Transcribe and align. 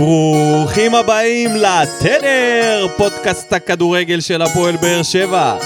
ברוכים 0.00 0.94
הבאים 0.94 1.50
לתדר, 1.56 2.86
פודקאסט 2.96 3.52
הכדורגל 3.52 4.20
של 4.20 4.42
הפועל 4.42 4.76
באר 4.76 5.02
שבע. 5.02 5.56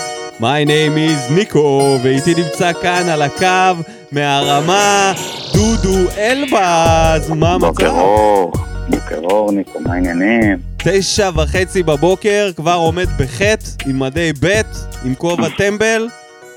My 0.41 0.67
name 0.67 0.96
is 0.96 1.33
ניקו, 1.33 1.99
ואיתי 2.03 2.35
נמצא 2.35 2.73
כאן 2.73 3.09
על 3.09 3.23
הקו 3.23 3.83
מהרמה 4.12 5.12
דודו 5.52 6.11
אלבז. 6.19 7.30
מה 7.30 7.52
המצב? 7.52 7.66
בוקר 7.66 7.91
אור, 7.91 8.52
בוקר 8.89 9.19
אור 9.19 9.52
ניקו, 9.52 9.80
מה 9.80 9.93
העניינים? 9.95 10.59
תשע 10.79 11.30
וחצי 11.35 11.82
בבוקר, 11.82 12.51
כבר 12.57 12.75
עומד 12.75 13.09
בחטא, 13.19 13.66
עם 13.87 13.98
מדי 13.98 14.32
ב', 14.41 14.61
עם 15.05 15.14
כובע 15.14 15.48
טמבל, 15.59 16.09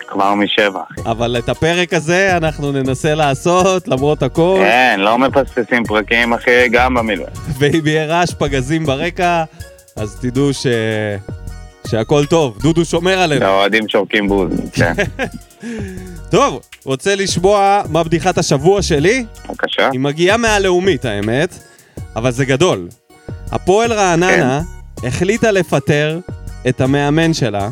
כבר 0.07 0.33
משבע, 0.33 0.81
אחי. 0.91 1.01
אבל 1.11 1.37
את 1.37 1.49
הפרק 1.49 1.93
הזה 1.93 2.37
אנחנו 2.37 2.71
ננסה 2.71 3.15
לעשות 3.15 3.87
למרות 3.87 4.23
הכל, 4.23 4.59
כן, 4.61 4.99
לא 4.99 5.17
מפספסים 5.17 5.83
פרקים, 5.83 6.33
אחי, 6.33 6.69
גם 6.71 6.93
במילואים. 6.93 7.33
ואם 7.59 7.81
יהיה 7.87 8.05
רעש 8.05 8.33
פגזים 8.33 8.85
ברקע, 8.85 9.43
אז 9.95 10.19
תדעו 10.21 10.53
ש... 10.53 10.67
שהכל 11.87 12.25
טוב, 12.25 12.57
דודו 12.61 12.85
שומר 12.85 13.19
עלינו. 13.19 13.45
האוהדים 13.45 13.87
שורקים 13.87 14.27
בוז, 14.27 14.51
כן. 14.73 14.93
טוב, 16.31 16.59
רוצה 16.85 17.15
לשמוע 17.15 17.81
מה 17.89 18.03
בדיחת 18.03 18.37
השבוע 18.37 18.81
שלי? 18.81 19.25
בבקשה. 19.49 19.89
היא 19.91 19.99
מגיעה 19.99 20.37
מהלאומית, 20.37 21.05
האמת, 21.05 21.59
אבל 22.15 22.31
זה 22.31 22.45
גדול. 22.45 22.87
הפועל 23.51 23.93
רעננה 23.93 24.61
החליטה 25.03 25.51
לפטר 25.51 26.19
את 26.69 26.81
המאמן 26.81 27.33
שלה 27.33 27.69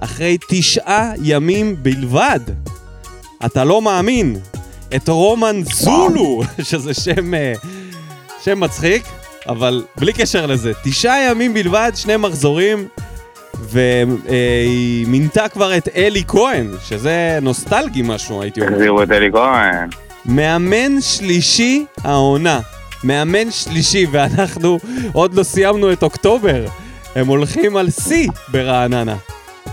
אחרי 0.00 0.38
תשעה 0.48 1.12
ימים 1.22 1.76
בלבד. 1.82 2.40
אתה 3.46 3.64
לא 3.64 3.82
מאמין. 3.82 4.36
את 4.96 5.08
רומן 5.08 5.60
זולו, 5.72 6.42
שזה 6.68 6.94
שם, 6.94 7.34
אה, 7.34 7.52
שם 8.42 8.60
מצחיק, 8.60 9.02
אבל 9.48 9.84
בלי 9.96 10.12
קשר 10.12 10.46
לזה. 10.46 10.72
תשעה 10.84 11.30
ימים 11.30 11.54
בלבד, 11.54 11.92
שני 11.94 12.16
מחזורים, 12.16 12.88
והיא 13.60 15.06
מינתה 15.06 15.48
כבר 15.48 15.76
את 15.76 15.88
אלי 15.96 16.22
כהן, 16.28 16.70
שזה 16.88 17.38
נוסטלגי 17.42 18.02
משהו, 18.04 18.42
הייתי 18.42 18.60
אומר. 18.60 18.72
תחזירו 18.72 19.02
את 19.02 19.10
אלי 19.10 19.32
כהן. 19.32 19.88
מאמן 20.24 21.00
שלישי 21.00 21.84
העונה. 22.04 22.60
מאמן 23.04 23.50
שלישי, 23.50 24.06
ואנחנו 24.10 24.78
עוד 25.12 25.34
לא 25.34 25.42
סיימנו 25.42 25.92
את 25.92 26.02
אוקטובר. 26.02 26.66
הם 27.14 27.26
הולכים 27.26 27.76
על 27.76 27.90
שיא 27.90 28.28
ברעננה. 28.48 29.16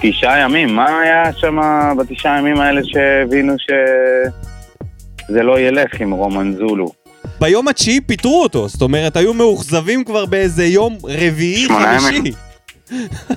תשעה 0.05 0.39
ימים, 0.39 0.75
מה 0.75 0.99
היה 0.99 1.33
שם 1.33 1.57
בתשעה 1.97 2.39
ימים 2.39 2.59
האלה 2.59 2.81
שהבינו 2.83 3.53
שזה 3.59 5.43
לא 5.43 5.59
ילך 5.59 6.01
עם 6.01 6.11
רומן 6.11 6.53
זולו? 6.53 6.91
ביום 7.39 7.67
התשיעי 7.67 8.01
פיטרו 8.01 8.43
אותו, 8.43 8.67
זאת 8.67 8.81
אומרת, 8.81 9.15
היו 9.15 9.33
מאוכזבים 9.33 10.03
כבר 10.03 10.25
באיזה 10.25 10.65
יום 10.65 10.97
רביעי, 11.03 11.65
שמונה 11.65 11.99
חמישי. 11.99 12.17
ימים. 12.17 12.33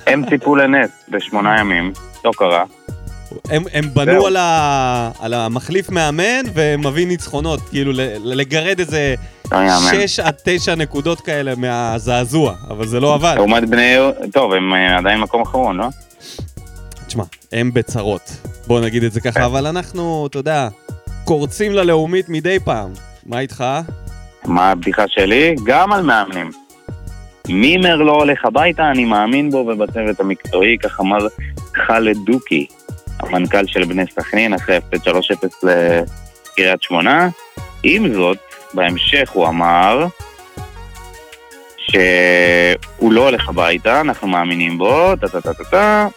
הם 0.07 0.29
ציפו 0.29 0.55
לנס 0.55 0.89
בשמונה 1.09 1.59
ימים, 1.59 1.91
לא 2.25 2.31
קרה. 2.37 2.63
הם, 3.49 3.63
הם 3.73 3.85
בנו 3.93 4.11
זהו. 4.11 4.27
על, 4.27 4.37
ה, 4.37 5.11
על 5.19 5.33
המחליף 5.33 5.89
מאמן 5.89 6.41
ומביא 6.53 7.07
ניצחונות, 7.07 7.59
כאילו 7.69 7.91
לגרד 8.23 8.79
איזה 8.79 9.15
לא 9.51 9.57
יאמן. 9.57 10.07
6 10.07 10.19
עד 10.19 10.35
9 10.43 10.75
נקודות 10.75 11.21
כאלה 11.21 11.53
מהזעזוע, 11.57 12.53
אבל 12.69 12.87
זה 12.87 12.99
לא 12.99 13.13
עבד. 13.13 13.33
לעומת 13.35 13.69
בני... 13.69 13.95
טוב, 14.31 14.53
הם 14.53 14.73
אה, 14.73 14.97
עדיין 14.97 15.19
מקום 15.19 15.41
אחרון, 15.41 15.77
לא? 15.77 15.87
תשמע, 17.17 17.25
הם 17.51 17.73
בצרות, 17.73 18.21
בוא 18.67 18.81
נגיד 18.81 19.03
את 19.03 19.11
זה 19.11 19.21
כן. 19.21 19.31
ככה, 19.31 19.45
אבל 19.45 19.67
אנחנו, 19.67 20.27
אתה 20.29 20.37
יודע, 20.37 20.67
קורצים 21.25 21.71
ללאומית 21.71 22.29
מדי 22.29 22.59
פעם. 22.59 22.89
מה 23.25 23.39
איתך? 23.39 23.63
מה 24.45 24.71
הבדיחה 24.71 25.03
שלי? 25.07 25.55
גם 25.65 25.93
על 25.93 26.01
מאמנים. 26.01 26.51
מימר 27.49 27.95
לא 27.95 28.11
הולך 28.11 28.45
הביתה, 28.45 28.91
אני 28.91 29.05
מאמין 29.05 29.51
בו 29.51 29.57
ובצוות 29.57 30.19
המקצועי, 30.19 30.77
כך 30.77 30.99
אמר 30.99 31.27
חאלד 31.87 32.17
דוקי, 32.25 32.67
המנכ"ל 33.19 33.67
של 33.67 33.83
בני 33.83 34.03
סכנין, 34.15 34.53
אחרי 34.53 34.75
הפסד 34.75 35.07
3-0 35.07 35.11
לקריית 35.63 36.81
שמונה. 36.81 37.29
עם 37.83 38.13
זאת, 38.13 38.37
בהמשך 38.73 39.29
הוא 39.33 39.47
אמר 39.47 40.07
שהוא 41.77 43.13
לא 43.13 43.25
הולך 43.25 43.49
הביתה, 43.49 44.01
אנחנו 44.01 44.27
מאמינים 44.27 44.77
בו, 44.77 45.15
טה-טה-טה-טה, 45.15 46.07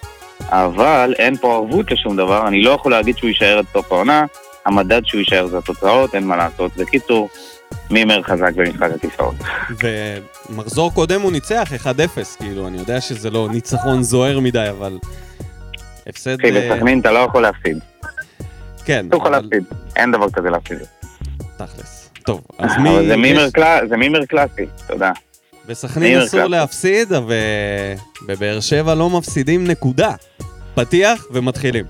אבל 0.50 1.14
אין 1.18 1.36
פה 1.36 1.54
ערבות 1.54 1.90
לשום 1.90 2.16
דבר, 2.16 2.48
אני 2.48 2.62
לא 2.62 2.70
יכול 2.70 2.92
להגיד 2.92 3.16
שהוא 3.16 3.28
יישאר 3.28 3.58
עד 3.58 3.64
סוף 3.72 3.92
העונה, 3.92 4.24
המדד 4.66 5.00
שהוא 5.04 5.18
יישאר 5.18 5.46
זה 5.46 5.58
התוצאות, 5.58 6.14
אין 6.14 6.26
מה 6.26 6.36
לעשות. 6.36 6.76
בקיצור, 6.76 7.28
מימר 7.90 8.22
חזק 8.22 8.52
במשחק 8.56 8.90
הכיסאות. 8.94 9.34
ומחזור 10.50 10.94
קודם 10.94 11.20
הוא 11.20 11.32
ניצח 11.32 11.72
1-0, 11.84 11.86
כאילו, 12.38 12.68
אני 12.68 12.78
יודע 12.78 13.00
שזה 13.00 13.30
לא 13.30 13.48
ניצחון 13.50 14.02
זוהר 14.02 14.40
מדי, 14.40 14.66
אבל... 14.70 14.98
הפסד... 16.06 16.40
אחי, 16.40 16.52
בסכנין 16.52 17.00
אתה 17.00 17.12
לא 17.12 17.18
יכול 17.18 17.42
להפסיד. 17.42 17.78
כן, 18.84 19.06
אתה 19.08 19.16
יכול 19.16 19.30
להפסיד. 19.30 19.64
אין 19.96 20.12
דבר 20.12 20.30
כזה 20.30 20.50
להפסיד. 20.50 20.78
תכלס. 21.56 22.10
טוב, 22.24 22.40
אז 22.58 22.70
מי... 22.82 22.90
אבל 22.90 23.08
זה 23.88 23.96
מימר 23.96 24.26
קלאסי, 24.26 24.66
תודה. 24.88 25.12
בסכנין 25.66 26.20
אסור. 26.20 26.44
להפסיד, 26.44 27.12
ובבאר 28.22 28.60
שבע 28.60 28.94
לא 28.94 29.10
מפסידים 29.10 29.66
נקודה. 29.66 30.14
פתיח 30.74 31.26
ומתחילים. 31.30 31.84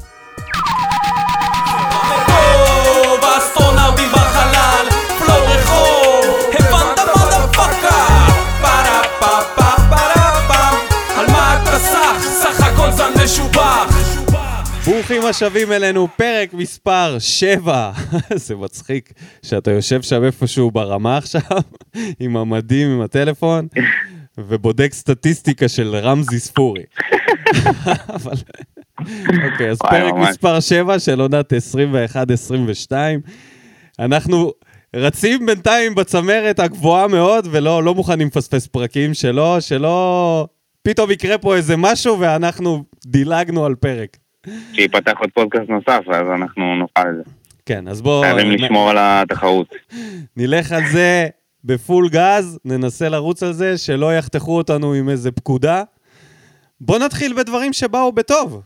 ברוכים 15.10 15.30
השבים 15.30 15.72
אלינו, 15.72 16.08
פרק 16.16 16.54
מספר 16.54 17.16
7. 17.18 17.92
זה 18.34 18.56
מצחיק 18.56 19.12
שאתה 19.42 19.70
יושב 19.70 20.02
שם 20.02 20.24
איפשהו 20.24 20.70
ברמה 20.70 21.16
עכשיו, 21.16 21.40
עם 22.20 22.36
המדים, 22.36 22.88
עם 22.88 23.00
הטלפון, 23.00 23.68
ובודק 24.38 24.92
סטטיסטיקה 24.92 25.68
של 25.68 25.96
רמזי 25.96 26.38
ספורי. 26.40 26.82
אבל... 28.16 28.32
אוקיי, 29.52 29.70
אז 29.70 29.78
פרק. 29.78 30.14
מספר 30.14 30.60
7 30.60 30.98
של 30.98 31.20
עונת 31.20 31.52
21-22. 32.90 32.92
אנחנו 33.98 34.52
רצים 34.96 35.46
בינתיים 35.46 35.94
בצמרת 35.94 36.58
הגבוהה 36.58 37.08
מאוד, 37.08 37.48
ולא 37.50 37.84
לא 37.84 37.94
מוכנים 37.94 38.26
לפספס 38.26 38.66
פרקים 38.66 39.14
שלו, 39.14 39.56
שלא... 39.60 40.46
פתאום 40.82 41.10
יקרה 41.10 41.38
פה 41.38 41.56
איזה 41.56 41.76
משהו 41.76 42.20
ואנחנו 42.20 42.84
דילגנו 43.06 43.66
על 43.66 43.74
פרק. 43.74 44.16
שייפתח 44.72 45.12
עוד 45.18 45.30
פודקאסט 45.34 45.68
נוסף, 45.68 46.02
אז 46.08 46.26
אנחנו 46.34 46.76
נוכל 46.76 47.04
לזה. 47.10 47.22
כן, 47.66 47.88
אז 47.88 48.02
בואו 48.02 48.22
חייבים 48.22 48.50
לשמור 48.50 48.90
על 48.90 48.96
התחרות. 49.00 49.74
נלך 50.36 50.72
על 50.72 50.82
זה 50.92 51.28
בפול 51.64 52.08
גז, 52.08 52.58
ננסה 52.64 53.08
לרוץ 53.08 53.42
על 53.42 53.52
זה, 53.52 53.78
שלא 53.78 54.16
יחתכו 54.16 54.56
אותנו 54.56 54.92
עם 54.92 55.08
איזה 55.08 55.32
פקודה. 55.32 55.82
בוא 56.80 56.98
נתחיל 56.98 57.32
בדברים 57.32 57.72
שבאו 57.72 58.12
בטוב. 58.12 58.62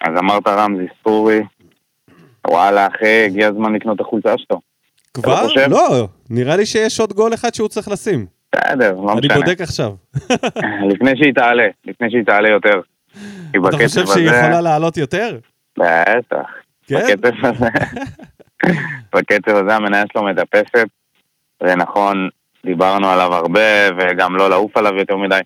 אז 0.00 0.18
אמרת 0.18 0.46
רמזי 0.46 0.86
ספורי, 1.00 1.42
וואלה 2.46 2.86
אחי, 2.86 3.24
הגיע 3.24 3.48
הזמן 3.48 3.74
לקנות 3.74 3.96
את 3.96 4.00
החולצה 4.00 4.34
שלו. 4.38 4.60
כבר? 5.14 5.46
לא, 5.68 6.08
נראה 6.30 6.56
לי 6.56 6.66
שיש 6.66 7.00
עוד 7.00 7.12
גול 7.12 7.34
אחד 7.34 7.54
שהוא 7.54 7.68
צריך 7.68 7.88
לשים. 7.88 8.26
בסדר, 8.54 8.94
לא 8.94 9.12
אני 9.12 9.20
משנה. 9.20 9.34
בודק 9.34 9.60
עכשיו. 9.60 9.92
לפני 10.90 11.16
שהיא 11.16 11.34
תעלה, 11.34 11.68
לפני 11.84 12.10
שהיא 12.10 12.24
תעלה 12.26 12.48
יותר. 12.48 12.80
אתה 13.68 13.76
חושב 13.76 14.06
שהיא 14.06 14.26
יכולה 14.26 14.60
לעלות 14.60 14.96
יותר? 14.96 15.38
בטח. 15.78 16.46
כן? 16.86 17.16
בקצב 17.20 17.46
הזה, 17.46 17.68
בקצב 19.14 19.56
הזה 19.56 19.76
המניה 19.76 20.04
שלו 20.12 20.24
מטפסת. 20.24 20.86
זה 21.62 21.76
נכון, 21.76 22.28
דיברנו 22.64 23.10
עליו 23.10 23.34
הרבה, 23.34 23.88
וגם 23.98 24.36
לא 24.36 24.50
לעוף 24.50 24.76
עליו 24.76 24.94
יותר 24.94 25.16
מדי, 25.16 25.40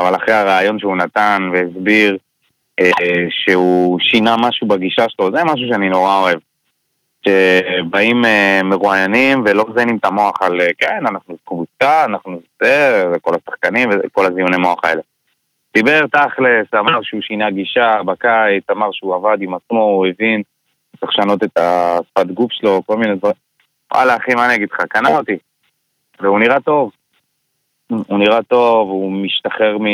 אבל 0.00 0.16
אחרי 0.16 0.34
הרעיון 0.34 0.78
שהוא 0.78 0.96
נתן 0.96 1.50
והסביר 1.52 2.16
אה, 2.80 2.90
שהוא 3.30 3.98
שינה 4.00 4.36
משהו 4.36 4.68
בגישה 4.68 5.04
שלו, 5.08 5.30
זה 5.32 5.44
משהו 5.44 5.68
שאני 5.68 5.88
נורא 5.88 6.18
אוהב. 6.18 6.38
שבאים 7.24 8.24
אה, 8.24 8.60
מרואיינים 8.64 9.42
ולא 9.44 9.64
מזיינים 9.68 9.96
את 9.96 10.04
המוח 10.04 10.42
על, 10.42 10.60
אה, 10.60 10.68
כן, 10.78 11.06
אנחנו 11.06 11.36
קבוצה, 11.44 12.04
אנחנו 12.04 12.40
זה, 12.62 13.04
וכל 13.12 13.34
השחקנים 13.34 13.88
וכל 13.92 14.26
הזיוני 14.26 14.56
מוח 14.56 14.84
האלה. 14.84 15.00
דיבר 15.74 16.06
תכלס, 16.06 16.66
אמר 16.74 17.02
שהוא 17.02 17.20
שינה 17.22 17.50
גישה 17.50 18.02
בקיץ, 18.06 18.64
אמר 18.70 18.88
שהוא 18.92 19.14
עבד 19.14 19.42
עם 19.42 19.54
עצמו, 19.54 19.82
הוא 19.82 20.06
הבין, 20.06 20.42
צריך 21.00 21.12
לשנות 21.12 21.42
את 21.44 21.58
השפת 21.58 22.26
גוף 22.26 22.52
שלו, 22.52 22.82
כל 22.86 22.96
מיני 22.96 23.14
דברים. 23.14 23.34
וואלה, 23.94 24.16
אחי, 24.16 24.34
מה 24.34 24.46
אני 24.46 24.54
אגיד 24.54 24.68
לך? 24.72 24.80
קנה 24.88 25.08
אותי. 25.08 25.36
והוא 26.20 26.38
נראה 26.38 26.60
טוב. 26.60 26.90
הוא 27.90 28.18
נראה 28.18 28.42
טוב, 28.42 28.88
הוא 28.88 29.12
משתחרר 29.12 29.78
מ... 29.78 29.86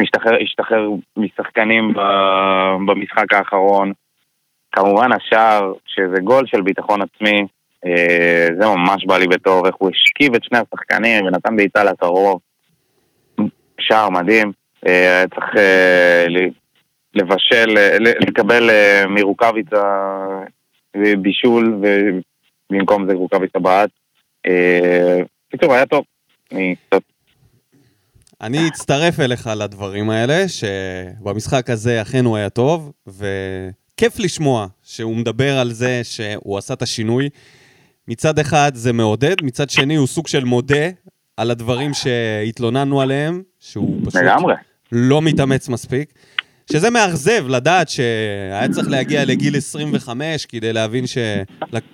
משתחרר, 0.00 0.36
השתחרר 0.42 0.88
משחקנים 1.16 1.94
במשחק 2.86 3.32
האחרון. 3.32 3.92
כמובן 4.72 5.12
השער, 5.12 5.72
שזה 5.86 6.20
גול 6.20 6.46
של 6.46 6.62
ביטחון 6.62 7.00
עצמי, 7.02 7.46
אה, 7.86 8.48
זה 8.60 8.66
ממש 8.66 9.04
בא 9.06 9.18
לי 9.18 9.26
בטוב, 9.26 9.66
איך 9.66 9.74
הוא 9.78 9.90
השכיב 9.90 10.34
את 10.34 10.44
שני 10.44 10.58
השחקנים 10.58 11.26
ונתן 11.26 11.56
בעיטה 11.56 11.84
לקרוב. 11.84 12.40
שער 13.80 14.10
מדהים. 14.10 14.52
היה 14.82 15.28
צריך 15.28 15.56
אה, 15.56 16.24
לבשל, 17.14 17.74
אה, 17.76 17.98
ל- 17.98 18.28
לקבל 18.28 18.70
מרוקאביצה 19.08 19.82
בישול, 20.96 21.80
ובמקום 22.70 23.06
זה 23.08 23.14
רוקאביצה 23.14 23.58
בעט. 23.58 23.90
בקיצור, 25.48 25.74
היה 25.74 25.86
טוב. 25.86 26.04
אני 26.52 26.74
קצת 26.88 27.02
אני 28.40 28.68
אצטרף 28.68 29.20
אליך 29.20 29.50
לדברים 29.56 30.10
האלה, 30.10 30.44
שבמשחק 30.48 31.70
הזה 31.70 32.02
אכן 32.02 32.24
הוא 32.24 32.36
היה 32.36 32.50
טוב, 32.50 32.92
וכיף 33.06 34.18
לשמוע 34.18 34.66
שהוא 34.82 35.16
מדבר 35.16 35.58
על 35.58 35.72
זה 35.72 36.00
שהוא 36.04 36.58
עשה 36.58 36.74
את 36.74 36.82
השינוי. 36.82 37.28
מצד 38.08 38.38
אחד 38.38 38.72
זה 38.74 38.92
מעודד, 38.92 39.34
מצד 39.42 39.70
שני 39.70 39.96
הוא 39.96 40.06
סוג 40.06 40.26
של 40.26 40.44
מודה 40.44 40.88
על 41.36 41.50
הדברים 41.50 41.94
שהתלוננו 41.94 43.00
עליהם, 43.00 43.42
שהוא 43.58 44.00
פשוט 44.04 44.22
לגמרי. 44.22 44.54
לא 44.92 45.22
מתאמץ 45.22 45.68
מספיק. 45.68 46.12
שזה 46.72 46.90
מאכזב 46.90 47.48
לדעת 47.48 47.88
שהיה 47.88 48.68
צריך 48.72 48.88
להגיע 48.88 49.24
לגיל 49.24 49.56
25 49.56 50.46
כדי 50.46 50.72
להבין 50.72 51.06
ש... 51.06 51.18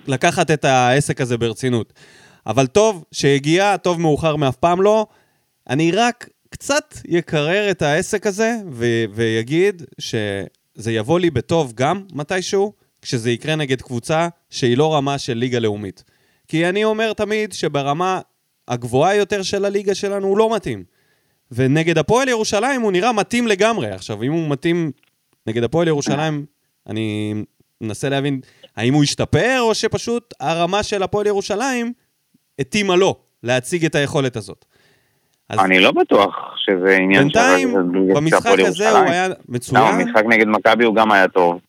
לקחת 0.07 0.51
את 0.51 0.65
העסק 0.65 1.21
הזה 1.21 1.37
ברצינות. 1.37 1.93
אבל 2.47 2.67
טוב 2.67 3.03
שהגיע, 3.11 3.77
טוב 3.77 4.01
מאוחר 4.01 4.35
מאף 4.35 4.55
פעם 4.55 4.81
לא. 4.81 5.07
אני 5.69 5.91
רק 5.91 6.29
קצת 6.49 6.93
יקרר 7.07 7.71
את 7.71 7.81
העסק 7.81 8.27
הזה 8.27 8.55
ו- 8.71 9.05
ויגיד 9.13 9.81
שזה 9.99 10.91
יבוא 10.91 11.19
לי 11.19 11.29
בטוב 11.29 11.73
גם 11.75 12.03
מתישהו, 12.13 12.73
כשזה 13.01 13.31
יקרה 13.31 13.55
נגד 13.55 13.81
קבוצה 13.81 14.27
שהיא 14.49 14.77
לא 14.77 14.95
רמה 14.95 15.17
של 15.17 15.33
ליגה 15.33 15.59
לאומית. 15.59 16.03
כי 16.47 16.69
אני 16.69 16.83
אומר 16.83 17.13
תמיד 17.13 17.53
שברמה 17.53 18.21
הגבוהה 18.67 19.15
יותר 19.15 19.43
של 19.43 19.65
הליגה 19.65 19.95
שלנו 19.95 20.27
הוא 20.27 20.37
לא 20.37 20.55
מתאים. 20.55 20.83
ונגד 21.51 21.97
הפועל 21.97 22.29
ירושלים 22.29 22.81
הוא 22.81 22.91
נראה 22.91 23.11
מתאים 23.11 23.47
לגמרי. 23.47 23.91
עכשיו, 23.91 24.23
אם 24.23 24.31
הוא 24.31 24.49
מתאים 24.49 24.91
נגד 25.47 25.63
הפועל 25.63 25.87
ירושלים, 25.87 26.45
אני 26.87 27.33
מנסה 27.81 28.09
להבין, 28.09 28.39
האם 28.75 28.93
הוא 28.93 29.03
השתפר, 29.03 29.57
או 29.59 29.75
שפשוט 29.75 30.33
הרמה 30.39 30.83
של 30.83 31.03
הפועל 31.03 31.27
ירושלים 31.27 31.93
התאימה 32.59 32.95
לו 32.95 33.15
להציג 33.43 33.85
את 33.85 33.95
היכולת 33.95 34.35
הזאת. 34.35 34.65
אז 35.49 35.59
אני 35.59 35.79
לא 35.79 35.91
בטוח 35.91 36.35
שזה 36.57 36.95
עניין 36.97 37.29
של- 37.29 37.39
בינתיים, 37.39 37.73
במשחק 38.15 38.59
הזה 38.59 38.89
הוא. 38.91 39.09
היה 39.09 39.27
לא, 39.27 39.35
מצוין. 39.49 39.83
המשחק 39.83 40.23
נגד 40.29 40.47
מכבי 40.47 40.85
הוא 40.85 40.95
גם 40.95 41.11
היה 41.11 41.27
טוב. 41.27 41.59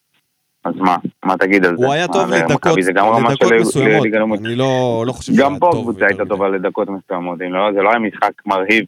אז 0.64 0.74
מה? 0.76 0.96
מה 1.24 1.36
תגיד 1.36 1.64
על 1.64 1.76
זה? 1.78 1.84
הוא 1.86 1.92
היה 1.92 2.08
טוב 2.08 2.30
לדקות, 2.30 2.78
גם 2.94 3.24
לדקות 3.26 3.48
של 3.48 3.54
מסוימות. 3.54 4.06
אני 4.40 4.54
לא, 4.54 5.04
לא 5.06 5.12
חושב 5.12 5.32
שהוא 5.32 5.44
גם 5.44 5.52
היה 5.52 5.60
פה 5.60 5.68
טוב 5.72 5.80
הקבוצה 5.80 5.98
יותר 5.98 6.06
הייתה 6.06 6.22
מדי. 6.22 6.28
טובה 6.28 6.48
לדקות 6.48 6.88
מסוימות, 6.88 7.38
לא, 7.50 7.72
זה 7.74 7.82
לא 7.82 7.90
היה 7.90 7.98
משחק 7.98 8.32
מרהיב. 8.46 8.84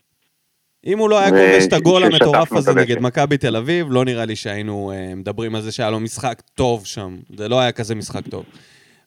אם 0.87 0.99
הוא 0.99 1.11
לא 1.11 1.19
היה 1.19 1.31
כובש 1.31 1.67
את 1.69 1.73
הגול 1.73 2.05
המטורף 2.05 2.53
הזה. 2.53 2.75
נגד 2.75 3.01
מכבי 3.01 3.39
תל 3.39 3.57
אביב, 3.57 3.87
לא 3.91 4.05
נראה 4.05 4.25
לי 4.25 4.37
שהיינו 4.37 4.93
אה, 4.95 5.15
מדברים 5.15 5.55
על 5.55 5.61
זה 5.61 5.73
שהיה 5.73 5.91
לו 5.91 6.01
משחק 6.01 6.43
טוב 6.55 6.87
שם. 6.87 7.17
זה 7.37 7.49
לא 7.49 7.61
היה 7.61 7.73
כזה 7.73 7.95
משחק 7.95 8.29
טוב. 8.31 8.45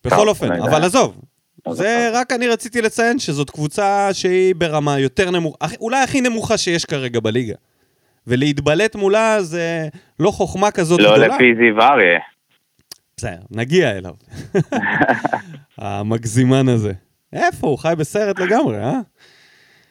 בכל 0.06 0.30
אופן, 0.30 0.51
לא. 0.60 0.63
אבל 0.66 0.84
עזוב. 0.84 1.18
זה 1.71 2.10
רק 2.13 2.31
אני 2.31 2.48
רציתי 2.48 2.81
לציין 2.81 3.19
שזאת 3.19 3.50
קבוצה 3.50 4.10
שהיא 4.13 4.56
ברמה 4.56 5.00
יותר 5.00 5.31
נמוכה, 5.31 5.65
אולי 5.80 6.04
הכי 6.04 6.21
נמוכה 6.21 6.57
שיש 6.57 6.86
כרגע 6.86 7.19
בליגה. 7.19 7.56
ולהתבלט 8.27 8.95
מולה 8.95 9.38
זה 9.42 9.88
לא 10.19 10.31
חוכמה 10.31 10.71
כזאת 10.71 11.00
לא 11.00 11.12
גדולה. 11.12 11.27
לפי 11.27 11.56
זיו 11.56 11.81
אריה. 11.81 12.19
בסדר, 13.18 13.42
נגיע 13.51 13.92
אליו. 13.92 14.13
המגזימן 15.77 16.69
הזה. 16.69 16.94
איפה? 17.33 17.68
הוא 17.68 17.77
חי 17.77 17.94
בסרט 17.98 18.39
לגמרי, 18.39 18.77
אה? 18.77 19.00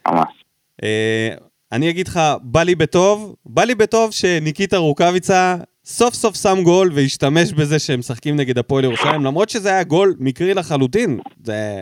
ממש. 0.08 0.44
אה, 0.82 1.34
אני 1.72 1.90
אגיד 1.90 2.08
לך, 2.08 2.20
בא 2.42 2.62
לי 2.62 2.74
בטוב, 2.74 3.34
בא 3.46 3.64
לי 3.64 3.74
בטוב 3.74 4.10
שניקיטה 4.10 4.76
רוקאביצה 4.76 5.56
סוף 5.84 6.14
סוף 6.14 6.37
שם 6.37 6.58
גול 6.62 6.93
והשתמש 6.94 7.52
בזה 7.52 7.79
שהם 7.79 7.99
משחקים 7.99 8.37
נגד 8.37 8.58
הפועל 8.58 8.84
ירושלים, 8.84 9.25
למרות 9.25 9.49
שזה 9.49 9.69
היה 9.69 9.84
גול 9.84 10.14
מקרי 10.19 10.55
לחלוטין. 10.55 11.20
זה, 11.44 11.81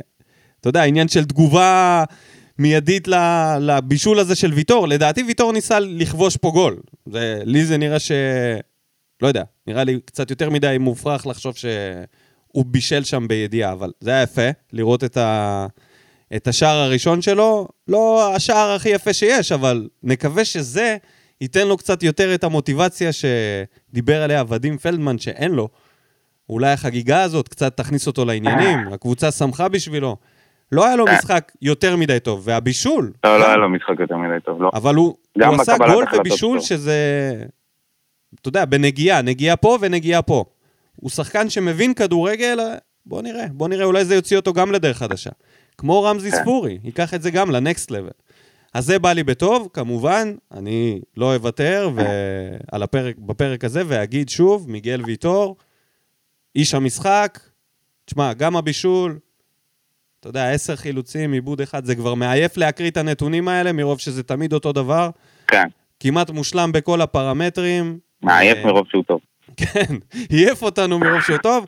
אתה 0.61 0.69
יודע, 0.69 0.83
עניין 0.83 1.09
של 1.09 1.25
תגובה 1.25 2.05
מיידית 2.59 3.09
לבישול 3.61 4.19
הזה 4.19 4.35
של 4.35 4.53
ויטור. 4.53 4.89
לדעתי 4.89 5.23
ויטור 5.23 5.53
ניסה 5.53 5.81
לכבוש 5.81 6.37
פה 6.37 6.51
גול. 6.51 6.81
זה, 7.07 7.43
לי 7.45 7.65
זה 7.65 7.77
נראה 7.77 7.99
ש... 7.99 8.13
לא 9.23 9.29
יודע, 9.29 9.43
נראה 9.67 9.85
לי 9.85 10.01
קצת 10.05 10.31
יותר 10.31 10.51
מדי 10.51 10.77
מופרך 10.81 11.27
לחשוב 11.27 11.55
שהוא 11.57 12.65
בישל 12.67 13.05
שם 13.05 13.29
בידיעה, 13.29 13.73
אבל 13.73 13.91
זה 14.01 14.11
היה 14.11 14.23
יפה, 14.23 14.49
לראות 14.73 15.05
את, 15.05 15.17
ה... 15.17 15.67
את 16.37 16.49
השער 16.49 16.77
הראשון 16.77 17.23
שלו. 17.23 17.69
לא 17.89 18.35
השער 18.35 18.71
הכי 18.71 18.89
יפה 18.89 19.13
שיש, 19.13 19.53
אבל 19.53 19.89
נקווה 20.03 20.45
שזה 20.45 20.97
ייתן 21.41 21.69
לו 21.69 21.77
קצת 21.77 22.03
יותר 22.03 22.35
את 22.35 22.45
המוטיבציה 22.45 23.11
שדיבר 23.13 24.23
עליה 24.23 24.45
ודים 24.49 24.79
פלדמן, 24.79 25.19
שאין 25.19 25.53
לו. 25.53 25.69
אולי 26.49 26.73
החגיגה 26.73 27.23
הזאת 27.23 27.49
קצת 27.49 27.77
תכניס 27.77 28.07
אותו 28.07 28.25
לעניינים, 28.25 28.93
הקבוצה 28.93 29.31
שמחה 29.31 29.69
בשבילו. 29.69 30.17
לא 30.73 30.87
היה 30.87 30.97
לו 30.97 31.05
משחק 31.05 31.53
יותר 31.63 31.97
מדי 31.97 32.21
טוב, 32.21 32.43
והבישול, 32.45 33.13
לא, 33.25 33.39
לא 33.39 33.47
היה 33.47 33.57
לו 33.57 33.69
משחק 33.69 34.01
יותר 34.01 34.17
מדי 34.17 34.41
טוב, 34.45 34.63
לא. 34.63 34.71
אבל 34.75 34.95
הוא, 34.95 35.17
הוא 35.45 35.55
עשה 35.61 35.77
גול 35.79 36.05
ובישול. 36.19 36.61
שזה, 36.61 37.35
אתה 38.41 38.49
יודע, 38.49 38.65
בנגיעה, 38.65 39.23
נגיעה 39.23 39.57
פה 39.57 39.79
ונגיעה 39.81 40.23
פה. 40.23 40.45
הוא 40.97 41.11
שחקן 41.11 41.51
שמבין 41.51 41.95
כדורגל, 41.95 42.59
בוא 43.07 43.23
נראה, 43.23 43.47
בוא 43.53 43.69
נראה, 43.69 43.85
אולי 43.85 44.05
זה 44.05 44.15
יוציא 44.15 44.37
אותו 44.37 44.53
גם 44.53 44.73
לדרך 44.73 44.99
חדשה. 44.99 45.31
כמו 45.79 46.03
רמזי 46.03 46.31
כן. 46.31 46.37
ספורי, 46.37 46.79
ייקח 46.85 47.15
את 47.15 47.23
זה 47.23 47.31
גם 47.31 47.51
לנקסט 47.51 47.91
לבל. 47.91 48.11
אז 48.75 48.87
זה 48.87 48.99
בא 48.99 49.13
לי 49.13 49.23
בטוב, 49.23 49.69
כמובן, 49.73 50.35
אני 50.53 51.01
לא 51.17 51.35
אוותר 51.35 51.91
ועל 51.95 52.83
הפרק, 52.83 53.19
בפרק 53.19 53.65
הזה, 53.65 53.83
ואגיד 53.87 54.29
שוב, 54.29 54.71
מיגל 54.71 55.03
ויטור, 55.07 55.57
איש 56.57 56.75
המשחק, 56.75 57.39
תשמע, 58.05 58.33
גם 58.33 58.57
הבישול, 58.57 59.19
אתה 60.21 60.29
יודע, 60.29 60.51
עשר 60.51 60.77
חילוצים, 60.77 61.33
עיבוד 61.33 61.61
אחד, 61.61 61.85
זה 61.85 61.95
כבר 61.95 62.15
מעייף 62.15 62.57
להקריא 62.57 62.91
את 62.91 62.97
הנתונים 62.97 63.49
האלה, 63.49 63.73
מרוב 63.73 63.99
שזה 63.99 64.23
תמיד 64.23 64.53
אותו 64.53 64.73
דבר. 64.73 65.11
כן, 65.47 65.67
כמעט 66.01 66.31
מושלם 66.31 66.73
בכל 66.73 67.01
הפרמטרים. 67.01 67.99
מעייף 68.23 68.59
אה, 68.59 68.67
מרוב 68.67 68.87
שהוא 68.91 69.05
טוב. 69.05 69.21
כן, 69.57 69.95
עייף 70.31 70.63
אותנו 70.63 70.99
מרוב 70.99 71.21
שהוא 71.21 71.39
טוב. 71.39 71.67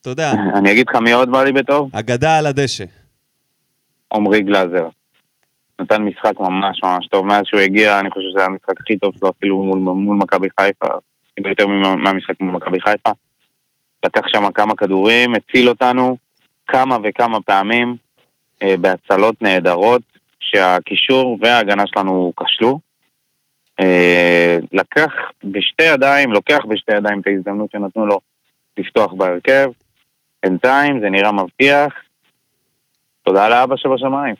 אתה 0.00 0.10
יודע, 0.10 0.32
אני 0.58 0.72
אגיד 0.72 0.86
לך 0.88 0.96
מי 0.96 1.12
עוד 1.12 1.30
בא 1.30 1.44
לי 1.44 1.52
בטוב? 1.52 1.90
אגדה 1.92 2.38
על 2.38 2.46
הדשא. 2.46 2.84
עמרי 4.12 4.42
גלאזר. 4.42 4.88
נתן 5.80 6.02
משחק 6.02 6.40
ממש 6.40 6.80
ממש 6.84 7.06
טוב. 7.06 7.26
מאז 7.26 7.42
שהוא 7.44 7.60
הגיע, 7.60 8.00
אני 8.00 8.10
חושב 8.10 8.26
שזה 8.30 8.38
היה 8.38 8.46
המשחק 8.46 8.80
הכי 8.80 8.98
טוב 8.98 9.14
שלו 9.18 9.30
אפילו 9.30 9.62
מול, 9.62 9.78
מול 9.78 10.16
מכבי 10.16 10.48
חיפה. 10.60 10.86
אפילו 11.32 11.50
יותר 11.50 11.66
מהמשחק 11.96 12.40
מול 12.40 12.54
מכבי 12.54 12.80
חיפה. 12.80 13.10
לקח 14.04 14.22
שם 14.26 14.52
כמה 14.52 14.76
כדורים, 14.76 15.34
הציל 15.34 15.68
אותנו 15.68 16.16
כמה 16.66 16.96
וכמה 17.04 17.40
פעמים 17.40 17.96
אה, 18.62 18.74
בהצלות 18.80 19.42
נהדרות, 19.42 20.02
שהקישור 20.40 21.38
וההגנה 21.40 21.84
שלנו 21.86 22.32
כשלו. 22.36 22.78
אה, 23.80 24.58
לקח 24.72 25.12
בשתי 25.44 25.82
ידיים, 25.82 26.32
לוקח 26.32 26.58
בשתי 26.68 26.92
ידיים 26.96 27.20
את 27.20 27.26
ההזדמנות 27.26 27.70
שנתנו 27.70 28.06
לו 28.06 28.20
לפתוח 28.78 29.12
בהרכב. 29.12 29.70
בינתיים 30.42 31.00
זה 31.00 31.10
נראה 31.10 31.32
מבטיח. 31.32 31.92
תודה 33.28 33.48
לאבא 33.48 33.76
שבשמיים. 33.76 34.34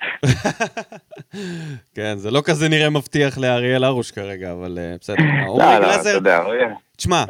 כן, 1.97 2.14
זה 2.16 2.30
לא 2.30 2.42
כזה 2.45 2.68
נראה 2.68 2.90
מבטיח 2.90 3.38
לאריאל 3.38 3.85
הרוש 3.85 4.11
כרגע, 4.11 4.52
אבל 4.52 4.78
אה, 4.78 4.97
בסדר. 5.00 5.16
לא, 5.59 5.78
לא, 5.78 6.00
אתה 6.00 6.11
יודע, 6.11 6.40
יהיה. 6.47 6.75
תשמע, 6.97 7.25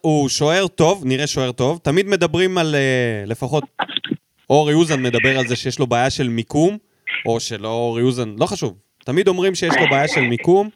הוא 0.00 0.28
שוער 0.28 0.66
טוב, 0.66 1.02
נראה 1.04 1.26
שוער 1.26 1.52
טוב. 1.52 1.80
תמיד 1.82 2.06
מדברים 2.06 2.58
על, 2.58 2.74
אה, 2.74 3.24
לפחות 3.26 3.64
אורי 4.50 4.74
אוזן 4.74 5.02
מדבר 5.02 5.38
על 5.38 5.46
זה 5.46 5.56
שיש 5.56 5.78
לו 5.78 5.86
בעיה 5.86 6.10
של 6.10 6.28
מיקום, 6.28 6.76
או 7.26 7.40
שלא 7.40 7.68
אורי 7.68 8.02
אוזן, 8.02 8.34
לא 8.38 8.46
חשוב. 8.46 8.74
תמיד 9.04 9.28
אומרים 9.28 9.54
שיש 9.54 9.74
לו 9.80 9.86
בעיה 9.90 10.08
של 10.08 10.20
מיקום. 10.20 10.68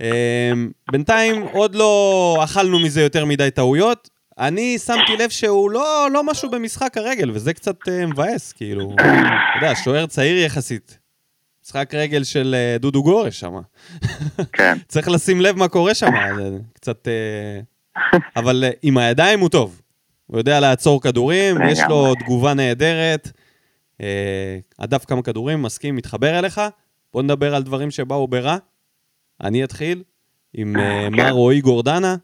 אה, 0.00 0.52
בינתיים 0.92 1.42
עוד 1.52 1.74
לא 1.74 2.36
אכלנו 2.44 2.78
מזה 2.78 3.02
יותר 3.02 3.24
מדי 3.24 3.50
טעויות. 3.50 4.10
אני 4.38 4.78
שמתי 4.78 5.16
לב 5.18 5.30
שהוא 5.30 5.70
לא, 5.70 6.08
לא 6.12 6.24
משהו 6.24 6.50
במשחק 6.50 6.96
הרגל, 6.96 7.30
וזה 7.30 7.54
קצת 7.54 7.88
אה, 7.88 8.06
מבאס, 8.06 8.52
כאילו, 8.52 8.94
אתה 8.94 9.04
יודע, 9.56 9.74
שוער 9.84 10.06
צעיר 10.06 10.38
יחסית. 10.38 10.98
משחק 11.64 11.94
רגל 11.94 12.24
של 12.24 12.54
אה, 12.58 12.78
דודו 12.78 13.02
גורש 13.02 13.40
שם. 13.40 13.54
כן. 14.52 14.78
צריך 14.88 15.08
לשים 15.08 15.40
לב 15.40 15.56
מה 15.56 15.68
קורה 15.68 15.94
שם, 15.94 16.10
זה 16.36 16.58
קצת... 16.74 17.08
אה, 17.08 17.60
אבל 18.36 18.64
אה, 18.64 18.70
עם 18.82 18.98
הידיים 18.98 19.40
הוא 19.40 19.48
טוב. 19.48 19.80
הוא 20.26 20.38
יודע 20.38 20.60
לעצור 20.60 21.02
כדורים. 21.02 21.56
יש 21.68 21.80
לו 21.88 22.14
תגובה 22.14 22.54
נהדרת. 22.54 23.30
אה, 24.00 24.58
הדף 24.78 25.04
כמה 25.04 25.22
כדורים, 25.22 25.62
מסכים, 25.62 25.96
מתחבר 25.96 26.38
אליך. 26.38 26.60
בוא 27.12 27.22
נדבר 27.22 27.54
על 27.54 27.62
דברים 27.62 27.90
שבאו 27.90 28.28
ברע. 28.28 28.56
אני 29.40 29.64
אתחיל 29.64 30.02
עם 30.54 30.76
אה, 30.76 31.06
כן. 31.10 31.14
מר 31.14 31.30
רועי 31.30 31.60
גורדנה. 31.60 32.16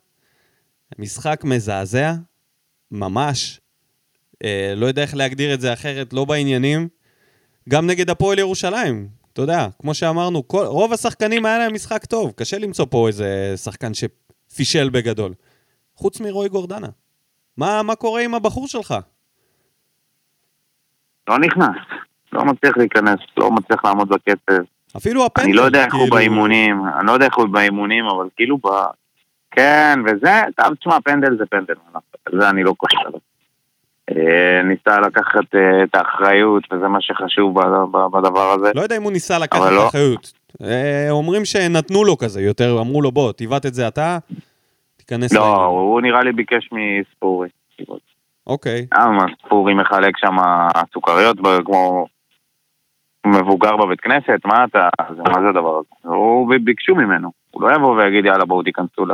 משחק 0.99 1.41
מזעזע, 1.45 2.13
ממש. 2.91 3.61
אה, 4.45 4.73
לא 4.77 4.87
יודע 4.87 5.03
איך 5.03 5.15
להגדיר 5.17 5.55
את 5.55 5.61
זה 5.61 5.73
אחרת, 5.73 6.13
לא 6.13 6.25
בעניינים. 6.25 6.89
גם 7.69 7.87
נגד 7.87 8.11
הפועל 8.11 8.39
ירושלים, 8.39 9.09
אתה 9.33 9.43
יודע, 9.43 9.69
כמו 9.79 9.95
שאמרנו, 9.95 10.49
כל, 10.49 10.65
רוב 10.65 10.93
השחקנים 10.93 11.47
היה 11.47 11.59
להם 11.59 11.75
משחק 11.75 12.05
טוב, 12.05 12.33
קשה 12.37 12.59
למצוא 12.59 12.87
פה 12.91 13.09
איזה 13.09 13.55
שחקן 13.57 13.93
שפישל 13.95 14.91
בגדול. 14.91 15.35
חוץ 15.97 16.21
מרועי 16.21 16.49
גורדנה. 16.49 16.89
מה, 17.57 17.83
מה 17.83 17.95
קורה 17.95 18.23
עם 18.23 18.35
הבחור 18.35 18.69
שלך? 18.69 18.95
לא 21.29 21.39
נכנס. 21.39 21.77
לא 22.33 22.45
מצליח 22.45 22.77
להיכנס, 22.77 23.19
לא 23.37 23.51
מצליח 23.51 23.85
לעמוד 23.85 24.09
בקצב. 24.09 24.63
אפילו 24.97 25.27
הפנדל, 25.27 25.49
אני 25.49 25.57
לא 25.57 25.63
יודע 25.63 25.85
איך 25.85 25.95
הוא 25.95 26.01
כאילו- 26.01 26.17
באימונים, 26.17 26.83
אני 26.99 27.07
לא 27.07 27.13
יודע 27.13 27.27
איך 27.27 27.37
הוא 27.37 27.49
באימונים, 27.49 28.05
אבל 28.05 28.29
כאילו 28.37 28.59
ב... 28.59 28.69
כן, 29.57 29.99
וזה, 30.05 30.43
טוב, 30.57 30.75
תשמע, 30.75 30.97
פנדל 31.05 31.37
זה 31.39 31.47
פנדל, 31.47 31.75
לעשות, 31.95 32.41
זה 32.41 32.51
אני 32.51 32.63
לא 32.63 32.75
עליו. 33.07 33.21
אה, 34.11 34.63
ניסה 34.63 35.01
לקחת 35.01 35.55
אה, 35.55 35.85
את 35.85 35.95
האחריות, 35.95 36.73
וזה 36.73 36.89
מה 36.89 37.01
שחשוב 37.01 37.55
בדבר 38.13 38.53
הזה. 38.53 38.73
לא 38.75 38.81
יודע 38.81 38.97
אם 38.97 39.03
הוא 39.03 39.13
ניסה 39.13 39.39
לקחת 39.39 39.61
אבל 39.61 39.75
לא. 39.75 39.89
אחריות. 39.89 40.33
אה, 40.63 41.07
אומרים 41.11 41.45
שנתנו 41.45 42.05
לו 42.05 42.19
כזה 42.19 42.43
יותר, 42.43 42.77
אמרו 42.81 43.03
לו 43.03 43.13
בוא, 43.13 43.33
תיבט 43.33 43.67
את 43.67 43.75
זה 43.75 43.89
אתה, 43.89 44.19
תיכנס 44.97 45.33
לא, 45.33 45.41
לעניין." 45.41 45.61
הוא 45.61 46.01
נראה 46.01 46.23
לי 46.23 46.33
ביקש 46.33 46.69
מספורי. 46.73 47.49
אוקיי, 48.47 48.87
למה 48.95 49.25
ספורי 49.47 49.75
מחלק 49.75 50.19
שם 50.19 50.37
סוכריות 50.93 51.37
כמו 51.65 52.07
מבוגר 53.27 53.77
בבית 53.77 54.01
כנסת? 54.01 54.41
מה 54.45 54.65
אתה... 54.65 54.89
מה 55.09 55.41
זה 55.41 55.49
הדבר 55.49 55.79
הזה? 55.79 56.09
הוא 56.15 56.55
ביקשו 56.65 56.95
ממנו. 56.95 57.31
הוא 57.51 57.63
לא 57.63 57.75
יבוא 57.75 57.97
ויגיד 57.97 58.25
יאללה 58.25 58.45
בואו 58.45 58.63
תיכנסו 58.63 59.07
ל... 59.07 59.13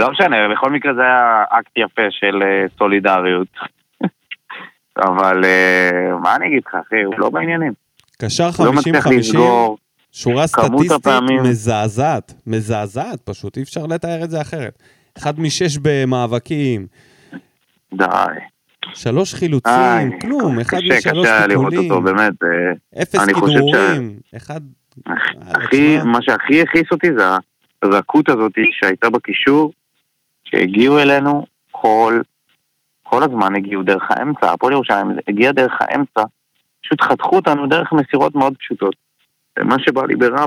לא 0.00 0.10
משנה, 0.10 0.36
בכל 0.52 0.70
מקרה 0.70 0.94
זה 0.94 1.00
היה 1.02 1.44
אקט 1.50 1.70
יפה 1.76 2.02
של 2.10 2.42
אה, 2.42 2.64
סולידריות. 2.78 3.48
אבל 5.08 5.44
אה, 5.44 5.90
מה 6.22 6.36
אני 6.36 6.46
אגיד 6.46 6.62
לך 6.66 6.74
אחי, 6.86 7.02
הוא 7.02 7.14
לא 7.18 7.30
בעניינים. 7.30 7.72
קשר 8.22 8.48
הוא 8.58 8.66
לא 8.66 8.72
מצליח 8.72 9.06
50-50, 9.06 9.10
לסגור. 9.14 9.78
שורה 10.12 10.46
סטטיסטית 10.46 10.90
הפעמים- 10.90 11.42
מזעזעת, 11.42 12.32
מזעזעת 12.46 13.20
פשוט, 13.24 13.56
אי 13.56 13.62
אפשר 13.62 13.86
לתאר 13.86 14.24
את 14.24 14.30
זה 14.30 14.40
אחרת. 14.40 14.78
אחד 15.18 15.40
משש 15.40 15.78
במאבקים, 15.82 16.86
די. 17.94 18.04
שלוש 18.94 19.34
חילוצים, 19.34 19.72
איי, 19.74 20.10
כלום, 20.20 20.58
אחד 20.60 20.76
משלוש 20.96 21.28
טיפולים. 21.70 22.18
אה, 22.18 23.02
אפס 23.02 23.18
חושב 23.32 23.58
ש- 23.74 24.36
אחד... 24.36 24.60
הכי, 25.40 25.96
תשמע, 25.98 26.04
מה 26.12 26.18
שהכי 26.22 26.62
הכעיס 26.62 26.86
אותי 26.92 27.06
זה 27.18 27.24
הרכות 27.82 28.28
הזאת 28.28 28.52
שהייתה 28.70 29.10
בקישור, 29.10 29.72
שהגיעו 30.50 30.98
אלינו 30.98 31.46
כל, 31.70 32.20
כל 33.02 33.22
הזמן 33.22 33.54
הגיעו 33.56 33.82
דרך 33.82 34.02
האמצע, 34.10 34.52
הפועל 34.52 34.72
ירושלים 34.72 35.06
הגיע 35.28 35.52
דרך 35.52 35.72
האמצע, 35.80 36.22
פשוט 36.82 37.00
חתכו 37.02 37.36
אותנו 37.36 37.66
דרך 37.66 37.92
מסירות 37.92 38.34
מאוד 38.34 38.54
פשוטות. 38.58 38.94
ומה 39.58 39.76
שבא 39.78 40.02
לי 40.06 40.16
ברע 40.16 40.46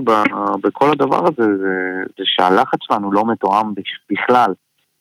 בכל 0.62 0.92
הדבר 0.92 1.24
הזה 1.28 1.44
זה, 1.58 1.70
זה 2.18 2.24
שהלחץ 2.26 2.80
שלנו 2.82 3.12
לא 3.12 3.26
מתואם 3.32 3.74
בכ- 3.76 3.84
בכלל. 4.12 4.54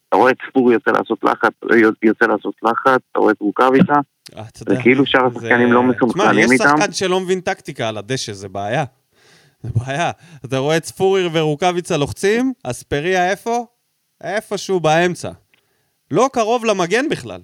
אתה 0.08 0.16
רואה 0.16 0.30
את 0.30 0.36
ספור 0.48 0.72
יוצא 0.72 0.90
לעשות 0.90 1.18
לחץ, 1.24 1.50
יוצא 2.02 2.24
לעשות 2.26 2.54
לחץ, 2.62 3.00
אתה 3.12 3.18
רואה 3.20 3.32
את 3.32 3.40
רוקאביצה, 3.40 3.92
אה, 4.36 4.42
יודע, 4.60 4.80
וכאילו 4.80 5.06
שאר 5.06 5.28
זה- 5.30 5.38
השחקנים 5.38 5.72
לא 5.72 5.80
תשמע, 5.80 5.92
מסונכרנים 6.06 6.44
יש 6.44 6.60
איתם. 6.60 6.76
שחקן 6.78 6.92
שלא 6.92 7.20
מבין 7.20 7.40
טקטיקה 7.40 7.88
על 7.88 7.96
הדשא, 7.98 8.32
זה 8.32 8.48
בעיה. 8.48 8.84
זה 9.62 9.70
בעיה. 9.76 10.10
אתה 10.44 10.58
רואה 10.58 10.76
את 10.76 10.84
ספוריר 10.84 11.30
ורוקאביצה 11.32 11.96
לוחצים, 11.96 12.52
אספריה 12.64 13.30
איפה? 13.30 13.66
איפשהו 14.22 14.80
באמצע. 14.80 15.30
לא 16.10 16.28
קרוב 16.32 16.64
למגן 16.64 17.08
בכלל. 17.08 17.40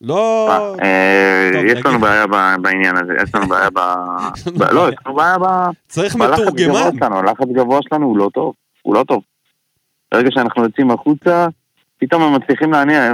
לא... 0.00 0.48
אה, 0.82 1.50
טוב, 1.52 1.64
יש. 1.64 1.86
לנו 1.86 1.98
בעיה 1.98 2.26
בעניין 2.62 2.96
הזה, 2.96 3.12
יש 3.22 3.34
לנו 3.34 3.46
בעיה 3.48 3.70
ב... 3.70 3.78
לא, 4.72 4.88
יש 4.88 4.94
לנו 5.06 5.14
בעיה 5.16 5.38
ב... 5.38 5.44
צריך 5.88 6.16
מתורגמן. 6.16 7.02
הלחץ 7.02 7.46
גבוה 7.52 7.80
שלנו 7.82 8.06
הוא 8.06 8.18
לא 8.18 8.30
טוב, 8.34 8.54
הוא 8.82 8.94
לא 8.94 9.04
טוב. 9.08 9.22
ברגע 10.14 10.28
שאנחנו 10.32 10.62
יוצאים 10.64 10.90
החוצה, 10.90 11.46
פתאום 11.98 12.22
הם 12.22 12.34
מצליחים 12.34 12.72
להניע, 12.72 13.00
אה, 13.02 13.12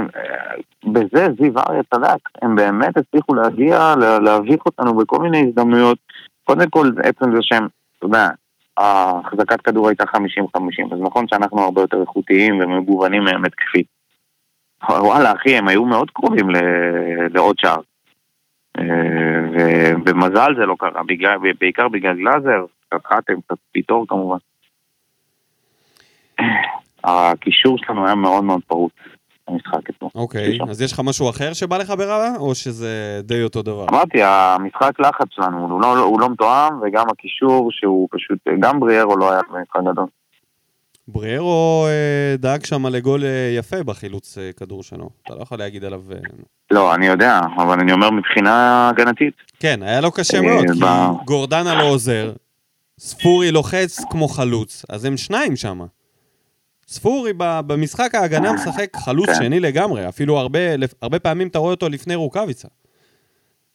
בזה 0.83 1.27
זיו 1.41 1.59
אריה 1.59 1.81
צדק, 1.93 2.17
הם 2.41 2.55
באמת 2.55 2.97
הצליחו 2.97 3.33
להגיע, 3.33 3.93
לה- 3.99 4.19
להביך 4.19 4.65
אותנו 4.65 4.97
בכל 4.97 5.19
מיני 5.19 5.45
הזדמנויות. 5.47 5.97
קודם 6.43 6.69
כל, 6.69 6.91
עצם 7.03 7.31
זה 7.31 7.37
שהם, 7.41 7.67
אתה 7.97 8.05
יודע, 8.05 8.29
החזקת 8.79 9.61
כדור 9.61 9.87
הייתה 9.87 10.03
50-50, 10.03 10.07
אז 10.91 10.99
נכון 11.01 11.27
שאנחנו 11.27 11.61
הרבה 11.61 11.81
יותר 11.81 12.01
איכותיים 12.01 12.59
ומגוונים 12.59 13.23
מהם 13.23 13.45
התקפית. 13.45 13.87
וואלה, 14.89 15.33
אחי, 15.33 15.57
הם 15.57 15.67
היו 15.67 15.85
מאוד 15.85 16.11
קרובים 16.11 16.47
לעוד 17.33 17.59
שער. 17.59 17.81
אה, 18.79 18.83
ובמזל 20.03 20.55
זה 20.59 20.65
לא 20.65 20.75
קרה, 20.79 21.01
בעיקר 21.59 21.87
בגלל 21.87 22.17
גלאזר, 22.17 22.65
חתם, 23.07 23.33
פיטור 23.71 24.05
כמובן. 24.07 24.37
הקישור 27.03 27.77
שלנו 27.77 28.05
היה 28.05 28.15
מאוד 28.15 28.43
מאוד 28.43 28.61
פרוץ 28.67 28.91
במשחק 29.49 29.89
אתמול. 29.89 30.11
אוקיי, 30.15 30.51
שלשום. 30.51 30.69
אז 30.69 30.81
יש 30.81 30.93
לך 30.93 30.99
משהו 31.03 31.29
אחר 31.29 31.53
שבא 31.53 31.77
לך 31.77 31.93
ברע, 31.97 32.35
או 32.37 32.55
שזה 32.55 33.21
די 33.23 33.43
אותו 33.43 33.61
דבר? 33.61 33.85
אמרתי, 33.89 34.23
המשחק 34.23 34.99
לחץ 34.99 35.27
שלנו 35.29 35.67
הוא 35.67 35.81
לא, 35.81 35.97
הוא 35.97 36.19
לא 36.19 36.29
מתואם, 36.29 36.81
וגם 36.81 37.05
הקישור 37.09 37.69
שהוא 37.71 38.07
פשוט, 38.11 38.39
גם 38.59 38.79
בריארו 38.79 39.17
לא 39.17 39.31
היה 39.31 39.41
במשחק 39.51 39.91
גדול. 39.91 40.05
בריארו 41.07 41.85
אה, 41.87 42.37
דאג 42.37 42.65
שם 42.65 42.85
לגול 42.85 43.23
אה, 43.23 43.53
יפה 43.57 43.83
בחילוץ 43.83 44.37
אה, 44.37 44.49
כדור 44.57 44.83
שלו. 44.83 45.09
אתה 45.23 45.35
לא 45.35 45.41
יכול 45.41 45.57
להגיד 45.57 45.83
עליו... 45.83 46.01
לא, 46.71 46.95
אני 46.95 47.07
יודע, 47.07 47.39
אבל 47.57 47.79
אני 47.79 47.91
אומר 47.91 48.09
מבחינה 48.09 48.89
הגנתית. 48.89 49.33
כן, 49.59 49.83
היה 49.83 50.01
לו 50.01 50.11
קשה 50.11 50.41
מאוד, 50.41 50.65
כי 50.73 50.79
גורדנה 51.25 51.75
לא 51.75 51.83
עוזר, 51.83 52.33
ספורי 52.99 53.51
לוחץ 53.51 53.99
כמו 54.09 54.27
חלוץ, 54.27 54.85
אז 54.89 55.05
הם 55.05 55.17
שניים 55.17 55.55
שם. 55.55 55.79
ספורי 56.89 57.33
במשחק 57.37 58.15
ההגנה 58.15 58.53
משחק 58.53 58.95
חלוץ 58.95 59.29
כן. 59.29 59.35
שני 59.35 59.59
לגמרי, 59.59 60.09
אפילו 60.09 60.37
הרבה, 60.37 60.59
הרבה 61.01 61.19
פעמים 61.19 61.47
אתה 61.47 61.59
רואה 61.59 61.71
אותו 61.71 61.89
לפני 61.89 62.15
רוקאביצה. 62.15 62.67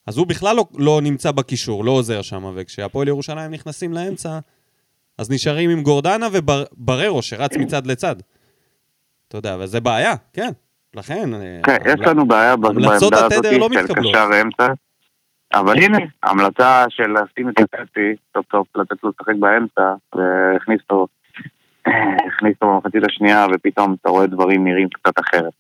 אז 0.07 0.19
הוא 0.19 0.27
בכלל 0.27 0.57
לא, 0.57 0.65
לא 0.79 1.01
נמצא 1.03 1.33
בקישור, 1.33 1.85
לא 1.85 1.91
עוזר 1.91 2.23
שם, 2.23 2.45
וכשהפועל 2.55 3.09
ירושלים 3.09 3.51
נכנסים 3.51 3.93
לאמצע, 3.93 4.39
אז 5.19 5.31
נשארים 5.31 5.71
עם 5.71 5.83
גורדנה 5.83 6.27
ובררו 6.33 7.23
שרץ 7.23 7.57
מצד 7.57 7.87
לצד. 7.87 8.17
אתה 9.29 9.39
יודע, 9.39 9.57
וזה 9.61 9.81
בעיה, 9.81 10.15
כן. 10.33 10.51
לכן... 10.95 11.35
אה, 11.35 11.61
כן, 11.63 11.79
יש 11.87 12.01
לנו 12.01 12.27
בעיה 12.27 12.57
בעמדה 12.57 12.95
הזאת 12.95 13.13
לא 13.13 13.69
של. 13.73 13.95
קשר 13.95 14.29
אמצע. 14.43 14.67
אבל 15.55 15.77
הנה, 15.79 15.99
המלצה 16.23 16.85
של 16.89 17.13
לשים 17.13 17.49
את 17.49 17.59
הקטי, 17.59 18.15
סוף 18.37 18.47
סוף 18.53 18.77
לתת 18.77 19.03
לו 19.03 19.11
לשחק 19.11 19.35
באמצע, 19.41 19.95
והכניס 20.15 20.81
אותו, 20.91 21.07
הכניס 21.87 22.55
אותו 22.63 22.67
במחצית 22.67 23.03
השנייה, 23.09 23.47
ופתאום 23.55 23.97
אתה 24.01 24.09
רואה 24.09 24.27
דברים 24.27 24.65
נראים 24.65 24.89
קצת 24.89 25.19
אחרת. 25.19 25.53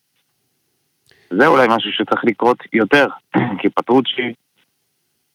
זה 1.30 1.46
אולי 1.46 1.66
משהו 1.70 1.92
שצריך 1.92 2.24
לקרות 2.24 2.58
יותר, 2.72 3.06
כי 3.60 3.68
פטרוצ'י 3.68 4.34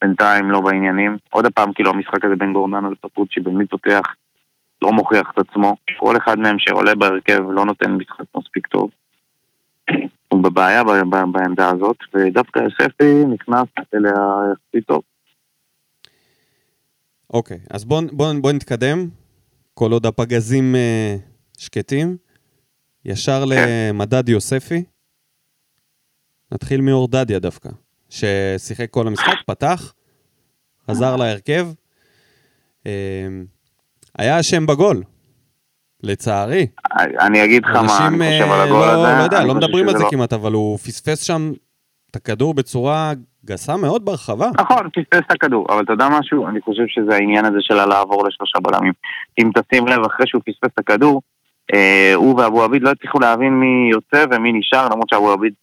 בינתיים 0.01 0.51
לא 0.51 0.62
בעניינים. 0.62 1.17
עוד 1.29 1.46
פעם, 1.53 1.74
כאילו 1.74 1.89
המשחק 1.89 2.25
הזה 2.25 2.36
בין 2.36 2.53
גורדנה 2.53 2.89
לפטרוצ'י, 2.89 3.39
במי 3.39 3.67
פותח, 3.67 4.01
לא 4.81 4.91
מוכיח 4.91 5.31
את 5.34 5.38
עצמו. 5.38 5.75
כל 6.00 6.17
אחד 6.17 6.39
מהם 6.39 6.60
שעולה 6.60 6.96
בהרכב 6.96 7.43
לא 7.51 7.65
נותן 7.65 7.91
משחק 7.91 8.25
מספיק 8.38 8.67
טוב. 8.67 8.89
הוא 10.29 10.43
בבעיה 10.43 10.84
בעמדה 11.31 11.69
הזאת, 11.69 11.98
ודווקא 12.13 12.60
יוספי 12.60 13.25
נכנס 13.34 13.67
אליה 13.96 14.13
יחסית 14.51 14.88
טוב. 14.88 15.01
אוקיי, 17.34 17.58
אז 17.69 17.86
בואו 17.86 18.01
בוא, 18.12 18.34
בוא 18.41 18.51
נתקדם, 18.51 19.08
כל 19.80 19.92
עוד 19.92 20.06
הפגזים 20.06 20.76
אה, 20.76 21.16
שקטים. 21.58 22.18
ישר 23.06 23.44
כן. 23.50 23.56
למדד 23.92 24.30
יוספי. 24.30 24.84
נתחיל 26.52 26.82
מאור 26.82 27.08
דדיה 27.08 27.40
דווקא, 27.40 27.70
ששיחק 28.10 28.90
כל 28.90 29.08
המשחק, 29.08 29.34
פתח, 29.48 29.94
חזר 30.88 31.16
להרכב. 31.16 31.68
אה, 32.86 32.92
היה 34.18 34.40
אשם 34.40 34.66
בגול, 34.66 35.04
לצערי. 36.04 36.68
אני 37.20 37.44
אגיד 37.44 37.64
לך 37.66 37.76
מה 37.76 37.82
אנשים 37.82 38.22
אני 38.22 38.32
חושב 38.32 38.52
אה, 38.52 38.62
על 38.62 38.68
הגול 38.68 38.80
לא, 38.80 38.92
הזה. 38.92 39.18
לא 39.18 39.24
יודע, 39.24 39.44
לא 39.44 39.56
מדברים 39.56 39.90
על 39.90 39.98
זה 39.98 40.04
לא- 40.04 40.10
כמעט, 40.12 40.34
אבל 40.34 40.54
הוא 40.54 40.78
פספס 40.78 41.22
שם 41.24 41.54
את 42.12 42.16
הכדור 42.16 42.54
בצורה 42.54 43.14
גסה 43.50 43.77
מאוד 43.77 44.06
ברחבה. 44.06 44.50
נכון, 44.60 44.89
פספס 44.89 45.20
את 45.27 45.32
הכדור, 45.32 45.65
אבל 45.70 45.84
אתה 45.84 45.94
יודע 45.94 46.08
משהו? 46.20 46.48
אני 46.48 46.62
חושב 46.62 46.84
שזה 46.88 47.15
העניין 47.15 47.46
הזה 47.46 47.58
של 47.62 47.79
הלעבור 47.79 48.27
לשלושה 48.27 48.60
בלמים. 48.60 48.94
אם 49.39 49.50
תשים 49.56 49.88
לב, 49.88 50.06
אחרי 50.06 50.27
שהוא 50.27 50.41
פספס 50.46 50.70
את 50.74 50.79
הכדור, 50.79 51.22
אה, 51.74 52.12
הוא 52.15 52.39
ואבו 52.41 52.63
עביד 52.63 52.84
לא 52.84 52.89
הצליחו 52.89 53.20
להבין 53.20 53.53
מי 53.53 53.89
יוצא 53.91 54.25
ומי 54.32 54.51
נשאר, 54.53 54.86
למרות 54.91 55.10
שאבו 55.10 55.32
עביד, 55.32 55.53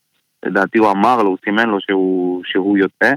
לדעתי 0.45 0.79
הוא 0.79 0.91
אמר 0.91 1.23
לו, 1.23 1.29
הוא 1.29 1.37
סימן 1.45 1.69
לו 1.69 1.81
שהוא, 1.81 2.43
שהוא 2.47 2.79
יוצא. 2.79 3.13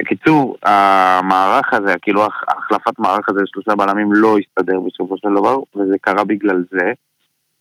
בקיצור, 0.00 0.56
המערך 0.62 1.72
הזה, 1.74 1.94
כאילו 2.02 2.24
הח- 2.26 2.44
החלפת 2.48 2.98
מערך 2.98 3.28
הזה 3.28 3.40
לשלושה 3.42 3.74
בלמים 3.74 4.12
לא 4.12 4.36
הסתדר 4.38 4.80
בסופו 4.80 5.16
של 5.16 5.28
דבר, 5.38 5.56
וזה 5.76 5.94
קרה 6.00 6.24
בגלל 6.24 6.64
זה. 6.70 6.92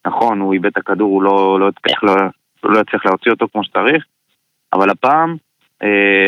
נכון, 0.07 0.39
הוא 0.39 0.53
איבד 0.53 0.65
את 0.65 0.77
הכדור, 0.77 1.09
הוא 1.11 1.23
לא, 1.23 1.59
לא, 1.59 1.67
הצליח, 1.67 2.03
לא, 2.03 2.15
לא 2.63 2.79
הצליח 2.79 3.05
להוציא 3.05 3.31
אותו 3.31 3.47
כמו 3.51 3.63
שצריך, 3.63 4.05
אבל 4.73 4.89
הפעם 4.89 5.35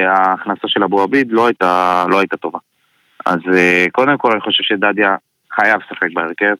ההכנסה 0.07 0.67
של 0.67 0.83
אבו 0.83 1.01
עביד 1.01 1.27
לא 1.31 1.45
הייתה, 1.47 2.05
לא 2.09 2.19
הייתה 2.19 2.37
טובה. 2.37 2.59
אז 3.25 3.39
אה, 3.53 3.85
קודם 3.91 4.17
כל 4.17 4.31
אני 4.31 4.41
חושב 4.41 4.63
שדדיה 4.63 5.15
חייב 5.55 5.79
לשחק 5.81 6.07
בהרכב, 6.13 6.53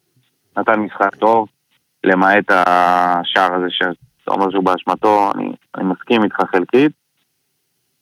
נתן 0.58 0.80
משחק 0.80 1.16
טוב, 1.16 1.48
למעט 2.04 2.44
השער 2.50 3.54
הזה 3.56 3.66
שאתה 3.70 3.92
אומר 4.32 4.52
שהוא 4.52 4.64
באשמתו, 4.64 5.32
אני, 5.36 5.44
אני 5.78 5.84
מסכים 5.84 6.24
איתך 6.24 6.36
חלקית. 6.52 6.92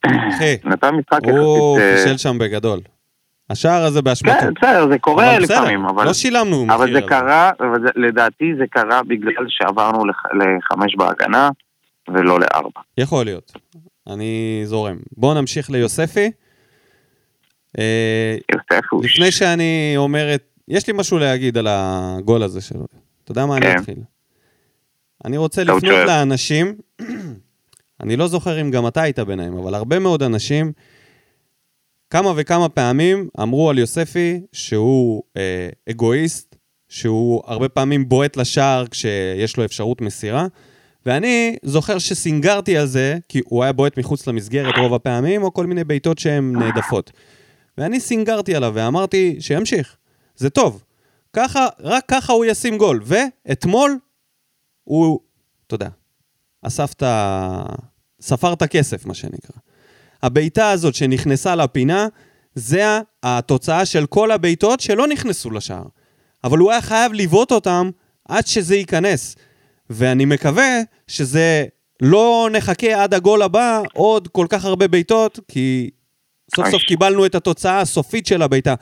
נתן 0.72 0.96
משחק 0.96 1.19
הוא 1.24 1.79
יחסית... 1.79 1.91
אה, 1.91 2.03
פישל 2.03 2.17
שם 2.17 2.38
בגדול. 2.38 2.79
השער 3.50 3.84
הזה 3.84 4.01
באשמתו. 4.01 4.39
כן, 4.39 4.53
בסדר, 4.53 4.88
זה 4.91 5.00
קורה 5.00 5.36
אבל 5.36 5.43
לפעמים, 5.43 5.86
אבל... 5.86 6.05
לא 6.05 6.13
שילמנו 6.13 6.65
מחיר 6.65 6.75
אבל 6.75 6.93
זה 6.93 7.01
קרה, 7.01 7.51
אבל 7.60 7.81
זה- 7.81 7.89
לדעתי 7.96 8.53
זה 8.58 8.63
קרה 8.72 9.03
בגלל 9.03 9.46
שעברנו 9.48 10.05
לח- 10.05 10.24
לחמש 10.34 10.96
בהגנה 10.96 11.50
ולא 12.08 12.39
לארבע. 12.39 12.81
יכול 12.98 13.25
להיות. 13.25 13.51
אני 14.10 14.62
זורם. 14.66 14.98
בואו 15.18 15.34
נמשיך 15.34 15.70
ליוספי. 15.70 16.32
אה, 17.80 18.36
יוספוש. 18.51 19.06
לפני 19.06 19.32
שאני 19.32 19.94
אומר 19.98 20.36
את... 20.36 20.44
יש 20.68 20.88
לי 20.88 20.94
משהו 20.96 21.18
להגיד 21.18 21.58
על 21.58 21.68
הגול 21.70 22.44
הזה 22.44 22.62
שלו. 22.62 22.86
אתה 23.24 23.32
יודע 23.32 23.46
מה, 23.46 23.58
אני 23.58 23.66
כן. 23.66 23.78
אתחיל. 23.80 23.98
אני 25.25 25.38
רוצה 25.38 25.63
לפנות. 25.63 25.84
לאנשים, 25.84 26.75
אני 28.01 28.18
לא 28.18 28.28
זוכר 28.28 28.62
אם 28.62 28.72
גם 28.72 28.88
אתה 28.88 29.01
היית 29.01 29.20
ביניהם, 29.20 29.58
אבל 29.58 29.74
הרבה 29.74 30.00
מאוד 30.00 30.24
אנשים, 30.24 30.72
כמה 32.10 32.34
וכמה 32.36 32.70
פעמים 32.70 33.30
אמרו 33.42 33.70
על 33.70 33.78
יוספי 33.78 34.42
שהוא 34.51 35.24
אה, 35.38 35.70
אגואיסט, 35.89 36.56
שהוא 36.89 37.42
הרבה 37.46 37.70
פעמים 37.70 38.10
בועט 38.10 38.38
לשער 38.38 38.88
כשיש 38.88 39.58
לו 39.58 39.66
אפשרות 39.66 40.01
מסירה, 40.01 40.48
ואני 41.06 41.56
זוכר 41.63 41.98
שסינגרתי 41.98 42.77
על 42.77 42.88
זה, 42.88 43.18
כי 43.29 43.41
הוא 43.46 43.63
היה 43.63 43.74
בועט 43.74 43.98
מחוץ 43.98 44.27
למסגרת 44.27 44.77
רוב 44.77 44.94
הפעמים, 44.94 45.44
או 45.44 45.53
כל 45.53 45.65
מיני 45.65 45.84
בעיטות 45.84 46.20
שהן 46.20 46.56
נעדפות. 46.56 47.12
ואני 47.77 48.00
סינגרתי 48.00 48.56
עליו 48.56 48.72
ואמרתי 48.75 49.38
שימשיך, 49.39 49.98
זה 50.36 50.50
טוב. 50.50 50.84
ככה, 51.34 51.68
רק 51.79 52.03
ככה 52.08 52.34
הוא 52.34 52.46
ישים 52.46 52.77
גול. 52.77 53.01
ואתמול 53.03 53.98
הוא, 54.84 55.20
יודע, 55.72 55.89
אסף 56.62 56.94
את 56.94 57.03
ה... 57.03 57.63
ספר 58.22 58.53
את 58.53 58.62
הכסף, 58.62 59.06
מה 59.06 59.13
שנקרא. 59.13 59.56
הבעיטה 60.24 60.72
הזאת 60.72 60.96
שנכנסה 60.96 61.56
לפינה, 61.56 62.08
זה 62.56 63.00
התוצאה 63.24 63.86
של 63.86 64.06
כל 64.06 64.32
הבעיטות 64.32 64.79
שלא 64.79 65.08
נכנסו 65.08 65.51
לשער. 65.51 65.86
אבל 66.44 66.58
הוא 66.58 66.72
היה 66.72 66.82
חייב 66.82 67.13
לבעוט 67.13 67.51
אותם 67.51 67.89
עד 68.27 68.48
שזה 68.48 68.75
ייכנס. 68.75 69.36
ואני 69.89 70.25
מקווה 70.25 70.81
שזה 71.08 71.65
לא 72.01 72.50
נחכה 72.51 73.03
עד 73.03 73.13
הגול 73.13 73.41
הבא 73.41 73.81
עוד 73.93 74.27
כל 74.27 74.46
כך 74.50 74.65
הרבה 74.65 74.88
בעיטות, 74.88 75.39
כי 75.48 75.89
סוף 76.55 76.69
סוף. 76.72 76.81
קיבלנו 76.84 77.25
את 77.25 77.36
התוצאה 77.36 77.81
הסופית 77.81 78.25
של 78.25 78.41
הבעיטה. 78.41 78.75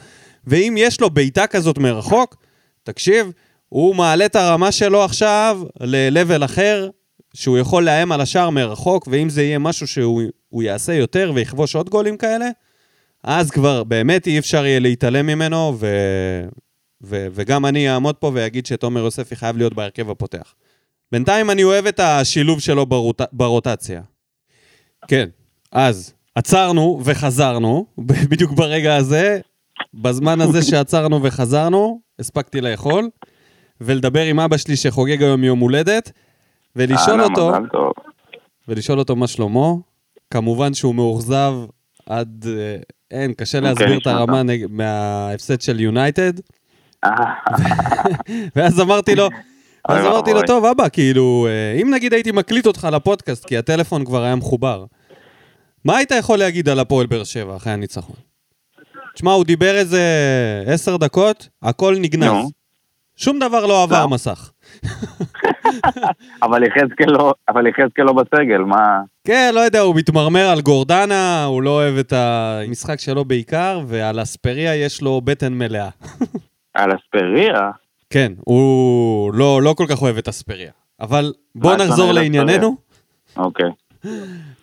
ואם 0.48 0.76
יש 0.78 1.02
לו 1.02 1.10
בעיטה 1.10 1.48
כזאת 1.48 1.78
מרחוק, 1.78 2.36
תקשיב, 2.84 3.32
הוא 3.70 3.96
מעלה 3.96 4.26
את 4.26 4.36
הרמה 4.36 4.72
שלו 4.72 5.04
עכשיו 5.04 5.62
ל-level 5.80 6.46
אחר, 6.46 6.90
שהוא 7.34 7.58
יכול 7.58 7.84
לאיים 7.84 8.12
על 8.12 8.22
השער 8.22 8.50
מרחוק, 8.50 9.08
ואם 9.12 9.30
זה 9.30 9.44
יהיה 9.44 9.60
משהו 9.60 9.88
שהוא 9.88 10.22
הוא 10.50 10.64
יעשה 10.64 10.94
יותר 10.94 11.32
ויכבוש 11.36 11.76
עוד 11.76 11.90
גולים 11.90 12.18
כאלה, 12.18 12.50
אז 13.24 13.52
כבר 13.52 13.84
באמת 13.84 14.28
אי 14.28 14.40
אפשר 14.40 14.66
יהיה 14.66 14.80
להתעלם 14.80 15.28
ממנו, 15.28 15.78
ו... 15.80 15.88
ו... 17.04 17.28
וגם 17.32 17.66
אני 17.66 17.90
אעמוד 17.94 18.16
פה 18.16 18.32
ואגיד 18.34 18.66
שתומר 18.66 19.02
יוספי 19.02 19.36
חייב 19.36 19.58
להיות 19.58 19.74
בהרכב 19.74 20.10
הפותח. 20.10 20.54
בינתיים 21.12 21.50
אני 21.50 21.64
אוהב 21.64 21.86
את 21.86 22.00
השילוב 22.00 22.60
שלו 22.60 22.86
ברוט... 22.86 23.22
ברוטציה. 23.32 24.02
כן, 25.08 25.30
אז 25.72 26.14
עצרנו 26.36 27.02
וחזרנו, 27.04 27.86
בדיוק 28.30 28.52
ברגע 28.52 28.96
הזה, 28.96 29.40
בזמן 29.94 30.42
הזה 30.42 30.62
שעצרנו 30.64 31.24
וחזרנו, 31.24 32.00
הספקתי 32.20 32.62
לאכול, 32.62 33.10
ולדבר 33.82 34.22
עם 34.22 34.40
אבא 34.40 34.58
שלי 34.58 34.76
שחוגג 34.76 35.24
היום 35.24 35.44
יום 35.44 35.60
הולדת, 35.60 36.12
ולשאול 36.76 37.22
אותו. 37.22 37.52
ולשאול 38.68 39.00
אותו 39.00 39.16
מה 39.16 39.28
שלמה. 39.28 39.68
כמובן 40.32 40.74
שהוא 40.74 40.96
מאוכזב 40.96 41.54
עד... 42.06 42.46
אה, 42.48 42.78
אין, 43.12 43.34
קשה 43.34 43.60
להסביר 43.60 43.98
את 43.98 44.08
הרמה. 44.08 44.44
נג... 44.44 44.66
מההפסד 44.70 45.62
של 45.62 45.80
יונייטד. 45.80 46.34
אה, 47.04 47.10
ואז 48.56 48.82
אמרתי 48.82 49.16
לו, 49.16 49.30
אז 49.88 49.98
אוי 49.98 50.08
אמרתי 50.08 50.34
לו. 50.34 50.42
טוב, 50.42 50.66
אבא, 50.66 50.90
כאילו, 50.90 51.48
אה, 51.50 51.82
אם 51.82 51.94
נגיד 51.94 52.14
הייתי 52.14 52.32
מקליט 52.32 52.66
אותך 52.68 52.88
לפודקאסט, 52.92 53.46
כי 53.46 53.58
הטלפון 53.58 54.06
כבר 54.06 54.24
היה 54.24 54.36
מחובר, 54.36 54.86
מה 55.86 55.98
היית 55.98 56.12
יכול 56.12 56.40
להגיד 56.40 56.70
על 56.70 56.80
הפועל 56.80 57.08
באר 57.08 57.24
שבע 57.24 57.56
אחרי 57.56 57.74
הניצחון? 57.74 58.16
תשמע, 59.16 59.32
הוא 59.32 59.46
דיבר 59.46 59.76
איזה 59.76 60.02
עשר 60.66 60.98
דקות, 60.98 61.50
הכל 61.62 61.96
נגנז. 62.00 62.52
שום 63.16 63.40
דבר 63.40 63.66
לא 63.66 63.84
עבר 63.84 64.02
לא. 64.02 64.10
מסך. 64.10 64.52
אבל 66.44 66.64
יחזקאל 66.64 67.12
לא- 67.12 67.34
אבל 67.50 67.68
יחזקאל 67.68 68.06
לא 68.06 68.14
בסגל, 68.14 68.58
מה... 68.58 69.02
כן, 69.28 69.52
לא 69.54 69.60
יודע, 69.60 69.80
הוא 69.80 69.96
מתמרמר 69.96 70.50
על 70.50 70.62
גורדנה, 70.62 71.44
הוא 71.46 71.62
לא 71.62 71.70
אוהב 71.70 71.98
את 71.98 72.14
המשחק 72.14 73.00
שלו 73.00 73.26
בעיקר, 73.26 73.82
ועל 73.88 74.22
אספריה 74.22 74.76
יש 74.76 75.02
לו 75.02 75.22
בטן 75.22 75.54
מלאה. 75.54 75.90
על 76.74 76.90
אספריה? 76.92 77.72
כן, 78.10 78.32
הוא 78.46 79.34
לא, 79.34 79.62
לא 79.62 79.74
כל 79.78 79.86
כך 79.90 80.02
אוהב 80.02 80.18
את 80.18 80.28
אספריה. 80.28 80.72
אבל 81.00 81.34
בוא 81.56 81.70
מה 81.70 81.76
אתה 81.76 81.84
נחזור 81.84 82.12
לענייננו. 82.12 82.78
אוקיי. 83.38 83.70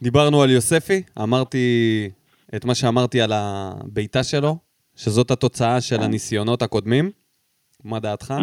דיברנו 0.03 0.43
על 0.43 0.51
יוספי, 0.51 1.03
אמרתי 1.23 2.11
את 2.57 2.65
מה 2.65 2.75
שאמרתי 2.75 3.21
על 3.21 3.33
הבעיטה 3.35 4.23
שלו, 4.23 4.57
שזאת 4.97 5.31
התוצאה 5.31 5.81
של 5.81 6.03
הניסיונות 6.03 6.63
הקודמים. 6.63 7.11
מה 7.85 8.01
דעתך? 8.01 8.35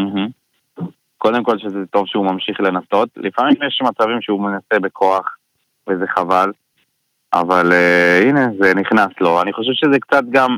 קודם 1.18 1.44
כל 1.44 1.60
שזה 1.60 1.80
טוב 1.92 2.08
שהוא 2.08 2.26
ממשיך 2.26 2.60
לנסות. 2.60 3.10
לפעמים 3.18 3.56
יש 3.68 3.82
מצבים 3.82 4.22
שהוא 4.22 4.42
מנסה 4.42 4.80
בכוח, 4.82 5.38
וזה 5.90 6.06
חבל. 6.16 6.52
אבל 7.34 7.72
uh, 7.72 8.26
הנה, 8.26 8.48
זה 8.62 8.74
נכנס 8.74 9.12
לו. 9.22 9.42
אני 9.42 9.54
חושב 9.54 9.72
שזה 9.74 10.00
קצת 10.00 10.24
גם, 10.30 10.58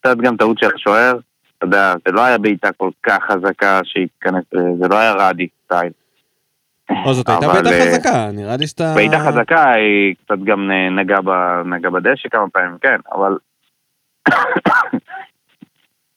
קצת 0.00 0.16
גם 0.16 0.36
טעות 0.36 0.58
של 0.58 0.68
השוער. 0.74 1.18
אתה 1.58 1.66
יודע, 1.66 1.94
זה 2.06 2.12
לא 2.12 2.24
היה 2.24 2.38
בעיטה 2.38 2.72
כל 2.72 2.90
כך 3.02 3.18
חזקה 3.30 3.80
שהתכנס, 3.84 4.44
אה, 4.56 4.60
זה 4.80 4.88
לא 4.88 4.98
היה 4.98 5.12
רדי 5.12 5.48
סטייל. 5.64 5.92
או, 7.04 7.14
זאת 7.14 7.28
הייתה 7.28 7.46
בעיטה 7.46 7.70
אה, 7.70 7.86
חזקה, 7.86 8.30
נראה 8.32 8.56
לי 8.56 8.66
שאתה... 8.66 8.92
בעיטה 8.94 9.18
חזקה 9.18 9.72
היא 9.72 10.14
קצת 10.24 10.38
גם 10.44 10.70
אה, 10.70 10.90
נגעה 10.90 11.62
נגעה 11.64 11.90
בדשא 11.90 12.28
כמה 12.28 12.48
פעמים, 12.48 12.78
כן, 12.80 13.00
אבל... 13.12 13.36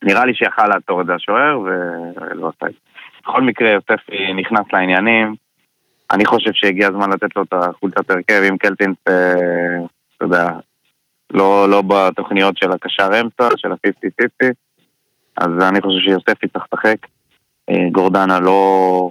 נראה 0.04 0.24
לי 0.24 0.34
שיכל 0.34 0.66
לעצור 0.66 1.00
את 1.00 1.06
זה 1.06 1.14
השוער 1.14 1.58
ולא 1.60 2.52
עשה 2.56 2.66
את 2.66 2.72
זה. 2.72 2.78
בכל 3.22 3.42
מקרה, 3.42 3.70
יוספי 3.70 4.32
נכנס 4.32 4.66
לעניינים. 4.72 5.34
אני 6.12 6.24
חושב 6.24 6.50
שהגיע 6.54 6.88
הזמן 6.88 7.10
לתת 7.10 7.36
לו 7.36 7.42
את 7.42 7.52
החולצת 7.52 8.10
הרכב 8.10 8.42
עם 8.48 8.58
קלטינס, 8.58 8.96
אה, 9.08 9.84
אתה 10.16 10.24
יודע, 10.24 10.50
לא, 11.30 11.68
לא 11.68 11.82
בתוכניות 11.86 12.56
של 12.56 12.72
הקשר 12.72 13.20
אמצע, 13.20 13.48
של 13.56 13.72
ה-50-50. 13.72 14.52
אז 15.36 15.50
אני 15.68 15.80
חושב 15.80 15.98
שיוספי 16.04 16.48
צריך 16.48 16.64
לשחק. 16.72 16.96
אה, 17.70 17.90
גורדנה 17.92 18.40
לא, 18.40 19.10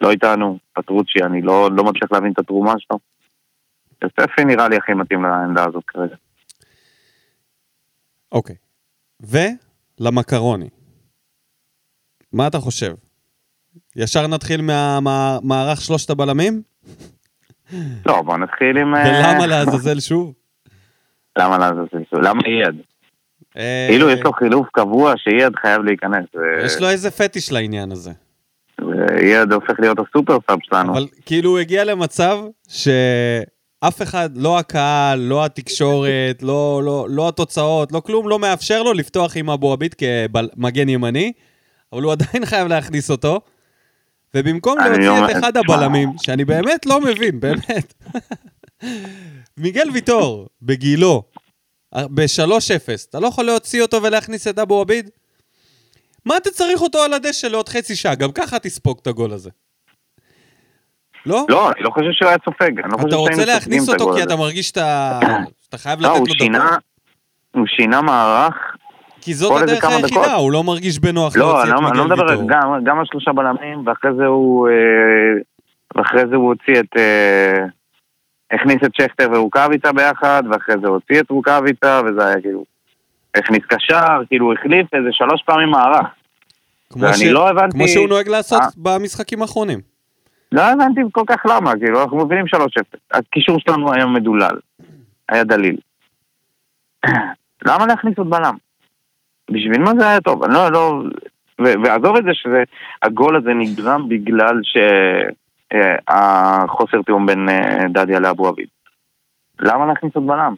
לא 0.00 0.10
איתנו, 0.10 0.58
פטרוצ'י, 0.72 1.18
אני 1.22 1.42
לא, 1.42 1.70
לא 1.72 1.84
מצליח 1.84 2.12
להבין 2.12 2.32
את 2.32 2.38
התרומה 2.38 2.74
שלו. 2.78 2.98
יוספי 4.02 4.44
נראה 4.44 4.68
לי 4.68 4.76
הכי 4.76 4.92
מתאים 4.94 5.22
לעמדה 5.22 5.64
הזאת 5.64 5.84
כרגע. 5.86 6.16
אוקיי. 8.32 8.56
ולמקרוני. 9.20 10.68
מה 12.32 12.46
אתה 12.46 12.58
חושב? 12.58 12.94
ישר 13.96 14.26
נתחיל 14.26 14.60
מהמערך 14.62 15.80
שלושת 15.80 16.10
הבלמים? 16.10 16.62
לא, 18.06 18.22
בוא 18.22 18.36
נתחיל 18.36 18.78
עם... 18.78 18.94
אה, 18.94 19.02
ולמה 19.02 19.46
לעזאזל 19.46 20.00
שוב? 20.00 20.32
למה 21.38 21.58
לעזאזל? 21.58 21.98
למה 22.12 22.42
אייד? 22.46 22.82
כאילו 23.88 24.10
יש 24.10 24.20
לו 24.20 24.32
חילוף 24.32 24.66
קבוע 24.72 25.12
שאייד 25.16 25.52
חייב 25.60 25.82
להיכנס. 25.82 26.24
יש 26.64 26.80
לו 26.80 26.88
איזה 26.88 27.10
פטיש 27.10 27.52
לעניין 27.52 27.92
הזה. 27.92 28.10
ואייד 28.80 29.52
הופך 29.52 29.74
להיות 29.80 29.98
הסופר 29.98 30.38
סאב 30.50 30.58
שלנו. 30.62 30.92
אבל 30.92 31.06
כאילו 31.26 31.50
הוא 31.50 31.58
הגיע 31.58 31.84
למצב 31.84 32.38
שאף 32.68 34.02
אחד, 34.02 34.30
לא 34.36 34.58
הקהל, 34.58 35.18
לא 35.18 35.44
התקשורת, 35.44 36.42
לא, 36.42 36.80
לא, 36.84 37.06
לא 37.10 37.28
התוצאות, 37.28 37.92
לא 37.92 38.00
כלום, 38.00 38.28
לא 38.28 38.38
מאפשר 38.38 38.82
לו 38.82 38.92
לפתוח 38.92 39.36
עם 39.36 39.50
אבו 39.50 39.72
עביד 39.72 39.94
כמגן 39.94 40.88
ימני, 40.88 41.32
אבל 41.92 42.02
הוא 42.02 42.12
עדיין 42.12 42.46
חייב 42.46 42.68
להכניס 42.68 43.10
אותו. 43.10 43.40
ובמקום 44.34 44.78
להוציא 44.78 45.08
אומר- 45.08 45.30
את 45.30 45.36
אחד. 45.36 45.56
הבלמים, 45.56 46.08
שאני 46.22 46.44
באמת 46.44 46.86
לא 46.86 47.00
מבין, 47.00 47.40
באמת. 47.40 47.94
מיגל 49.58 49.90
ויטור, 49.94 50.46
בגילו, 50.62 51.22
ב-3-0, 51.96 53.08
אתה 53.10 53.20
לא 53.20 53.26
יכול 53.26 53.44
להוציא 53.44 53.82
אותו 53.82 54.02
ולהכניס 54.02 54.46
את 54.48 54.58
אבו 54.58 54.80
עביד? 54.80 55.10
מה 56.24 56.36
אתה 56.36 56.50
צריך 56.50 56.80
אותו 56.80 56.98
על 57.02 57.12
הדשא 57.12 57.46
לעוד 57.46 57.68
חצי 57.68 57.96
שעה? 57.96 58.14
גם 58.14 58.32
ככה 58.32 58.58
תספוג 58.58 58.98
את 59.02 59.06
הגול 59.06 59.32
הזה. 59.32 59.50
לא? 61.26 61.44
לא, 61.48 61.70
אני 61.70 61.82
לא 61.82 61.90
חושב 61.90 62.08
שהוא 62.12 62.28
היה 62.28 62.38
סופג. 62.44 62.70
לא 62.84 63.08
אתה 63.08 63.16
רוצה 63.16 63.44
להכניס 63.44 63.88
אותו 63.88 64.12
כי. 64.14 64.22
אתה 64.22 64.36
מרגיש 64.36 64.66
שאתה 64.68 65.20
חייב 65.76 66.00
לא, 66.00 66.08
לתת 66.08 66.18
לו 66.18 66.24
דקות? 66.24 66.82
הוא 67.54 67.66
שינה 67.66 68.02
מערך. 68.02 68.54
כי 69.20 69.34
זאת 69.34 69.62
הדרך 69.62 69.84
היחידה, 69.84 70.08
דקות. 70.08 70.26
הוא 70.38 70.52
לא 70.52 70.64
מרגיש 70.64 70.98
בנוח 70.98 71.36
לא, 71.36 71.46
להוציא 71.46 71.74
את 71.74 71.80
לא- 71.82 71.88
אני 71.88 71.98
לא 71.98 72.04
מדבר, 72.04 72.26
ויטור. 72.30 72.48
גם- 72.48 72.84
גם 72.84 72.98
על 72.98 73.04
שלושה 73.06 73.32
בלמים, 73.32 73.86
ואחרי 73.86 74.10
זה 74.18 74.24
הוא... 74.26 74.68
אה, 74.68 74.74
ואחרי 75.96 76.22
זה 76.30 76.36
הוא 76.36 76.48
הוציא 76.48 76.80
את... 76.80 76.96
אה, 76.96 77.64
הכניס 78.50 78.76
את 78.84 78.94
שכטר 78.94 79.28
ורוקאביצה 79.32 79.92
ביחד, 79.92 80.42
ואחרי 80.50 80.74
זה 80.82 80.88
הוציא 80.88 81.20
את 81.20 81.30
רוקאביצה, 81.30 82.00
וזה 82.06 82.26
היה 82.26 82.40
כאילו... 82.40 82.64
הכניס 83.34 83.62
קשר, 83.68 84.04
כאילו 84.28 84.52
החליף 84.52 84.94
איזה 84.94 85.08
שלוש 85.12 85.42
פעמים 85.46 85.68
מערך. 85.68 86.06
כמו 86.92 87.06
ש- 87.14 87.22
לא 87.22 87.48
הבנתי- 87.50 87.76
כמו 87.78 87.88
שהוא 87.88 88.08
נוהג 88.08 88.28
לעשות 88.28 88.62
אה. 88.62 88.66
במשחקים 88.76 89.42
האחרונים. 89.42 89.80
לא 90.52 90.62
הבנתי 90.62 91.00
כל 91.12 91.22
כך 91.26 91.46
למה, 91.46 91.72
כאילו, 91.76 92.02
אנחנו 92.02 92.24
מבינים 92.26 92.44
3-0. 92.54 92.58
הקישור 93.12 93.58
שלנו 93.60 93.92
היה 93.92 94.06
מדולל. 94.06 94.56
היה 95.28 95.44
דליל. 95.44 95.76
למה 97.66 97.86
להכניס 97.86 98.18
עוד 98.18 98.30
בלם? 98.30 98.54
בשביל 99.50 99.78
מה 99.82 99.90
זה 99.98 100.08
היה 100.08 100.20
טוב? 100.20 100.42
אני 100.44 100.54
לא, 100.54 100.72
לא... 100.72 101.02
ו- 101.60 101.74
ועזוב 101.84 102.16
את 102.16 102.24
זה 102.24 102.30
שהגול 102.34 103.36
הזה 103.36 103.50
נגרם 103.54 104.08
בגלל 104.08 104.60
שהחוסר 105.72 107.02
תיאום 107.06 107.26
בין 107.26 107.48
אה, 107.48 107.88
דדיה 107.88 108.20
לאבו 108.20 108.48
אביב. 108.48 108.66
למה 109.60 109.86
להכניס 109.86 110.14
עוד 110.14 110.26
בלם? 110.26 110.54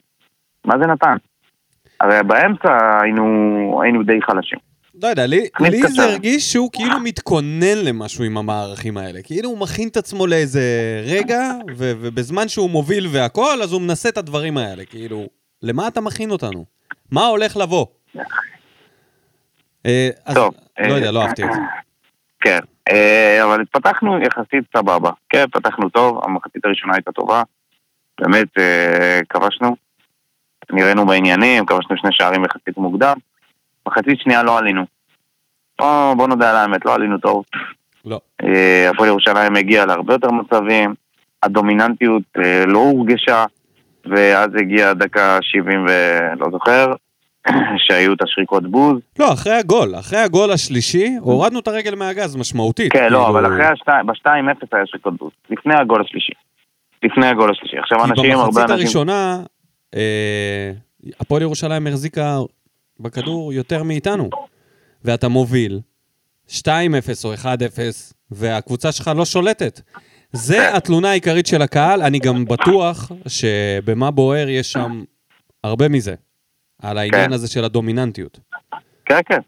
מה 0.65 0.75
זה 0.79 0.87
נתן? 0.87 1.17
הרי 2.01 2.23
באמצע 2.23 2.99
היינו, 3.03 3.81
היינו 3.83 4.03
די 4.03 4.23
חלשים. 4.23 4.59
לא 5.03 5.09
יודע, 5.09 5.27
לי, 5.27 5.49
לי. 5.61 5.83
זה 5.83 6.05
הרגיש 6.05 6.53
שהוא 6.53 6.71
כאילו 6.73 7.01
מתכונן 7.01 7.79
למשהו 7.85 8.25
עם 8.25 8.39
המערכים 8.39 8.97
האלה. 8.97 9.23
כאילו 9.23 9.51
הוא 9.51 9.59
מכין 9.59 9.89
את 9.89 9.97
עצמו 9.97 10.27
לאיזה 10.27 10.63
רגע, 11.07 11.41
ו- 11.77 11.93
ובזמן 12.01 12.49
שהוא 12.49 12.71
מוביל 12.71 13.07
והכל, 13.13 13.63
אז 13.63 13.73
הוא 13.73 13.83
מנסה 13.83 14.09
את 14.09 14.19
הדברים 14.19 14.57
האלה. 14.57 14.85
כאילו, 14.85 15.27
למה 15.63 15.89
אתה 15.89 16.01
מכין 16.01 16.31
אותנו? 16.31 16.65
מה 17.11 17.27
הולך 17.27 17.57
לבוא? 17.57 17.87
אה, 19.87 20.09
אז, 20.25 20.35
טוב. 20.35 20.55
לא 20.79 20.85
אה, 20.85 20.99
יודע, 20.99 21.11
לא 21.11 21.23
אהבתי 21.23 21.45
את 21.45 21.53
זה. 21.53 21.59
כן, 22.41 22.59
אה, 22.91 23.45
אבל 23.45 23.65
פתחנו 23.73 24.19
יחסית 24.23 24.65
סבבה. 24.77 25.11
כן, 25.29 25.45
פתחנו 25.53 25.89
טוב, 25.89 26.21
המחצית 26.25 26.65
הראשונה 26.65 26.95
הייתה 26.95 27.13
טובה. 27.13 27.43
באמת, 28.21 28.49
אה, 28.59 29.21
כבשנו. 29.29 29.77
נראינו 30.71 31.07
בעניינים, 31.07 31.67
כבשנו 31.67 31.97
שני 31.97 32.11
שערים 32.13 32.45
יחסית 32.45 32.77
מוקדם. 32.77 33.17
מחצית 33.87 34.21
שנייה 34.21 34.43
לא 34.43 34.59
עלינו. 34.59 34.85
בוא, 35.79 36.15
בוא 36.15 36.29
נודה 36.29 36.51
על 36.51 36.57
האמת, 36.57 36.85
לא 36.85 36.95
עלינו 36.95 37.19
טוב. 37.19 37.45
לא. 38.05 38.21
אה, 38.43 38.91
הפועל 38.91 39.09
ירושלים 39.09 39.57
הגיע 39.57 39.87
להרבה 39.87 40.15
יותר 40.15 40.31
מצבים, 40.31 40.95
הדומיננטיות 41.43 42.23
לא 42.67 42.79
הורגשה, 42.79 43.45
ואז 44.05 44.51
הגיעה 44.61 44.95
דקה 44.95 45.39
70 45.43 45.87
ולא 45.89 46.51
זוכר, 46.51 46.93
שהיו 47.87 48.13
את 48.13 48.23
השריקות 48.23 48.71
בוז. 48.71 49.01
לא, 49.19 49.33
אחרי 49.33 49.53
הגול, 49.53 49.95
אחרי 49.99 50.19
הגול 50.19 50.51
השלישי, 50.51 51.17
הורדנו 51.21 51.59
את 51.59 51.69
הרגל 51.69 51.95
מהגז 51.95 52.37
משמעותית. 52.37 52.93
כן, 52.93 52.99
לא, 52.99 53.05
כאילו, 53.05 53.29
אבל 53.29 53.47
אחרי 53.47 53.67
השתיים, 53.67 54.07
ב-2-0 54.07 54.67
היה 54.73 54.87
שריקות 54.87 55.17
בוז. 55.17 55.31
לפני 55.51 55.75
הגול 55.75 56.01
השלישי. 56.01 56.33
לפני 57.03 57.27
הגול 57.27 57.51
השלישי. 57.51 57.79
עכשיו 57.79 57.99
כי 57.99 58.11
אנשים, 58.11 58.31
הרבה 58.31 58.45
במחצית 58.45 58.63
אנשים... 58.63 58.75
הראשונה, 58.75 59.43
אה, 59.95 60.73
הפועל 61.21 61.43
ירושלים 61.43 61.87
החזיקה 61.87 62.39
בכדור 63.01 63.53
יותר 63.53 63.83
מאיתנו. 63.83 64.31
ואתה 65.05 65.29
מוביל 65.29 65.81
2-0 66.49 66.55
או 67.25 67.35
1-0, 67.35 67.47
והקבוצה 68.31 68.93
שלך 68.93 69.11
לא 69.17 69.25
שולטת. 69.25 69.81
זה 70.33 70.77
התלונה 70.77 71.11
העיקרית 71.11 71.47
של 71.47 71.63
הקהל, 71.63 72.03
אני 72.03 72.19
גם 72.19 72.45
בטוח 72.45 73.13
שבמה 73.27 74.11
בוער 74.11 74.49
יש 74.49 74.73
שם 74.73 75.03
הרבה 75.65 75.89
מזה. 75.89 76.15
על 76.83 76.99
העניין 76.99 77.27
כן. 77.27 77.33
הזה 77.33 77.49
של 77.49 77.65
הדומיננטיות. 77.65 78.39
כן, 79.05 79.21
כן. 79.27 79.39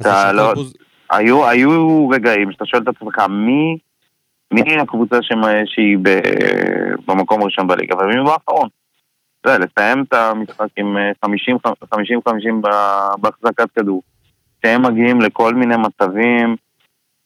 אתה 0.00 0.10
השריקות 0.22 0.36
לא- 0.36 0.54
בוז- 0.54 0.74
היו, 1.10 1.48
היו 1.48 2.08
רגעים 2.08 2.52
שאתה 2.52 2.66
שואל 2.66 2.82
את 2.82 2.88
עצמך, 2.88 3.18
מי, 3.18 3.78
מי 4.52 4.76
הקבוצה 4.80 5.16
שהיא 5.66 5.96
ב, 6.02 6.08
במקום 7.06 7.42
הראשון 7.42 7.66
בליגה, 7.66 7.96
ומי 7.96 8.14
באחרון? 8.24 8.68
זה, 9.46 9.58
לסיים 9.58 10.02
את 10.08 10.12
המשחק 10.12 10.66
עם 10.76 10.96
אה, 10.96 11.10
50-50 11.26 12.52
בהחזקת 13.20 13.70
כדור, 13.78 14.02
שהם 14.62 14.82
מגיעים 14.86 15.20
לכל 15.20 15.54
מיני 15.54 15.74
מצבים 15.76 16.56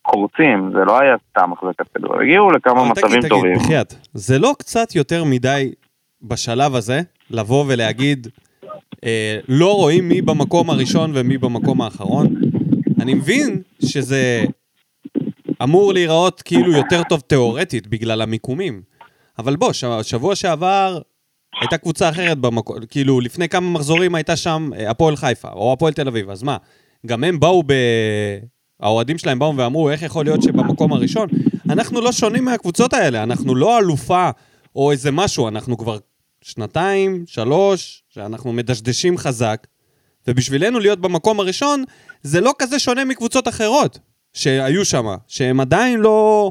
קורצים, 0.02 0.70
זה 0.74 0.84
לא 0.84 1.00
היה 1.00 1.14
סתם 1.30 1.52
החזקת 1.52 1.88
כדור, 1.94 2.20
הגיעו 2.20 2.50
לכמה 2.50 2.84
מצבים 2.84 3.18
תגיד, 3.20 3.30
טובים. 3.30 3.54
תגיד, 3.54 3.62
בחייאת, 3.64 3.94
זה 4.14 4.38
לא 4.38 4.54
קצת 4.58 4.94
יותר 4.94 5.24
מדי 5.24 5.72
בשלב 6.22 6.74
הזה 6.74 7.00
לבוא 7.30 7.64
ולהגיד, 7.68 8.26
אה, 8.26 8.41
לא 9.48 9.76
רואים 9.76 10.08
מי 10.08 10.22
במקום 10.22 10.70
הראשון 10.70 11.12
ומי 11.14 11.38
במקום 11.38 11.80
האחרון? 11.80 12.34
אני 13.00 13.14
מבין 13.14 13.62
שזה 13.84 14.44
אמור 15.62 15.92
להיראות 15.92 16.42
כאילו 16.42 16.72
יותר 16.72 17.02
טוב 17.08 17.20
תיאורטית 17.20 17.86
בגלל 17.86 18.22
המיקומים, 18.22 18.82
אבל 19.38 19.56
בוא, 19.56 19.72
שבוע 20.02 20.34
שעבר 20.34 20.98
הייתה 21.60 21.78
קבוצה 21.78 22.08
אחרת 22.08 22.38
במקום, 22.38 22.76
כאילו 22.90 23.20
לפני 23.20 23.48
כמה 23.48 23.70
מחזורים 23.70 24.14
הייתה 24.14 24.36
שם 24.36 24.70
אה, 24.76 24.90
הפועל 24.90 25.16
חיפה 25.16 25.48
או 25.48 25.72
הפועל 25.72 25.92
תל 25.92 26.08
אביב, 26.08 26.30
אז 26.30 26.42
מה? 26.42 26.56
גם 27.06 27.24
הם 27.24 27.40
באו 27.40 27.62
ב... 27.66 27.72
האוהדים 28.80 29.18
שלהם 29.18 29.38
באו 29.38 29.56
ואמרו, 29.56 29.90
איך 29.90 30.02
יכול 30.02 30.24
להיות 30.24 30.42
שבמקום 30.42 30.92
הראשון? 30.92 31.28
אנחנו 31.70 32.00
לא 32.00 32.12
שונים 32.12 32.44
מהקבוצות 32.44 32.92
האלה, 32.94 33.22
אנחנו 33.22 33.54
לא 33.54 33.78
אלופה 33.78 34.30
או 34.76 34.90
איזה 34.90 35.10
משהו, 35.10 35.48
אנחנו 35.48 35.78
כבר 35.78 35.98
שנתיים, 36.42 37.24
שלוש, 37.26 38.02
שאנחנו 38.08 38.52
מדשדשים 38.52 39.18
חזק, 39.18 39.66
ובשבילנו 40.28 40.80
להיות 40.80 41.00
במקום 41.00 41.40
הראשון, 41.40 41.84
זה 42.22 42.40
לא 42.40 42.52
כזה 42.58 42.78
שונה 42.78 43.04
מקבוצות 43.04 43.48
אחרות 43.48 43.98
שהיו 44.32 44.84
שם, 44.84 45.04
שהן 45.28 45.60
עדיין 45.60 46.00
לא, 46.00 46.50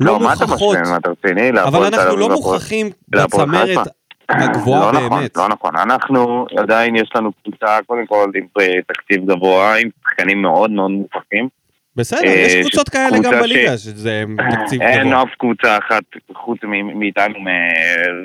לא, 0.00 0.12
לא, 0.12 0.20
מה 0.20 0.32
אתה 0.32 0.46
משווה, 0.46 0.96
אתה 0.96 1.10
רציני? 1.10 1.50
אבל 1.50 1.84
אנחנו 1.84 2.16
לא 2.16 2.28
מוכרחים 2.28 2.90
להפועל 3.12 3.48
בצמרת. 3.48 3.88
הגבוהה 4.28 4.92
לא 4.92 4.98
נכון, 5.00 5.18
באמת. 5.18 5.36
לא 5.36 5.48
נכון. 5.48 5.76
אנחנו, 5.76 6.46
עדיין 6.58 6.96
יש 6.96 7.10
לנו 7.14 7.32
קבוצה, 7.32 7.78
קודם 7.86 8.06
כל, 8.06 8.30
עם 8.34 8.46
אה, 8.60 8.82
תקציב 8.86 9.30
גבוה, 9.30 9.76
עם 9.76 9.88
שחקנים 10.02 10.42
מאוד 10.42 10.70
מאוד 10.70 10.90
מוכרחים. 10.90 11.48
בסדר, 11.96 12.28
אה, 12.28 12.32
יש 12.32 12.54
קבוצות 12.54 12.88
כאלה 12.88 13.18
גם 13.22 13.32
בליגה, 13.42 13.78
שזה 13.78 14.24
תקציב 14.50 14.82
אין 14.82 15.08
גבוה. 15.08 15.22
אף 15.22 15.28
קבוצה 15.38 15.78
אחת 15.78 16.02
חוץ 16.34 16.58
מאיתנו, 16.94 17.34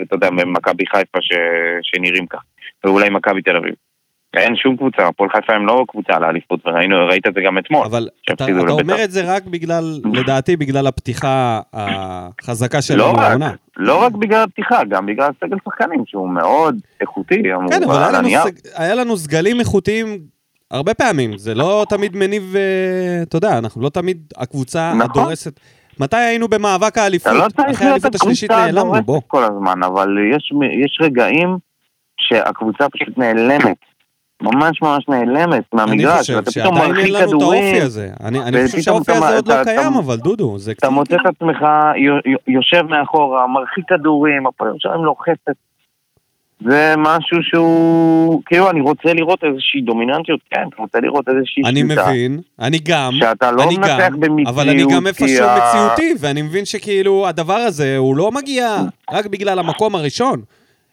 אתה 0.01 0.15
יודע, 0.15 0.29
ממכבי 0.29 0.83
חיפה 0.85 1.19
שנראים 1.81 2.27
כך, 2.27 2.39
ואולי 2.83 3.09
מכבי 3.09 3.41
תל 3.41 3.55
אביב. 3.55 3.73
אין 4.33 4.55
שום 4.55 4.77
קבוצה, 4.77 5.07
הפועל 5.07 5.29
חיפה 5.29 5.53
הם 5.53 5.67
לא 5.67 5.85
קבוצה 5.87 6.19
לאליפות, 6.19 6.59
וראינו, 6.65 7.07
ראית 7.07 7.27
את 7.27 7.33
זה 7.33 7.41
גם 7.45 7.57
אתמול. 7.57 7.85
אבל 7.85 8.07
אתה, 8.25 8.33
אתה 8.33 8.47
לבית"ר. 8.47 8.71
אומר 8.71 9.03
את 9.03 9.11
זה 9.11 9.35
רק 9.35 9.45
בגלל, 9.45 9.83
לדעתי, 10.13 10.57
בגלל 10.57 10.87
הפתיחה 10.87 11.61
החזקה 11.73 12.77
לא 12.77 12.81
שלנו 12.81 13.13
רק, 13.13 13.29
לעונה. 13.29 13.51
לא 13.77 14.03
רק 14.03 14.11
בגלל 14.11 14.43
הפתיחה, 14.43 14.83
גם 14.83 15.05
בגלל 15.05 15.29
סגל 15.43 15.57
שחקנים 15.65 16.03
שהוא 16.05 16.29
מאוד 16.29 16.75
איכותי, 17.01 17.43
כן, 17.69 17.83
אבל 17.83 17.97
היה 17.97 18.07
על 18.07 18.15
לנו. 18.15 18.29
סג... 18.29 18.51
היה 18.75 18.95
לנו 18.95 19.17
סגלים 19.17 19.59
איכותיים 19.59 20.19
הרבה 20.71 20.93
פעמים. 20.93 21.37
זה 21.37 21.55
לא 21.55 21.85
תמיד 21.89 22.15
מניב, 22.15 22.53
אה, 22.55 23.23
אתה 23.23 23.37
יודע, 23.37 23.57
אנחנו 23.57 23.81
לא 23.81 23.89
תמיד 23.89 24.17
הקבוצה 24.37 24.93
נכון. 24.95 25.21
הדורסת. 25.21 25.59
מתי 25.99 26.17
היינו 26.17 26.47
במאבק 26.47 26.97
האליפות? 26.97 27.31
אתה 27.31 27.45
לא 27.45 27.49
צריך 27.49 27.69
אחרי 27.69 27.87
האליפות 27.87 28.15
השלישית 28.15 28.51
נעלמנו, 28.51 29.03
בוא. 29.03 29.21
כל 29.27 29.43
הזמן, 29.43 29.83
אבל 29.83 30.09
יש, 30.35 30.51
יש 30.85 30.97
רגעים 31.01 31.57
שהקבוצה 32.19 32.89
פשוט 32.89 33.17
נעלמת. 33.17 33.77
ממש 34.41 34.81
ממש 34.81 35.05
נעלמת 35.09 35.53
אני 35.53 35.85
מהמגרש, 35.85 36.19
חושב 36.19 36.33
ואתה 36.35 36.51
פתאום 36.51 36.75
שעדיין 36.75 36.91
מרחיק 36.91 37.05
אין 37.05 37.13
לנו 37.13 37.23
את 37.23 37.27
כדורים, 37.29 37.63
האופי 37.63 37.81
הזה. 37.81 38.09
אני, 38.23 38.39
אני 38.39 38.65
חושב 38.65 38.81
שהאופי 38.81 39.11
הזה 39.11 39.35
עוד 39.35 39.47
לא 39.47 39.63
קיים, 39.63 39.93
אבל 39.93 40.15
דודו, 40.15 40.57
זה 40.57 40.73
קצת... 40.75 40.83
אתה 40.83 40.89
מוצא 40.89 41.15
את 41.15 41.25
עצמך 41.25 41.61
יו- 41.95 42.31
יו- 42.31 42.37
יושב 42.55 42.81
מאחורה, 42.81 43.47
מרחיק 43.47 43.85
כדורים, 43.89 44.47
הפועל 44.47 44.69
ירושלים 44.69 45.03
לוחצת. 45.05 45.55
זה 46.63 46.93
משהו 46.97 47.37
שהוא, 47.41 48.41
כאילו 48.45 48.69
אני 48.69 48.81
רוצה 48.81 49.13
לראות 49.13 49.43
איזושהי 49.43 49.81
דומיננטיות, 49.81 50.39
כן, 50.51 50.61
אתה 50.73 50.81
רוצה 50.81 50.99
לראות 50.99 51.25
איזושהי 51.29 51.63
אני 51.65 51.79
שליטה. 51.79 52.07
מבין, 52.09 52.39
אני 52.59 52.79
גם, 52.83 53.11
שאתה 53.19 53.51
לא 53.51 53.63
אני 53.63 53.77
מנצח 53.77 53.97
גם, 54.11 54.19
במציאות, 54.19 54.47
אבל 54.47 54.69
אני 54.69 54.83
גם 54.95 55.07
איפשהו 55.07 55.45
ה- 55.45 55.57
מציאותי, 55.69 56.13
ואני 56.19 56.41
מבין 56.41 56.65
שכאילו 56.65 57.27
הדבר 57.27 57.53
הזה 57.53 57.97
הוא 57.97 58.15
לא 58.17 58.31
מגיע 58.31 58.77
רק 59.11 59.25
בגלל 59.25 59.59
המקום 59.59 59.95
הראשון. 59.95 60.41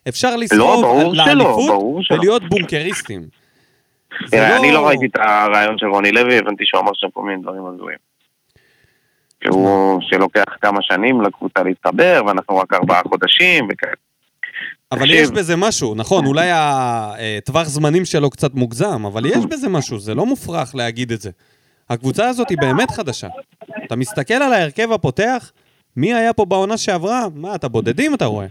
אפשר 0.08 0.36
לסחוב 0.36 0.58
לא, 0.58 0.80
ברור 0.82 1.14
שלא, 1.14 1.24
לאליפות. 1.26 2.04
ולהיות 2.10 2.42
בונקריסטים. 2.48 3.22
תראה, 4.30 4.56
אני 4.56 4.72
לא 4.72 4.86
ראיתי 4.88 5.06
את 5.06 5.16
הרעיון 5.16 5.78
של 5.78 5.86
רוני 5.86 6.12
לוי, 6.12 6.38
הבנתי 6.38 6.64
שהוא 6.66 6.80
אמר 6.80 6.90
שם 6.94 7.06
כל 7.12 7.22
מיני 7.22 7.42
דברים 7.42 7.62
הזויים. 7.66 7.98
שהוא, 9.44 10.00
שלוקח 10.02 10.44
כמה 10.60 10.78
שנים 10.82 11.20
לקבוצה 11.20 11.62
להתחבר, 11.62 12.22
ואנחנו 12.26 12.56
רק 12.56 12.72
ארבעה 12.74 13.02
חודשים, 13.08 13.68
וכאלה. 13.72 13.92
אבל. 14.92 15.10
יש 15.10 15.30
בזה 15.30 15.56
משהו, 15.56 15.94
נכון, 15.94 16.26
אולי 16.26 16.48
הטווח 16.52 17.68
זמנים 17.68 18.04
שלו 18.04 18.30
קצת 18.30 18.54
מוגזם, 18.54 19.06
אבל 19.06 19.26
יש 19.26 19.46
בזה 19.46 19.68
משהו, 19.68 19.98
זה 19.98 20.14
לא 20.14 20.26
מופרך 20.26 20.74
להגיד 20.74 21.12
את 21.12 21.20
זה. 21.20 21.30
הקבוצה 21.90 22.28
הזאת 22.28 22.50
היא 22.50 22.58
באמת 22.60 22.90
חדשה. 22.90 23.28
אתה 23.86 23.96
מסתכל 23.96 24.34
על 24.34 24.52
ההרכב 24.52 24.92
הפותח, 24.92 25.52
מי 25.96 26.14
היה 26.14 26.32
פה 26.32 26.44
בעונה 26.44 26.76
שעברה? 26.76 27.26
מה, 27.34 27.54
אתה 27.54 27.68
בודדים 27.68 28.14
אתה 28.14 28.24
רואה. 28.24 28.46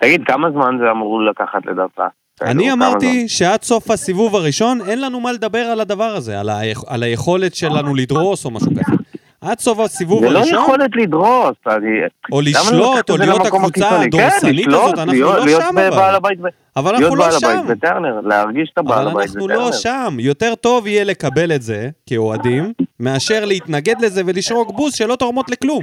תגיד, 0.00 0.20
כמה 0.26 0.50
זמן 0.50 0.78
זה 0.80 0.90
אמור 0.90 1.22
לקחת 1.22 1.66
לדעתך? 1.66 2.02
אני 2.42 2.72
אמרתי 2.72 3.28
שעד 3.28 3.62
סוף 3.62 3.90
הסיבוב 3.90 4.36
הראשון 4.36 4.80
אין 4.88 5.00
לנו 5.00 5.20
מה 5.20 5.32
לדבר 5.32 5.58
על 5.58 5.80
הדבר 5.80 6.14
הזה. 6.16 6.40
על 6.86 7.02
היכולת 7.02 7.54
שלנו 7.54 7.94
לדרוס 7.94 8.44
או 8.44 8.50
משהו 8.50 8.70
כזה. 8.70 8.96
עד 9.44 9.58
סוף 9.58 9.78
הסיבוב 9.80 10.20
זה 10.26 10.30
לא 10.30 10.38
הראשון, 10.38 10.62
יכולת 10.62 10.90
לדרוס, 10.96 11.56
אני... 11.66 11.86
או 12.32 12.40
לשלוט, 12.40 13.10
או 13.10 13.16
להיות 13.16 13.46
הקבוצה? 13.46 13.88
כן, 13.90 14.00
הדורסנית 14.06 14.68
הזאת, 14.68 14.98
אנחנו 14.98 15.12
להיות- 15.12 15.36
לא 15.38 15.44
להיות 15.44 15.62
שם 15.68 15.74
בעל 15.74 15.92
אבל. 15.92 16.14
הבית 16.14 16.38
אבל 16.76 16.92
להיות 16.92 17.02
אנחנו 17.02 17.16
לא 17.16 17.24
בעל 17.28 17.40
שם. 17.40 17.46
הבית 17.46 17.78
בטרנר, 17.78 18.20
להרגיש 18.24 18.70
את 18.72 18.78
הבעל 18.78 18.98
אבל 19.02 19.10
הבית 19.10 19.26
אנחנו 19.28 19.44
בטרנר. 19.46 19.60
לא 19.64 19.72
שם. 19.72 20.16
יותר 20.18 20.54
טוב 20.54 20.86
יהיה 20.86 21.04
לקבל 21.04 21.52
את 21.52 21.62
זה, 21.62 21.88
כאוהדים, 22.06 22.72
מאשר 23.00 23.44
להתנגד 23.44 23.94
לזה 24.00 24.22
ולשרוק 24.26 24.70
בוז 24.70 24.94
שלא 24.94 25.16
תורמות 25.16 25.50
לכלום. 25.50 25.80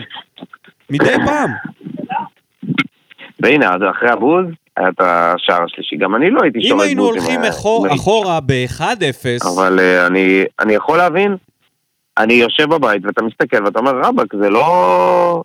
מדי 0.89 1.15
פעם. 1.25 1.49
והנה, 3.39 3.69
אז 3.75 3.81
אחרי 3.97 4.09
הבוז, 4.09 4.45
היה 4.77 4.89
את 4.89 4.99
השער 5.01 5.63
השלישי. 5.63 5.95
גם 5.97 6.15
אני 6.15 6.29
לא 6.29 6.39
הייתי 6.43 6.59
אם 6.71 6.79
היינו 6.79 7.03
בוז. 7.03 7.15
עם 7.15 7.21
הולכים 7.21 7.41
ה- 7.43 7.49
אחור- 7.49 7.85
עם 7.85 7.91
ה- 7.91 7.95
אחורה 7.95 8.39
ב-1-0, 8.45 8.83
אבל 9.55 9.79
אה, 9.79 10.07
אני 10.59 10.73
יכול 10.73 10.97
להבין, 10.97 11.35
אני 12.17 12.33
יושב 12.33 12.69
בבית 12.69 13.05
ואתה 13.05 13.21
מסתכל 13.21 13.63
ואתה 13.65 13.79
אומר, 13.79 13.91
רבאק, 14.03 14.35
זה 14.41 14.49
לא... 14.49 15.43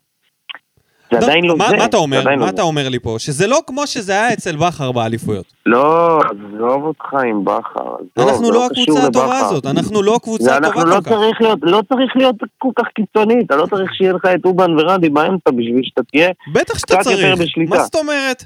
זה 1.13 1.19
עדיין 1.19 1.45
לא 1.45 1.57
מה, 1.57 1.69
זה. 1.69 1.77
מה 1.77 1.85
אתה 1.85 1.97
אומר? 1.97 2.21
עדיין 2.21 2.39
מה 2.39 2.45
לא 2.45 2.51
אתה. 2.51 2.63
אומר 2.63 2.89
לי 2.89 2.99
פה? 2.99 3.17
שזה 3.19 3.47
לא 3.47 3.61
כמו 3.67 3.87
שזה 3.87 4.13
היה 4.13 4.33
אצל 4.33 4.57
בכר 4.57 4.93
באליפויות. 4.93 5.45
לא, 5.67 6.19
עזוב 6.21 6.83
אותך 6.85 7.15
עם 7.31 7.45
בכר. 7.45 7.97
אנחנו 8.19 8.51
לא 8.53 8.67
קשור 8.71 8.99
הקבוצה 8.99 9.07
הטובה. 9.07 9.39
הזאת, 9.39 9.67
אנחנו 9.67 10.03
לא 10.03 10.13
זה 10.13 10.19
קבוצה 10.21 10.57
אנחנו 10.57 10.83
טובה 10.83 10.95
לא 10.97 11.01
כל 11.01 11.35
כך. 11.43 11.57
לא 11.63 11.83
צריך 11.89 12.17
להיות 12.17 12.37
כל 12.59 12.69
כך 12.77 12.85
קיצוני, 12.95 13.43
אתה 13.47 13.57
לא 13.57 13.67
צריך 13.67 13.95
שיהיה 13.95 14.13
לך 14.13 14.25
את 14.25 14.45
אובן 14.45 14.81
ורדי 14.81 15.09
באמצע 15.09 15.51
בשביל 15.51 15.81
שאתה 15.83 16.03
תהיה 16.03 16.31
בטח 16.53 16.79
שאתה 16.79 16.97
צריך. 16.97 17.39
מה 17.69 17.83
זאת 17.83 17.95
אומרת? 17.95 18.45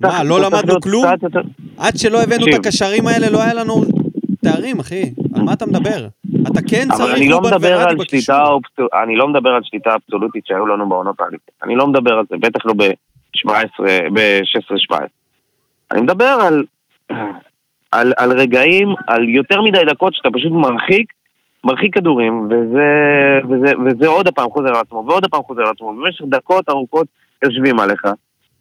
מה, 0.00 0.22
לא 0.22 0.40
למדנו 0.40 0.80
כלום? 0.80 1.04
עד 1.78 1.96
שלא 1.96 2.22
הבאנו 2.22 2.46
את. 2.48 2.54
הקשרים 2.54 3.06
האלה, 3.06 3.30
לא 3.30 3.42
היה 3.42 3.54
לנו 3.54 3.84
תארים, 4.44 4.80
אחי. 4.80 5.02
על 5.36 5.42
מה 5.42 5.52
אתה 5.52 5.66
מדבר? 5.66 6.06
אתה 6.42 6.60
כן 6.70 6.88
צריך 6.96 7.14
אני 7.14 7.28
לא 7.28 7.40
מדבר 7.40 7.56
ורדי 7.78 7.90
על 7.90 7.96
בקישור. 7.96 8.06
שליטה 8.20 8.44
אופס- 8.48 9.02
אני 9.02 9.16
לא 9.16 9.28
מדבר 9.28 9.50
על 9.50 9.60
שליטה 9.64 9.94
אבסולוטית 9.94 10.46
שהיו 10.46 10.66
לנו 10.66 10.88
בעונות 10.88 11.20
האליפות. 11.20 11.50
אני 11.62 11.76
לא 11.76 11.86
מדבר 11.86 12.12
על 12.12 12.24
זה, 12.30 12.36
בטח 12.40 12.66
לא 12.66 12.72
ב-17, 12.76 13.82
ב-16-17. 14.14 14.96
אני 15.92 16.00
מדבר 16.00 16.24
על, 16.42 16.64
על, 17.92 18.12
על 18.16 18.32
רגעים, 18.32 18.88
על 19.06 19.28
יותר 19.28 19.62
מדי 19.62 19.84
דקות 19.90 20.14
שאתה 20.14 20.28
פשוט 20.30 20.52
מרחיק, 20.52 21.12
מרחיק 21.64 21.94
כדורים, 21.94 22.46
וזה, 22.50 22.88
וזה, 23.50 23.72
וזה 23.86 24.06
עוד 24.08 24.28
הפעם 24.28 24.50
חוזר 24.50 24.68
על 24.68 24.76
עצמו, 24.80 25.04
ועוד 25.08 25.24
הפעם 25.24 25.42
חוזר 25.42 25.62
על 25.62 25.68
עצמו, 25.76 25.92
במשך 25.94 26.24
דקות 26.28 26.68
ארוכות 26.68 27.06
יושבים 27.44 27.80
עליך, 27.80 28.02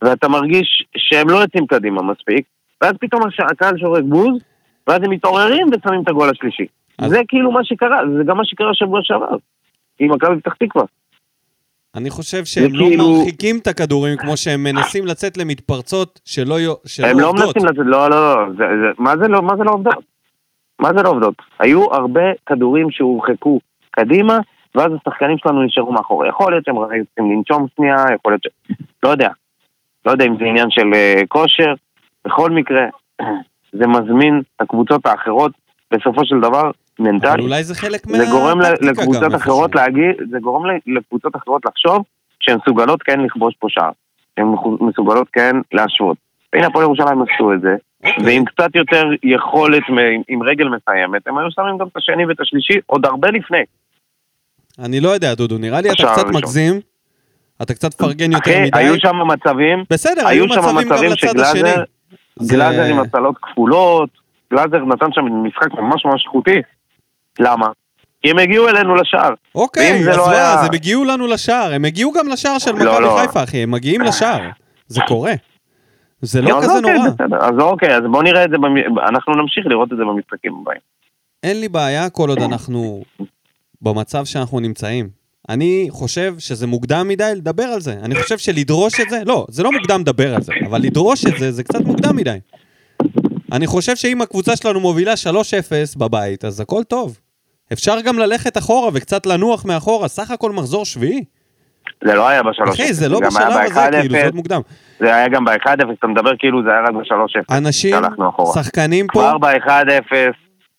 ואתה 0.01 0.27
מרגיש 0.27 0.85
שהם 0.97 1.29
לא 1.29 1.37
יוצאים 1.37 1.67
קדימה 1.67 2.01
מספיק, 2.01 2.45
ואז 2.81 2.93
פתאום 2.99 3.21
הקהל 3.51 3.77
שורק 3.77 4.03
בוז, 4.03 4.41
ואז 4.89 5.03
הם 5.03 5.09
מתעוררים 5.11 5.67
ושמים 5.67 6.01
את 6.03 6.09
הגול 6.09 6.29
השלישי. 6.29 6.65
אז- 6.99 7.09
זה 7.11 7.21
כאילו 7.27 7.51
מה 7.51 7.63
שקרה, 7.63 7.97
זה 8.17 8.23
גם 8.23 8.37
מה 8.37 8.45
שקרה 8.45 8.73
שבוע 8.73 8.99
שעבר, 9.03 9.25
עם 9.99 10.11
מכבי 10.11 10.41
פתח 10.41 10.53
תקווה. 10.53 10.83
אני 11.95 12.09
חושב 12.09 12.45
שהם 12.45 12.73
לא 12.73 12.85
כאילו- 12.87 13.11
מרחיקים 13.19 13.57
את 13.61 13.67
הכדורים 13.67 14.17
כמו 14.17 14.37
שהם 14.37 14.63
מנסים 14.63 15.05
לצאת 15.05 15.37
למתפרצות 15.37 16.19
שלא 16.25 16.55
שלא 16.85 17.07
הם 17.07 17.19
לא 17.19 17.29
עובדות. 17.29 17.45
מנסים 17.55 17.65
לצאת, 17.69 17.85
לא, 17.85 18.09
לא, 18.09 18.35
לא, 18.45 18.51
זה, 18.51 18.57
זה, 18.57 18.87
מה 18.97 19.17
זה 19.17 19.27
לא, 19.27 19.41
מה 19.41 19.57
זה 19.57 19.63
לא 19.63 19.71
עובדות? 19.71 20.03
מה 20.79 20.89
זה 20.97 21.03
לא 21.03 21.09
עובדות? 21.09 21.35
היו 21.59 21.93
הרבה 21.93 22.21
כדורים 22.45 22.91
שהורחקו 22.91 23.59
קדימה, 23.91 24.39
ואז 24.75 24.91
השחקנים 25.01 25.37
שלנו 25.37 25.63
נשארו 25.63 25.91
מאחורי. 25.91 26.29
יכול 26.29 26.51
להיות 26.51 26.65
שהם 26.65 26.75
רוצים 26.75 27.03
לנשום 27.17 27.67
שנייה, 27.75 27.95
יכול 28.15 28.31
להיות 28.31 28.43
ש... 28.43 28.47
לא 29.03 29.09
יודע. 29.09 29.29
לא 30.05 30.11
יודע 30.11 30.25
אם 30.25 30.37
זה 30.39 30.45
עניין 30.45 30.69
של 30.69 30.81
uh, 30.81 31.25
כושר. 31.27 31.73
בכל 32.25 32.51
מקרה, 32.51 32.81
זה 33.71 33.87
מזמין 33.87 34.41
הקבוצות 34.59 35.05
האחרות, 35.05 35.51
בסופו 35.91 36.25
של 36.25 36.39
דבר, 36.39 36.61
אבל 36.61 36.71
מנטלית. 36.99 37.45
אולי 37.45 37.63
זה 37.63 37.75
חלק 37.75 38.07
זה 38.07 38.25
גורם 38.31 38.59
לקבוצות 38.81 39.35
אחרות. 39.35 39.75
להגיד, 39.75 40.15
זה 40.31 40.37
גורם 40.41 40.63
לקבוצות 40.87 41.35
אחרות 41.35 41.65
לחשוב 41.65 42.03
שהן 42.39 42.57
מסוגלות 42.57 43.03
כן 43.03 43.19
לכבוש 43.19 43.55
פה 43.59 43.67
שער. 43.69 43.91
שהן 44.35 44.47
מסוגלות 44.81 45.27
כן 45.33 45.55
להשוות. 45.71 46.17
והנה 46.53 46.67
הפועל 46.67 46.83
ירושלים 46.83 47.21
עשו 47.21 47.53
את 47.53 47.61
זה, 47.61 47.75
אוקיי. 48.03 48.25
ועם 48.25 48.45
קצת 48.45 48.75
יותר 48.75 49.03
יכולת, 49.23 49.83
עם 50.27 50.43
רגל 50.43 50.65
מסיימת, 50.67 51.27
הם 51.27 51.37
היו 51.37 51.51
שמים 51.51 51.77
גם 51.77 51.87
את 51.87 51.97
השני 51.97 52.25
ואת 52.25 52.39
השלישי 52.39 52.73
עוד 52.85 53.05
הרבה 53.05 53.27
לפני. 53.27 53.63
אני 54.79 54.99
לא 54.99 55.09
יודע, 55.09 55.33
דודו, 55.33 55.57
נראה 55.57 55.81
לי 55.81 55.89
אתה 55.91 56.03
קצת. 56.13 56.25
מגזים. 56.33 56.79
אתה 57.61 57.73
קצת 57.73 57.93
מפרגן 57.93 58.31
יותר 58.31 58.51
אחי, 58.51 58.61
מדי. 58.61 58.77
היו 58.79 58.99
שם 58.99 59.15
מצבים, 59.27 59.83
בסדר, 59.89 60.27
היו 60.27 60.45
מצבים 60.45 60.89
גם 60.89 61.03
לצד 61.03 61.39
השני. 61.39 61.69
זה- 62.39 62.53
גלאזר 62.55 62.83
עם 62.83 62.99
הצלות 62.99 63.35
כפולות, 63.41 64.09
גלאזר 64.53 64.77
נתן 64.85 65.05
שם 65.11 65.21
משחק 65.43 65.71
ממש 65.73 66.05
ממש 66.05 66.23
איכותי. 66.25 66.57
למה? 67.39 67.67
כי 68.21 68.31
הם 68.31 68.39
הגיעו 68.39 68.69
אלינו 68.69 68.95
לשער. 68.95 69.33
אוקיי, 69.55 69.99
אז 70.09 70.17
לא 70.17 70.29
היה- 70.31 70.53
אז 70.53 70.65
הם 70.67 70.73
הגיעו 70.73 71.05
לנו 71.05 71.27
לשער, 71.27 71.73
הם 71.73 71.85
הגיעו 71.85 72.11
גם 72.11 72.27
לשער 72.27 72.57
של 72.59 72.71
לא, 72.71 72.77
מכבי 72.93 73.03
לא. 73.05 73.17
חיפה, 73.21 73.43
אחי, 73.43 73.57
הם 73.63 73.71
מגיעים 73.71 74.01
לשער. 74.01 74.41
זה 74.87 75.01
קורה. 75.07 75.33
זה 76.21 76.41
לא 76.41 76.59
כזה 76.61 76.77
אוקיי, 76.77 76.93
נורא. 76.93 77.09
בסדר. 77.09 77.37
אז 77.41 77.59
אוקיי, 77.59 77.95
אז 77.95 78.01
בואו 78.11 78.21
נראה 78.21 78.45
את 78.45 78.49
זה, 78.49 78.57
במ- 78.57 78.99
אנחנו 79.09 79.33
נמשיך 79.33 79.65
לראות 79.67 79.93
את 79.93 79.97
זה 79.97 80.03
במשחקים 80.03 80.53
הבאים. 80.61 80.79
אין 81.43 81.59
לי 81.61 81.69
בעיה 81.69 82.09
כל 82.09 82.29
עוד 82.29 82.41
אנחנו 82.41 83.03
במצב 83.81 84.25
שאנחנו 84.25 84.59
נמצאים. 84.59 85.09
אני 85.49 85.87
חושב 85.89 86.33
שזה 86.39 86.67
מוקדם 86.67 87.07
מדי 87.07 87.31
לדבר 87.35 87.63
על 87.63 87.79
זה. 87.79 87.95
אני 88.03 88.15
חושב 88.15 88.37
שלדרוש 88.37 88.99
את 88.99 89.09
זה, 89.09 89.21
לא, 89.25 89.45
זה 89.49 89.63
לא 89.63 89.71
מוקדם 89.71 90.01
לדבר 90.01 90.35
על 90.35 90.41
זה, 90.41 90.53
אבל 90.69 90.79
לדרוש 90.81 91.25
את 91.25 91.37
זה, 91.37 91.51
זה 91.51 91.63
קצת 91.63 91.81
מוקדם 91.85 92.15
מדי. 92.15 92.37
אני 93.51 93.67
חושב 93.67 93.95
שאם 93.95 94.21
הקבוצה 94.21 94.55
שלנו 94.55 94.79
מובילה 94.79 95.13
3-0 95.13 95.99
בבית, 95.99 96.45
אז 96.45 96.59
הכל 96.59 96.83
טוב. 96.83 97.19
אפשר 97.73 98.01
גם 98.01 98.19
ללכת 98.19 98.57
אחורה 98.57 98.89
וקצת 98.93 99.25
לנוח 99.25 99.65
מאחורה, 99.65 100.07
סך 100.07 100.31
הכל 100.31 100.51
מחזור 100.51 100.85
שביעי. 100.85 101.23
זה 102.03 102.15
לא 102.15 102.27
היה 102.27 102.43
בשלוש 102.43 102.69
אחי, 102.69 102.93
זה 102.93 103.09
לא 103.09 103.19
בשלב 103.19 103.51
הזה, 103.51 103.87
כאילו, 103.91 104.15
זה 104.15 104.21
1-0, 104.21 104.25
עוד 104.25 104.35
מוקדם. 104.35 104.61
זה 104.99 105.15
היה 105.15 105.27
גם 105.27 105.45
ב-1-0, 105.45 105.93
אתה 105.99 106.07
מדבר 106.07 106.31
כאילו 106.39 106.63
זה 106.63 106.69
היה 106.69 106.81
רק 106.81 106.93
ב-3-0. 106.93 107.57
אנשים, 107.57 107.95
הלכנו 107.95 108.29
אחורה. 108.29 108.63
שחקנים 108.63 109.07
פה, 109.07 109.19
כבר 109.19 109.37
ב-1-0 109.37 110.13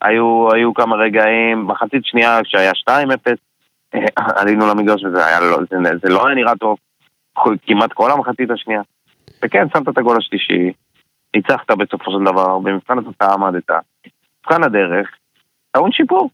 היו, 0.03 0.49
היו 0.55 0.75
כמה 0.75 0.97
רגעים, 0.97 1.67
מחצית 1.67 2.05
שנייה 2.05 2.41
כשהיה 2.45 2.73
2-0, 2.89 2.91
אה, 2.91 3.33
עלינו 4.15 4.67
למגרש 4.67 5.05
וזה 5.05 5.27
היה, 5.27 5.41
לא, 5.41 5.59
זה, 5.71 5.77
זה 6.03 6.09
לא 6.09 6.27
היה 6.27 6.35
נראה 6.35 6.57
טוב, 6.57 6.77
כמעט 7.67 7.93
כל 7.93 8.11
המחצית 8.11 8.51
השנייה. 8.51 8.81
וכן, 9.45 9.67
שמת 9.73 9.89
את 9.89 9.99
הגול 9.99 10.17
השלישי, 10.17 10.73
ניצחת 11.37 11.71
בסופו 11.71 12.11
של 12.11 12.33
דבר, 12.33 12.59
במבחן 12.59 12.99
התוצאה 12.99 13.33
עמדת. 13.33 13.71
מבחן 14.41 14.63
הדרך, 14.65 15.09
טעון 15.73 15.93
שיפור, 15.93 16.31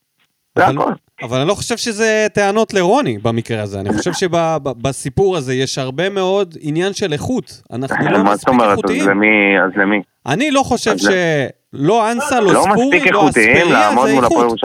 זה 0.56 0.66
הכל. 0.66 0.92
אבל 1.22 1.38
אני 1.38 1.48
לא 1.48 1.54
חושב 1.54 1.76
שזה 1.76 2.26
טענות 2.32 2.74
לרוני 2.74 3.18
במקרה 3.18 3.62
הזה. 3.62 3.80
אני 3.80 3.92
חושב 3.92 4.12
שבסיפור 4.12 5.36
הזה 5.36 5.54
יש 5.54 5.78
הרבה 5.78 6.10
מאוד 6.10 6.54
עניין 6.60 6.92
של 6.92 7.12
איכות. 7.12 7.62
אנחנו 7.72 8.10
לא 8.10 8.24
מספיק 8.24 8.48
אומרת, 8.48 8.68
אז 8.68 8.70
איכותיים. 8.70 9.08
למי, 9.08 9.60
אז 9.64 9.70
למי? 9.76 10.02
אני 10.26 10.50
לא 10.50 10.60
חושב 10.60 10.96
שלא 10.98 12.12
אנסה, 12.12 12.40
לא 12.40 12.52
לא 12.52 12.60
ספורי, 12.60 12.98
לא 13.10 13.22
איכותיים 13.22 13.56
אספריה, 13.56 13.90
זה 14.04 14.26
איכות. 14.26 14.58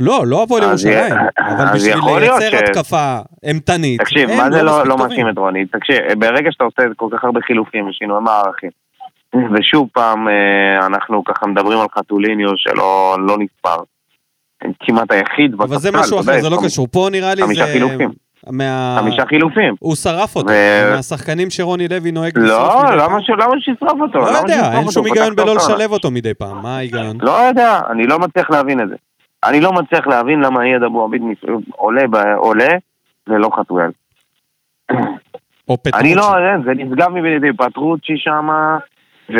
לא, 0.00 0.22
לא 0.26 0.42
הפועל 0.42 0.62
ירושלים. 0.62 0.94
י- 0.94 1.52
אבל 1.54 1.64
בשביל 1.74 1.94
לייצר 2.18 2.50
ש- 2.50 2.54
התקפה 2.54 3.16
אימתנית, 3.44 4.00
תקשיב, 4.00 4.30
מה 4.36 4.50
זה 4.50 4.62
לא, 4.62 4.86
לא. 4.86 4.96
מאשים 4.96 5.28
את 5.28 5.38
רוני? 5.38 5.66
תקשיב, 5.66 5.96
ברגע 6.18 6.52
שאתה 6.52 6.64
עושה 6.64 6.82
כל 6.96 7.08
כך 7.12 7.24
הרבה 7.24 7.40
חילופים 7.46 7.88
ושינוי 7.88 8.20
מערכים, 8.20 8.70
ושוב 9.54 9.88
פעם 9.92 10.28
אה, 10.28 10.86
אנחנו 10.86 11.24
ככה 11.24 11.46
מדברים 11.46 11.78
על 11.80 11.86
חתוליניו 11.98 12.48
שלא 12.56 13.16
לא 13.26 13.36
נספר. 13.38 13.76
כמעט 14.80 15.10
היחיד 15.12 15.54
אבל 15.54 15.76
זה 15.78 15.90
משהו 15.92 16.20
אחר, 16.20 16.40
זה 16.40 16.50
לא 16.50 16.58
קשור. 16.64 16.86
פה 16.90 17.08
נראה 17.12 17.34
לי 17.34 17.42
חמישה 17.42 17.66
זה... 17.66 17.72
חילופים. 17.72 18.10
מה... 18.50 18.96
חמישה 19.00 19.26
חילופים. 19.26 19.74
הוא 19.80 19.94
שרף 19.94 20.36
אותו, 20.36 20.48
ו- 20.52 20.92
מהשחקנים 20.96 21.50
שרוני 21.50 21.88
לוי 21.88 22.12
נוהג 22.12 22.38
לא, 22.38 22.44
לשרוף 22.44 22.84
מדי 22.84 22.96
למה. 22.96 23.22
ש- 23.22 23.30
למה 23.30 23.54
שישרוף 23.60 24.00
אותו? 24.00 24.18
לא 24.18 24.38
יודע, 24.38 24.72
אין? 24.72 24.90
שום 24.90 25.06
היגיון 25.06 25.36
בלא. 25.36 25.56
לשלב 25.56 25.92
אותו 25.92 26.10
מדי 26.10 26.34
פעם, 26.34 26.62
מה 26.62 26.76
ההיגיון? 26.76 27.16
לא 27.20 27.30
יודע, 27.30 27.80
אני 27.90 28.06
לא 28.06 28.18
מצליח 28.18 28.50
להבין 28.50 28.80
את 28.80 28.88
זה. 28.88 28.94
אני 29.44 29.60
לא 29.60 29.72
מצליח 29.72 30.06
להבין 30.06 30.40
למה 30.40 30.62
אייד 30.62 30.82
אבו 30.82 31.04
עביד 31.04 31.22
עולה 31.70 32.02
עולה 32.36 32.68
ולא 33.26 33.50
חתואל. 33.56 33.90
או 35.68 35.82
פטרוצ'י. 35.82 35.98
אני 35.98 36.14
לא, 36.14 36.38
אין, 36.38 36.62
זה 36.64 36.70
נשגב 36.74 37.08
מבינתי, 37.08 37.56
פטרוצ'י 37.56 38.12
שמה, 38.16 38.78
ו... 39.30 39.36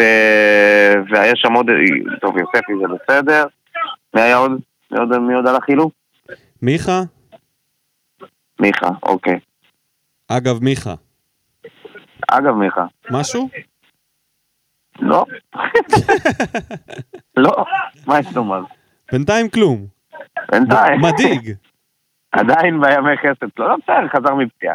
והיה 1.08 1.32
שם 1.36 1.52
עוד, 1.52 1.66
טוב, 2.20 2.36
יוספי 2.38 2.72
זה 2.80 2.84
בסדר. 2.94 3.46
מי 4.14 4.20
היה 4.20 4.36
עוד? 4.36 4.52
מי 4.90 4.98
עוד, 4.98 5.18
מי 5.18 5.34
עוד 5.34 5.46
על 5.46 5.56
החילוף? 5.56 5.92
מיכה? 6.62 7.00
מיכה, 8.60 8.88
אוקיי. 9.02 9.38
אגב, 10.28 10.62
מיכה. 10.62 10.94
אגב, 12.28 12.54
מיכה, 12.54 12.84
משהו? 13.10 13.48
לא. 15.00 15.24
לא, 17.36 17.64
מה 18.06 18.18
יש 18.18 18.26
לומר? 18.36 18.62
בינתיים 19.12 19.48
כלום. 19.48 19.93
בינתיים. 20.50 21.00
מדאיג. 21.00 21.52
עדיין 22.32 22.80
בימי 22.80 23.16
חסד. 23.16 23.48
לא, 23.58 23.68
לא 23.68 23.76
בסדר, 23.76 24.08
חזר 24.08 24.34
מפציעה. 24.34 24.74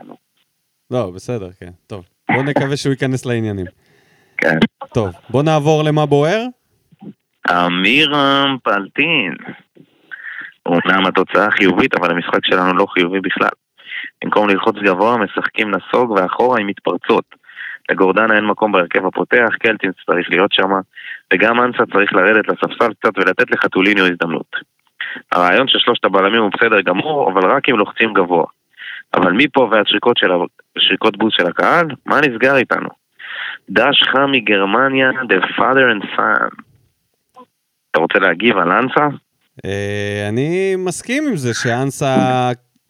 לא, 0.91 1.11
בסדר, 1.15 1.49
כן. 1.59 1.71
טוב. 1.87 2.05
בוא 2.33 2.43
נקווה 2.43 2.77
שהוא 2.77 2.91
ייכנס 2.91 3.25
לעניינים. 3.25 3.65
כן. 4.37 4.57
טוב, 4.93 5.09
בוא 5.29 5.43
נעבור 5.43 5.83
למה 5.83 6.05
בוער. 6.05 6.45
אמירם 7.51 8.57
פלטין. 8.63 9.35
אומנם 10.65 11.05
התוצאה 11.05 11.51
חיובית, 11.51 11.95
אבל 11.95 12.11
המשחק 12.11 12.45
שלנו 12.45 12.77
לא 12.77 12.85
חיובי 12.85 13.19
בכלל. 13.19 13.49
במקום 14.23 14.49
ללחוץ 14.49 14.75
גבוה, 14.75 15.17
משחקים 15.17 15.71
נסוג 15.71 16.11
ואחורה 16.11 16.59
עם 16.59 16.67
מתפרצות. 16.67 17.25
לגורדנה 17.91 18.35
אין 18.35 18.45
מקום 18.45 18.71
בהרכב 18.71 19.05
הפותח, 19.05 19.49
קלטינס 19.59 19.95
צריך 20.05 20.29
להיות 20.29 20.51
שם, 20.51 20.69
וגם 21.33 21.61
אנסה 21.61 21.83
צריך 21.93 22.13
לרדת 22.13 22.47
לספסל 22.47 22.93
קצת 22.93 23.17
ולתת 23.17 23.51
לחתוליניו 23.51 24.05
הזדמנות. 24.05 24.55
הרעיון 25.31 25.67
של 25.67 25.79
שלושת 25.79 26.05
הבלמים 26.05 26.41
הוא 26.41 26.51
בסדר 26.57 26.81
גמור, 26.81 27.31
אבל 27.31 27.51
רק 27.51 27.69
אם 27.69 27.77
לוחצים 27.77 28.13
גבוה. 28.13 28.45
אבל 29.13 29.31
מפה 29.31 29.69
ועד 29.71 29.87
שריקות, 29.87 30.17
של, 30.17 30.31
ה- 30.31 30.37
שריקות 30.79 31.17
בוז 31.17 31.31
של 31.37 31.47
הקהל, 31.47 31.87
מה 32.05 32.21
נסגר 32.21 32.55
איתנו? 32.55 32.89
דש 33.69 34.03
חם 34.11 34.31
מגרמניה, 34.31 35.09
the 35.09 35.43
father 35.59 35.85
and 36.01 36.05
son. 36.19 36.61
אתה 37.91 37.99
רוצה 37.99 38.19
להגיב 38.19 38.57
על 38.57 38.71
אנסה? 38.71 39.07
אה, 39.65 40.25
אני 40.29 40.75
מסכים 40.77 41.27
עם 41.27 41.35
זה 41.37 41.53
שאנסה 41.53 42.15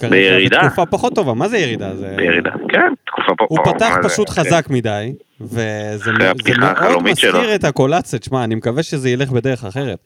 כרגע 0.02 0.12
בירידה. 0.12 0.58
בתקופה 0.64 0.86
פחות 0.86 1.16
טובה. 1.16 1.34
מה 1.34 1.48
זה 1.48 1.58
ירידה? 1.58 1.96
זה... 1.96 2.14
בירידה. 2.18 2.52
כן, 2.70 2.94
תקופה 3.06 3.32
פה. 3.38 3.46
הוא 3.50 3.58
פה, 3.64 3.74
פתח 3.74 3.92
מה 3.96 4.02
זה? 4.04 4.10
פשוט 4.10 4.30
כן. 4.30 4.36
חזק 4.36 4.66
מדי, 4.70 5.14
וזה 5.42 6.12
מאוד 6.12 6.38
החלומית 6.62 7.18
שלו. 7.18 7.40
מזכיר 7.40 7.56
את 7.56 7.64
הקולציה. 7.64 8.20
תשמע, 8.20 8.44
אני 8.44 8.56
מקווה 8.56 8.84
שזה 8.84 9.10
ילך 9.10 9.30
בדרך 9.30 9.64
אחרת. 9.66 9.98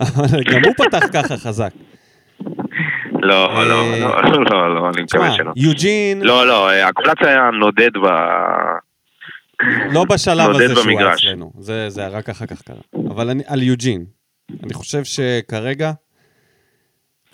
אבל 0.00 0.42
גם 0.52 0.60
הוא 0.64 0.86
פתח 0.86 1.06
ככה 1.12 1.36
חזק. 1.36 1.70
לא, 3.22 3.68
לא, 3.68 3.82
אה, 3.82 3.98
לא, 3.98 4.22
לא, 4.22 4.44
לא, 4.44 4.74
לא, 4.74 4.90
אני 4.94 5.02
מקווה 5.02 5.32
שלא. 5.32 5.52
יוג'ין, 5.56 6.22
לא, 6.22 6.46
לא, 6.46 6.72
הקולץ 6.72 7.16
היה 7.20 7.50
נודד 7.60 7.90
ב... 7.92 8.06
לא 9.92 10.04
בשלב 10.04 10.50
הזה 10.50 10.74
שהוא 10.74 11.00
היה. 11.00 11.14
אצלנו. 11.14 11.52
זה 11.58 11.90
זה 11.90 12.08
רק 12.08 12.28
אחר 12.28 12.46
כך 12.46 12.62
קרה. 12.62 12.80
אבל 13.10 13.30
על 13.46 13.62
יוג'ין, 13.62 14.04
אני 14.64 14.74
חושב 14.74 15.04
שכרגע 15.04 15.92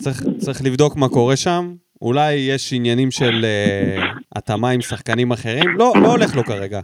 צריך, 0.01 0.23
צריך 0.37 0.61
לבדוק 0.63 0.95
מה 0.95 1.09
קורה 1.09 1.35
שם. 1.35 1.73
אולי 2.01 2.33
יש 2.33 2.73
עניינים 2.73 3.11
של 3.11 3.45
uh, 3.45 4.03
התאמה 4.35 4.69
עם 4.69 4.81
שחקנים 4.81 5.31
אחרים. 5.31 5.77
לא, 5.77 5.93
לא 6.01 6.07
הולך 6.07 6.35
לו 6.35 6.43
כרגע. 6.43 6.81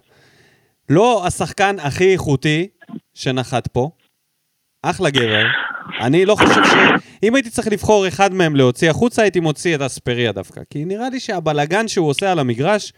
לא 0.90 1.24
השחקן 1.28 1.76
הכי 1.80 2.14
איכותי 2.14 2.68
שנחת 3.14 3.68
פה. 3.68 3.90
אחלה 4.84 5.10
גבר. 5.10 5.46
אני 6.02 6.26
לא 6.26 6.36
חושב 6.36 6.64
ש... 6.66 6.74
אם 7.24 7.36
הייתי 7.36 7.50
צריך 7.50 7.68
לבחור 7.68 8.08
אחד 8.08 8.34
מהם 8.34 8.56
להוציא 8.56 8.90
החוצה, 8.90 9.22
הייתי 9.22 9.40
מוציא 9.40 9.76
את 9.76 9.82
אספריה 9.82 10.32
דווקא. 10.32 10.62
כי 10.70 10.86
נראה 10.86 11.10
לי 11.10 11.20
שהבלגן 11.20 11.88
שהוא 11.88 12.10
עושה 12.10 12.32
על 12.32 12.40
המגרש 12.40 12.94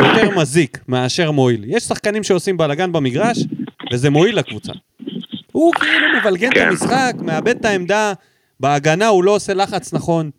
יותר 0.00 0.38
מזיק 0.38 0.78
מאשר 0.88 1.30
מועיל. 1.30 1.64
יש 1.66 1.82
שחקנים 1.82 2.22
שעושים 2.22 2.56
בלאגן 2.56 2.92
במגרש, 2.92 3.38
וזה 3.92 4.10
מועיל 4.10 4.38
לקבוצה. 4.38 4.72
הוא 5.52 5.72
כאילו 5.74 6.06
מבלגן 6.20 6.48
את 6.48 6.54
כן. 6.54 6.68
המשחק, 6.68 7.14
מאבד 7.18 7.56
את 7.56 7.64
העמדה, 7.64 8.12
בהגנה 8.60 9.08
הוא 9.08 9.24
לא 9.24 9.30
עושה 9.30 9.54
לחץ 9.54 9.92
נכון. 9.92 10.30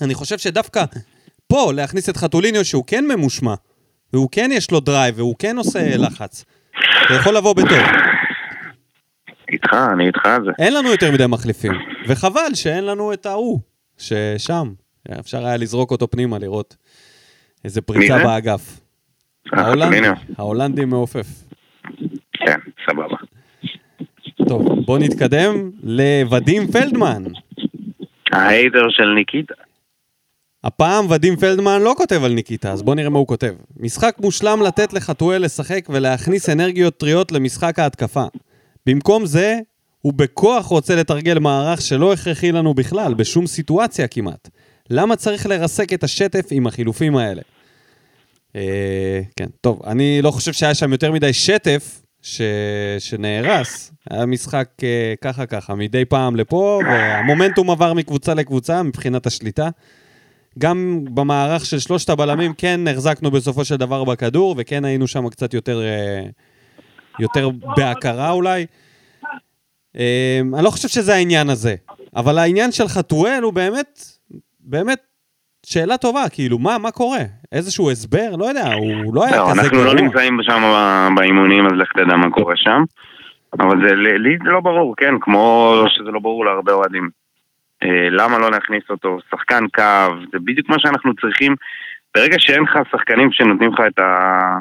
אני 0.00 0.14
חושב 0.14 0.38
שדווקא 0.38 0.84
פה, 1.46 1.72
להכניס 1.72 2.08
את 2.08 2.16
חתוליניו, 2.16 2.64
שהוא 2.64 2.84
כן 2.86 3.04
ממושמע, 3.06 3.54
והוא 4.12 4.28
כן 4.32 4.50
יש 4.52 4.70
לו 4.70 4.80
drive, 4.80 5.14
והוא 5.18 5.34
כן 5.38 5.58
עושה 5.58 5.96
לחץ. 5.96 6.44
אתה 7.06 7.14
יכול 7.14 7.36
לבוא 7.36 7.52
בטוב. 7.52 7.78
איתך, 9.52 9.74
אני 9.92 10.06
איתך 10.06 10.26
על 10.26 10.44
זה. 10.44 10.50
אין 10.58 10.74
לנו 10.74 10.90
יותר 10.90 11.12
מדי 11.12 11.26
מחליפים, 11.28 11.72
וחבל 12.08 12.54
שאין 12.54 12.86
לנו 12.86 13.12
את 13.12 13.26
ההוא, 13.26 13.60
ששם. 13.98 14.72
אפשר 15.20 15.46
היה 15.46 15.56
לזרוק 15.56 15.90
אותו 15.90 16.10
פנימה, 16.10 16.38
לראות 16.38 16.76
איזה 17.64 17.80
פריצה? 17.80 18.24
באגף. 18.24 18.80
אה. 19.54 20.12
ההולנדי 20.38 20.84
מעופף. 20.84 21.26
כן, 22.32 22.58
סבבה. 22.90 23.16
טוב, 24.48 24.84
בוא 24.86 24.98
נתקדם 24.98 25.70
לוודים 25.82 26.66
פלדמן. 26.66 27.22
ההיידר 28.32 28.86
של 28.90 29.06
ניקיטה. 29.14 29.54
הפעם 30.64 31.10
ודים 31.10 31.36
פלדמן 31.36 31.82
לא 31.82 31.94
כותב 31.96 32.24
על 32.24 32.32
ניקיטה, 32.32 32.72
אז 32.72 32.82
בוא 32.82 32.94
נראה 32.94 33.10
מה 33.10 33.18
הוא 33.18 33.26
כותב. 33.26 33.54
משחק 33.80 34.16
מושלם 34.20 34.62
לתת 34.62 34.92
לחתואל 34.92 35.44
לשחק 35.44 35.86
ולהכניס 35.88 36.48
אנרגיות 36.48 36.96
טריות 36.96 37.32
למשחק 37.32 37.78
ההתקפה. 37.78 38.24
במקום 38.86 39.26
זה, 39.26 39.58
הוא 40.00 40.12
בכוח 40.12 40.66
רוצה 40.66 40.96
לתרגל 40.96 41.38
מערך 41.38 41.82
שלא 41.82 42.12
הכרחי 42.12 42.52
לנו 42.52 42.74
בכלל, 42.74 43.14
בשום 43.14 43.46
סיטואציה 43.46 44.08
כמעט. 44.08 44.48
למה 44.90 45.16
צריך 45.16 45.46
לרסק 45.46 45.92
את 45.92 46.04
השטף 46.04 46.46
עם 46.50 46.66
החילופים 46.66 47.16
האלה? 47.16 47.42
אה, 48.56 49.20
כן, 49.36 49.46
טוב, 49.60 49.82
אני 49.86 50.22
לא 50.22 50.30
חושב 50.30 50.52
שהיה 50.52 50.74
שם 50.74 50.92
יותר 50.92 51.12
מדי 51.12 51.32
שטף 51.32 52.02
ש... 52.22 52.40
שנהרס. 52.98 53.92
היה 54.10 54.26
משחק 54.26 54.68
אה, 54.82 55.14
ככה 55.20 55.46
ככה, 55.46 55.74
מדי 55.74 56.04
פעם 56.04 56.36
לפה, 56.36 56.80
והמומנטום 56.86 57.70
עבר 57.70 57.92
מקבוצה 57.92 58.34
לקבוצה 58.34 58.82
מבחינת 58.82 59.26
השליטה. 59.26 59.68
גם 60.58 61.04
במערך 61.14 61.66
של 61.66 61.78
שלושת 61.78 62.10
הבלמים 62.10 62.52
כן 62.54 62.80
החזקנו 62.88 63.30
בסופו 63.30 63.64
של 63.64 63.76
דבר 63.76 64.04
בכדור, 64.04 64.54
וכן 64.58 64.84
היינו 64.84 65.06
שם 65.06 65.28
קצת 65.28 65.54
יותר, 65.54 65.82
אה, 65.82 66.26
יותר 67.18 67.50
בהכרה 67.76 68.30
אולי. 68.30 68.66
אה, 69.96 70.40
אני 70.54 70.64
לא 70.64 70.70
חושב 70.70 70.88
שזה 70.88 71.14
העניין 71.14 71.50
הזה, 71.50 71.74
אבל 72.16 72.38
העניין 72.38 72.72
של 72.72 72.88
חתואל 72.88 73.40
הוא 73.42 73.52
באמת, 73.52 74.00
באמת 74.60 74.98
שאלה 75.66 75.96
טובה, 75.96 76.24
כאילו, 76.32 76.58
מה, 76.58 76.78
מה 76.78 76.90
קורה? 76.90 77.22
איזשהו 77.52 77.90
הסבר? 77.90 78.36
לא 78.38 78.44
יודע, 78.44 78.72
הוא 78.74 79.14
לא 79.14 79.24
היה 79.24 79.36
לא, 79.36 79.50
כזה 79.50 79.60
אנחנו 79.60 79.78
גרוע. 79.78 79.94
לא 79.94 80.00
נמצאים 80.00 80.38
שם 80.42 80.62
באימונים, 81.16 81.66
אז 81.66 81.72
לך 81.72 81.92
תדע 81.92 82.16
מה 82.16 82.30
קורה 82.30 82.56
שם. 82.56 82.82
אבל 83.52 83.88
זה 83.88 83.94
לי 83.94 84.18
לי 84.18 84.36
זה 84.44 84.50
לא 84.50 84.60
ברור, 84.60 84.94
כן, 84.96 85.14
כמו 85.20 85.74
שזה 85.88 86.10
לא 86.10 86.20
ברור 86.20 86.44
להרבה 86.44 86.72
אוהדים. 86.72 87.10
אה, 87.82 88.10
למה 88.10 88.38
לא 88.38 88.50
להכניס 88.50 88.82
אותו? 88.90 89.18
שחקן 89.30 89.64
קו, 89.74 89.82
זה 90.32 90.38
בדיוק 90.44 90.68
מה 90.68 90.76
שאנחנו 90.78 91.14
צריכים. 91.14 91.54
ברגע 92.14 92.36
שאין 92.38 92.62
לך 92.62 92.78
שחקנים 92.92 93.32
שנותנים 93.32 93.72
לך 93.72 93.80
את, 93.86 93.98
ה... 93.98 94.58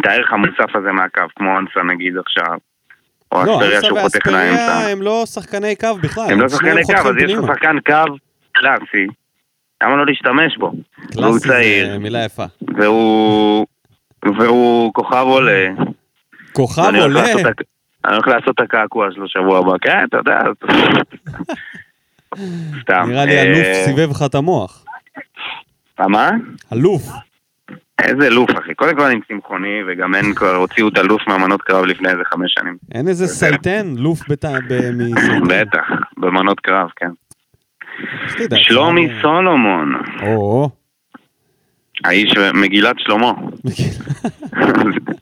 את 0.00 0.06
הערך 0.06 0.32
המוסף 0.32 0.76
הזה 0.76 0.92
מהקו, 0.92 1.22
כמו 1.36 1.58
אנסה 1.58 1.82
נגיד 1.82 2.16
עכשיו, 2.18 2.58
או 3.32 3.44
לא, 3.44 3.56
אספריה 3.56 3.82
שהוא 3.82 4.00
חותך 4.00 4.26
לאמצע. 4.26 4.78
הם 4.92 5.02
לא 5.02 5.26
שחקני 5.26 5.76
קו 5.76 5.94
בכלל. 6.02 6.24
הם 6.32 6.40
לא 6.40 6.48
שניהם 6.48 6.82
שחקני 6.84 7.02
קו, 7.02 7.08
אז 7.08 7.14
יש 7.18 7.32
לך. 7.32 7.44
שחקן 7.46 7.76
קו 7.86 8.16
קלאסי, 8.52 9.06
למה 9.82 9.96
לא 9.96 10.06
להשתמש 10.06 10.56
בו? 10.58 10.72
והוא 11.14 11.38
צעיר, 11.38 11.98
מילה 11.98 12.24
יפה. 12.24 12.44
והוא... 12.76 13.66
והוא 14.38 14.92
כוכב 14.94 15.24
עולה. 15.26 15.68
כוכב 16.52 16.82
עולה, 16.82 17.24
אני 18.04 18.14
הולך 18.14 18.28
לעשות 18.28 18.54
את 18.54 18.60
הקעקוע 18.60 19.08
שלו 19.14 19.28
שבוע 19.28 19.58
הבא, 19.58 19.78
כן, 19.80 20.04
אתה 20.08 20.16
יודע. 20.16 20.40
סתם. 22.82 23.02
נראה 23.08 23.24
לי 23.24 23.36
אה, 23.36 23.42
אלוף 23.42 23.66
סיבב 23.84 24.10
לך 24.10 24.22
את 24.26 24.34
המוח. 24.34 24.84
מה? 25.98 26.30
אלוף. 26.72 27.02
איזה 28.04 28.30
לוף, 28.30 28.50
אחי. 28.58 28.74
קודם 28.74 28.96
כל 28.96 29.02
אני 29.04 29.20
צמחוני, 29.28 29.78
וגם 29.88 30.14
אין 30.14 30.34
כבר, 30.34 30.56
הוציאו 30.56 30.88
את 30.88 30.98
הלוף 30.98 31.22
מהמנות 31.28 31.62
קרב 31.62 31.84
לפני 31.84 32.08
איזה 32.10 32.22
חמש 32.24 32.52
שנים. 32.58 32.76
אין 32.94 33.08
איזה 33.08 33.26
סייטן, 33.26 33.86
לוף 33.98 34.20
בת- 34.30 34.44
ב- 34.44 34.90
מסייטן. 34.98 35.40
בטח, 35.48 35.88
במנות 36.18 36.60
קרב, 36.60 36.88
כן. 36.96 37.10
שלומי 38.56 39.08
סולומון, 39.22 39.94
או, 40.22 40.70
האיש 42.04 42.32
מגילת 42.54 42.96
שלמה. 42.98 43.32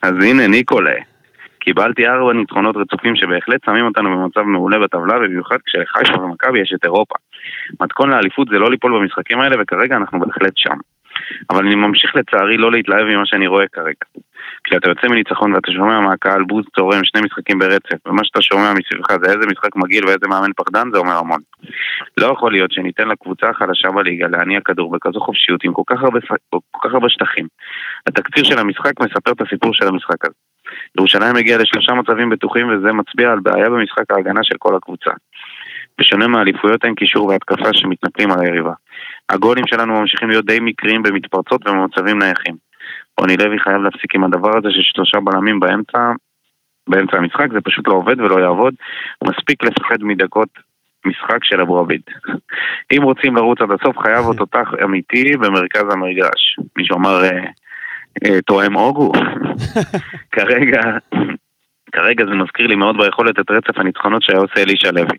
אז- 0.02 0.22
הנה, 0.24 0.46
ניקולה. 0.46 0.94
קיבלתי 1.60 2.06
ארבע 2.06 2.32
ניצחונות 2.32 2.76
רצופים 2.76 3.16
שבהחלט 3.16 3.60
שמים 3.66 3.84
אותנו 3.84 4.10
במצב 4.10 4.40
מעולה 4.40 4.78
בטבלה, 4.78 5.16
ובמיוחד 5.16 5.56
כשלחיפה 5.66 6.20
ומכבי 6.22 6.60
יש 6.60 6.72
את 6.74 6.84
אירופה. 6.84 7.14
מתכון 7.80 8.10
לאליפות 8.10 8.48
זה 8.52 8.58
לא 8.58 8.70
ליפול 8.70 8.92
במשחקים 9.00 9.40
האלה, 9.40 9.56
וכרגע 9.62 9.96
אנחנו 9.96 10.20
בהחלט 10.20 10.52
שם. 10.56 10.74
אבל 11.50 11.66
אני 11.66 11.74
ממשיך 11.74 12.16
לצערי 12.16 12.56
לא 12.56 12.72
להתלהב 12.72 13.04
ממה 13.04 13.26
שאני 13.26 13.46
רואה 13.46 13.68
כרגע. 13.72 14.04
כשאתה 14.64 14.90
יוצא 14.90 15.08
מניצחון 15.08 15.54
ואתה 15.54 15.72
שומע 15.72 16.00
מהקהל 16.00 16.44
בוז 16.44 16.64
צורם 16.76 17.04
שני 17.04 17.20
משחקים 17.20 17.58
ברצף, 17.58 18.06
ומה 18.06 18.24
שאתה 18.24 18.42
שומע 18.42 18.72
מסביבך 18.72 19.10
זה 19.10 19.32
איזה 19.32 19.46
משחק 19.46 19.76
מגעיל 19.76 20.06
ואיזה 20.06 20.26
מאמן 20.28 20.50
פחדן, 20.56 20.88
זה 20.92 20.98
אומר 20.98 21.16
המון. 21.16 21.40
לא 22.16 22.26
יכול 22.26 22.52
להיות 22.52 22.72
שניתן 22.72 23.08
לקבוצה 23.08 23.48
החלשה 23.48 23.90
בליגה 23.90 24.26
להניע 24.28 24.60
כדור 24.60 24.90
בכזו 24.92 25.20
חופשיות 25.20 25.64
עם 25.64 25.72
כל 25.72 25.82
כך 25.86 26.02
הרבה, 26.02 26.20
כל 26.50 26.88
כך 26.88 26.94
הרבה 26.94 27.08
שטחים. 27.08 27.46
התקציר 28.06 28.44
של 28.44 28.58
המשחק 28.58 28.92
מספר 29.00 29.32
את 29.32 29.40
הסיפור 29.40 29.74
של 29.74 29.88
המשחק 29.88 30.24
הזה. 30.24 30.34
ירושלים 30.98 31.36
הגיעה 31.36 31.58
לשלושה 31.58 31.94
מצבים 31.94 32.30
בטוחים 32.30 32.68
וזה 32.68 32.92
מצביע 32.92 33.32
על 33.32 33.38
בעיה 33.40 33.70
במשחק 33.70 34.10
ההגנה 34.10 34.40
של 34.42 34.54
כל 34.58 34.76
הקבוצה. 34.76 35.10
בשונה 35.98 36.26
מהאליפויות 36.26 36.84
אין 36.84 36.94
קישור 36.94 37.26
והתקפה 37.26 37.68
שמתנפלים 37.72 38.30
על 38.30 38.40
היריבה. 38.40 38.72
הגולים 39.30 39.64
שלנו 39.66 40.00
ממשיכים 40.00 40.28
להיות 40.28 40.46
די 40.46 40.58
מקריים 40.60 41.02
במתפרצות 41.02 41.68
ובמצבים 41.68 42.18
נייחים. 42.18 42.56
רוני 43.20 43.36
לוי 43.36 43.58
חייב 43.58 43.82
להפסיק 43.82 44.14
עם 44.14 44.24
הדבר 44.24 44.56
הזה 44.58 44.68
של 44.70 44.82
שלושה 44.82 45.20
בלמים 45.20 45.60
באמצע, 45.60 46.12
באמצע 46.88 47.16
המשחק, 47.16 47.52
זה 47.52 47.60
פשוט 47.60 47.88
לא 47.88 47.92
עובד 47.92 48.20
ולא 48.20 48.40
יעבוד. 48.40 48.74
מספיק 49.24 49.64
לפחד 49.64 50.02
מדקות 50.02 50.48
משחק 51.06 51.44
של 51.44 51.60
אבו 51.60 51.78
עביד. 51.78 52.00
אם 52.92 53.02
רוצים 53.02 53.36
לרוץ 53.36 53.60
עד 53.60 53.70
הסוף, 53.70 53.98
חייב 53.98 54.24
עוד 54.26 54.36
תותח 54.36 54.68
אמיתי 54.84 55.36
במרכז 55.36 55.84
המגרש. 55.92 56.56
מישהו 56.76 56.96
אמר, 56.96 57.24
אה, 57.24 57.44
אה, 58.24 58.40
תואם 58.42 58.76
אוגו. 58.76 59.12
כרגע, 60.34 60.80
כרגע 61.92 62.24
זה 62.24 62.34
מזכיר 62.34 62.66
לי 62.66 62.74
מאוד 62.74 62.96
ביכולת 62.96 63.40
את 63.40 63.50
רצף 63.50 63.78
הניצחונות 63.78 64.22
שהיה 64.22 64.38
עושה 64.38 64.62
אלישע 64.62 64.90
לוי. 64.92 65.16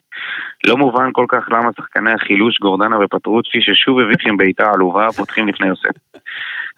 לא 0.67 0.77
מובן 0.77 1.09
כל 1.13 1.25
כך 1.29 1.49
למה 1.49 1.69
שחקני 1.77 2.11
החילוש 2.11 2.59
גורדנה 2.59 2.97
ופטרוצ'י 2.99 3.61
ששוב 3.61 3.99
הביאו 3.99 4.29
עם 4.29 4.37
בעיטה 4.37 4.71
עלובה 4.73 5.07
פותחים 5.17 5.47
לפני 5.47 5.67
יוסף. 5.67 6.19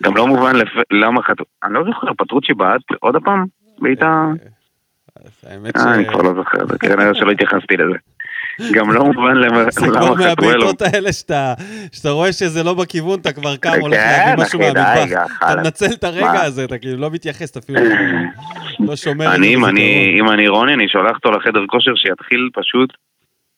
גם 0.04 0.18
לא 0.18 0.28
מובן 0.28 0.56
לפ... 0.56 0.70
למה 0.92 1.24
חטאו... 1.24 1.46
אני 1.64 1.74
לא 1.74 1.84
זוכר, 1.84 2.08
פטרוצ'י 2.18 2.54
בעט 2.54 2.82
עוד 3.00 3.16
הפעם 3.16 3.46
בעיטה... 3.80 4.26
אה, 5.76 5.94
אני. 5.94 6.08
כבר 6.08 6.22
לא 6.22 6.34
זוכר, 6.34 6.78
כנראה 6.80 7.14
שלא 7.14 7.32
התייחסתי 7.32 7.78
לזה. 7.78 7.98
גם 8.74 8.92
לא 8.92 9.04
מובן 9.06 9.36
למה 9.38 9.64
זה 9.72 9.82
כבר. 9.88 10.14
מהבעיטות 10.14 10.82
האלה 10.82 11.14
שאתה, 11.14 11.54
שאתה 11.92 12.10
רואה 12.10 12.34
שזה 12.34 12.64
לא 12.64 12.74
בכיוון, 12.74 13.20
אתה 13.20 13.34
כבר 13.34 13.56
קם, 13.56 13.72
הולך 13.82 13.96
כן, 14.00 14.24
להביא 14.28 14.44
משהו 14.46 14.60
אחי, 14.62 14.74
די, 14.74 14.80
מהמטבח. 14.80 15.38
אתה. 15.38 15.56
מנצל 15.56 15.86
את 15.94 16.04
הרגע? 16.04 16.42
הזה, 16.44 16.64
אתה 16.64 16.78
כאילו 16.78 16.98
לא 16.98 17.10
מתייחס, 17.12 17.52
אתה 17.52 17.60
אפילו 17.60 17.80
לא 18.80 18.96
שומר 18.96 19.30
זה 19.30 19.36
אני, 19.36 19.56
אם 19.56 19.66
אני, 19.66 19.82
בזיכרון. 20.12 20.28
אם 20.28 20.34
אני 20.34 20.48
רוני, 20.48 20.74
אני 20.74 20.88
שולח 20.88 21.16
אותו 21.16 21.32
לחדר 21.32 21.60
כושר 21.68 21.92
שיתחיל 21.96 22.50
פשוט 22.54 22.90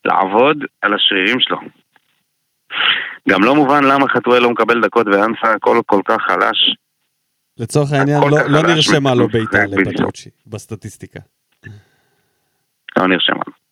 לעבוד 0.05 0.57
על 0.81 0.93
השרירים 0.93 1.39
שלו. 1.39 1.57
גם 3.29 3.43
לא 3.43 3.55
מובן 3.55 3.83
למה 3.83 4.07
חתואל 4.07 4.41
לא 4.41 4.49
מקבל 4.49 4.81
דקות 4.81 5.07
ואנסה 5.07 5.51
הכל 5.55 5.81
כל 5.85 6.01
כך 6.05 6.17
חלש. 6.27 6.75
לצורך 7.57 7.91
העניין, 7.93 8.21
לא- 8.21 8.47
לא 8.47 8.61
נרשמה 8.61 9.13
לו 9.13 9.27
בעיטה. 9.27 9.57
לפטרוצ'י 9.65 10.29
בסטטיסטיקה. 10.47 11.19
לא 12.97 13.07
נרשמה. 13.07 13.41
לא. 13.47 13.62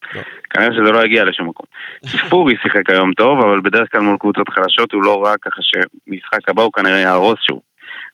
כנראה 0.50 0.74
שזה 0.74 0.92
לא 0.92 1.06
יגיע 1.06 1.24
לשום 1.24 1.48
מקום. 1.48 1.66
ספורי 2.06 2.56
שיחק 2.64 2.90
היום 2.90 3.14
טוב, 3.14 3.40
אבל 3.40 3.62
בדרך 3.62 3.92
כלל 3.92 4.02
מול 4.02 4.18
קבוצות 4.18 4.50
חלשות 4.50 4.92
הוא 4.92 5.04
לא 5.04 5.24
רע, 5.24 5.34
ככה 5.42 5.62
שמשחק 5.62 6.50
הבא 6.50 6.62
הוא 6.62 6.74
כנראה 6.74 7.00
יהרוס 7.00 7.40
שוב. 7.48 7.60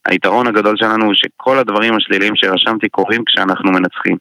היתרון 0.07 0.47
הגדול 0.47 0.77
שלנו 0.77 1.05
הוא 1.05 1.13
שכל 1.13 1.57
הדברים 1.57 1.95
השליליים 1.95 2.35
שרשמתי 2.35 2.89
קורים 2.89 3.23
כשאנחנו 3.25 3.71
מנצחים. 3.71 4.17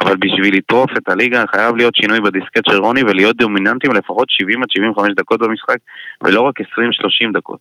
אבל 0.00 0.16
בשביל 0.16 0.56
לטרוף 0.56 0.90
את 0.96 1.08
הליגה 1.08 1.44
חייב 1.54 1.76
להיות 1.76 1.94
שינוי 1.94 2.20
בדיסקט 2.20 2.70
של 2.70 2.76
רוני 2.76 3.02
ולהיות 3.02 3.36
דומיננטים 3.36 3.92
לפחות 3.92 4.30
70 4.30 4.62
עד 4.62 4.70
75 4.70 5.12
דקות 5.16 5.40
במשחק, 5.40 5.76
ולא 6.24 6.40
רק 6.40 6.60
20-30 6.60 6.64
דקות. 7.32 7.60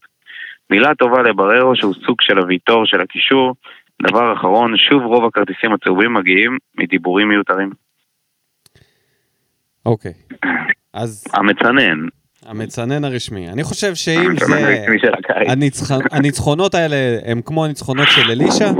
מילה 0.70 0.96
טובה 0.96 1.22
לבררו 1.22 1.76
שהוא 1.76 1.94
סוג 2.06 2.18
של 2.22 2.38
הוויטור 2.38 2.86
של 2.86 3.02
הקישור. 3.02 3.56
דבר 4.02 4.34
אחרון, 4.34 4.78
שוב 4.78 5.04
רוב 5.04 5.26
הכרטיסים 5.26 5.74
הצהובים 5.74 6.14
מגיעים 6.14 6.58
מדיבורים 6.78 7.30
מיותרים. 7.30 7.89
אוקיי. 9.90 10.14
אז 10.94 11.24
המצנן, 11.34 12.08
המצנן 12.46 13.04
הרשמי. 13.04 13.50
אני 13.50 13.64
חושב 13.64 13.96
שאם 13.96 14.36
זה... 14.48 14.86
הניצח- 15.48 15.92
הניצחונות 16.12 16.76
האלה 16.76 16.96
הם 17.26 17.42
כמו 17.42 17.66
הניצחונות 17.66 18.08
של 18.16 18.32
אלישע, 18.32 18.72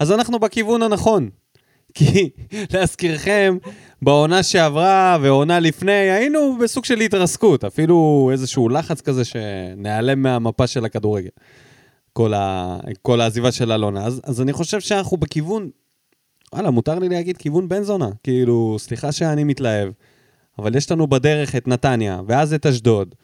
אז 0.00 0.12
אנחנו 0.12 0.38
בכיוון 0.38 0.82
הנכון. 0.82 1.30
כי 1.96 2.30
להזכירכם, 2.72 3.56
בעונה 4.02 4.42
שעברה 4.42 5.18
ועונה 5.22 5.60
לפני 5.60 5.92
היינו 5.92 6.58
בסוג 6.62 6.84
של 6.84 7.00
התרסקות, 7.00 7.64
אפילו 7.64 8.28
איזשהו 8.32 8.68
לחץ 8.68 9.00
כזה 9.00 9.22
שנעלם 9.24 10.22
מהמפה 10.22 10.66
של 10.66 10.84
הכדורגל. 10.84 11.28
כל, 12.12 12.34
ה... 12.34 12.76
כל 13.02 13.20
העזיבה 13.20 13.52
של 13.52 13.72
אלונה. 13.72 14.04
אז, 14.04 14.20
אז 14.24 14.40
אני 14.40 14.52
חושב 14.52 14.80
שאנחנו 14.80 15.16
בכיוון, 15.16 15.70
וואלה, 16.52 16.70
מותר 16.70 16.98
לי 16.98 17.08
להגיד 17.08 17.36
כיוון 17.36 17.68
בן 17.68 17.82
זונה. 17.82 18.08
כאילו, 18.22 18.76
סליחה 18.78 19.12
שאני 19.12 19.44
מתלהב, 19.44 19.88
אבל 20.58 20.76
יש 20.76 20.90
לנו 20.90 21.06
בדרך 21.06 21.56
את 21.56 21.68
נתניה, 21.68 22.20
ואז 22.26 22.54
את 22.54 22.66
אשדוד, 22.66 23.14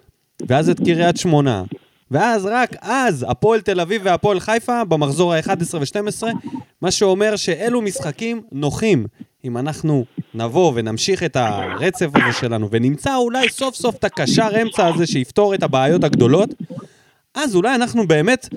ואז 0.48 0.70
את 0.70 0.80
קריית 0.84 1.16
שמונה, 1.16 1.62
ואז 2.10 2.46
רק 2.46 2.76
אז 2.80 3.26
הפועל 3.28 3.60
תל 3.60 3.80
אביב 3.80 4.02
והפועל 4.04 4.40
חיפה 4.40 4.84
במחזור 4.84 5.34
ה-11 5.34 5.74
ו-12, 5.74 6.26
מה 6.82 6.90
שאומר 6.90 7.36
שאלו 7.36 7.82
משחקים 7.82 8.42
נוחים. 8.52 9.06
אם 9.44 9.58
אנחנו 9.58 10.04
נבוא 10.34 10.72
ונמשיך 10.74 11.22
את 11.22 11.36
הרצף 11.36 12.06
הזה 12.14 12.38
שלנו 12.40 12.68
ונמצא 12.70 13.16
אולי 13.16 13.48
סוף 13.48 13.74
סוף 13.74 13.96
את 13.96 14.04
הקשר 14.04 14.48
אמצע 14.62 14.86
הזה 14.86 15.06
שיפתור 15.06 15.54
את 15.54 15.62
הבעיות 15.62 16.04
הגדולות, 16.04 16.50
אז 17.34 17.56
אולי 17.56 17.74
אנחנו 17.74 18.08
באמת, 18.08 18.48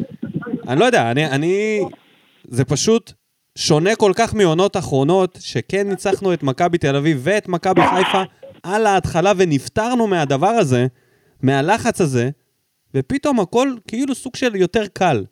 אני 0.67 0.79
לא 0.79 0.85
יודע, 0.85 1.11
אני, 1.11 1.25
אני, 1.25 1.81
זה 2.47 2.65
פשוט 2.65 3.11
שונה 3.57 3.95
כל 3.95 4.11
כך 4.15 4.33
מעונות 4.33 4.77
אחרונות, 4.77 5.37
שכן 5.41 5.89
ניצחנו 5.89 6.33
את 6.33 6.43
מכבי 6.43 6.77
תל 6.77 6.95
אביב 6.95 7.19
ואת 7.23 7.47
מכבי 7.47 7.81
חיפה 7.81 8.23
על 8.63 8.85
ההתחלה 8.85 9.31
ונפטרנו 9.37 10.07
מהדבר 10.07 10.47
הזה, 10.47 10.87
מהלחץ 11.41 12.01
הזה, 12.01 12.29
ופתאום 12.95 13.39
הכל 13.39 13.67
כאילו 13.87 14.15
סוג 14.15 14.35
של 14.35 14.55
יותר 14.55 14.83
קל. 14.93 15.23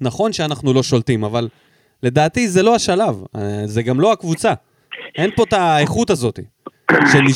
נכון 0.00 0.32
שאנחנו 0.32 0.72
לא 0.72 0.82
שולטים, 0.82 1.24
אבל 1.24 1.48
לדעתי 2.02 2.48
זה 2.48 2.62
לא 2.62 2.74
השלב, 2.74 3.14
אה, 3.36 3.40
זה 3.66 3.82
גם 3.82 4.00
לא 4.00 4.12
הקבוצה. 4.12 4.52
אין 5.16 5.30
פה 5.36 5.42
את 5.44 5.52
האיכות 5.52 6.10
הזאת. 6.10 6.40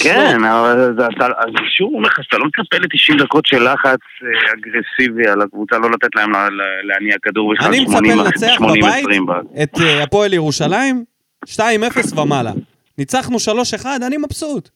כן, 0.03 0.45
אבל 0.45 0.93
אז 1.39 1.49
שוב 1.79 1.95
אומר 1.95 2.09
לך 2.09 2.19
שאתה 2.23 2.39
לא 2.39 2.45
מצפה 2.47 2.77
ל-90 2.77 3.25
דקות 3.25 3.47
של 3.47 3.73
לחץ 3.73 3.85
אה, 3.87 4.53
אגרסיבי 4.53 5.29
על 5.29 5.43
הקבוצה, 5.43 5.79
לא 5.79 5.91
לתת 5.91 6.09
להם 6.14 6.33
לה- 6.33 6.49
לה- 6.51 6.64
להניע 6.85 7.16
כדור 7.23 7.55
בכלל 7.55 7.69
אני 7.69 7.81
מצפה 7.81 7.93
80 7.99 8.19
לנצח 8.19 8.55
80, 8.59 8.83
בבית 8.83 9.05
20 9.05 9.27
ב- 9.27 9.33
את 9.62 9.81
אה, 9.81 10.03
הפועל 10.03 10.35
ירושלים 10.35 11.05
2-0 11.47 11.59
ומעלה. 12.19 12.53
ניצחנו 12.99 13.37
3-1, 13.81 13.87
אני 14.07 14.16
מבסוט. 14.16 14.69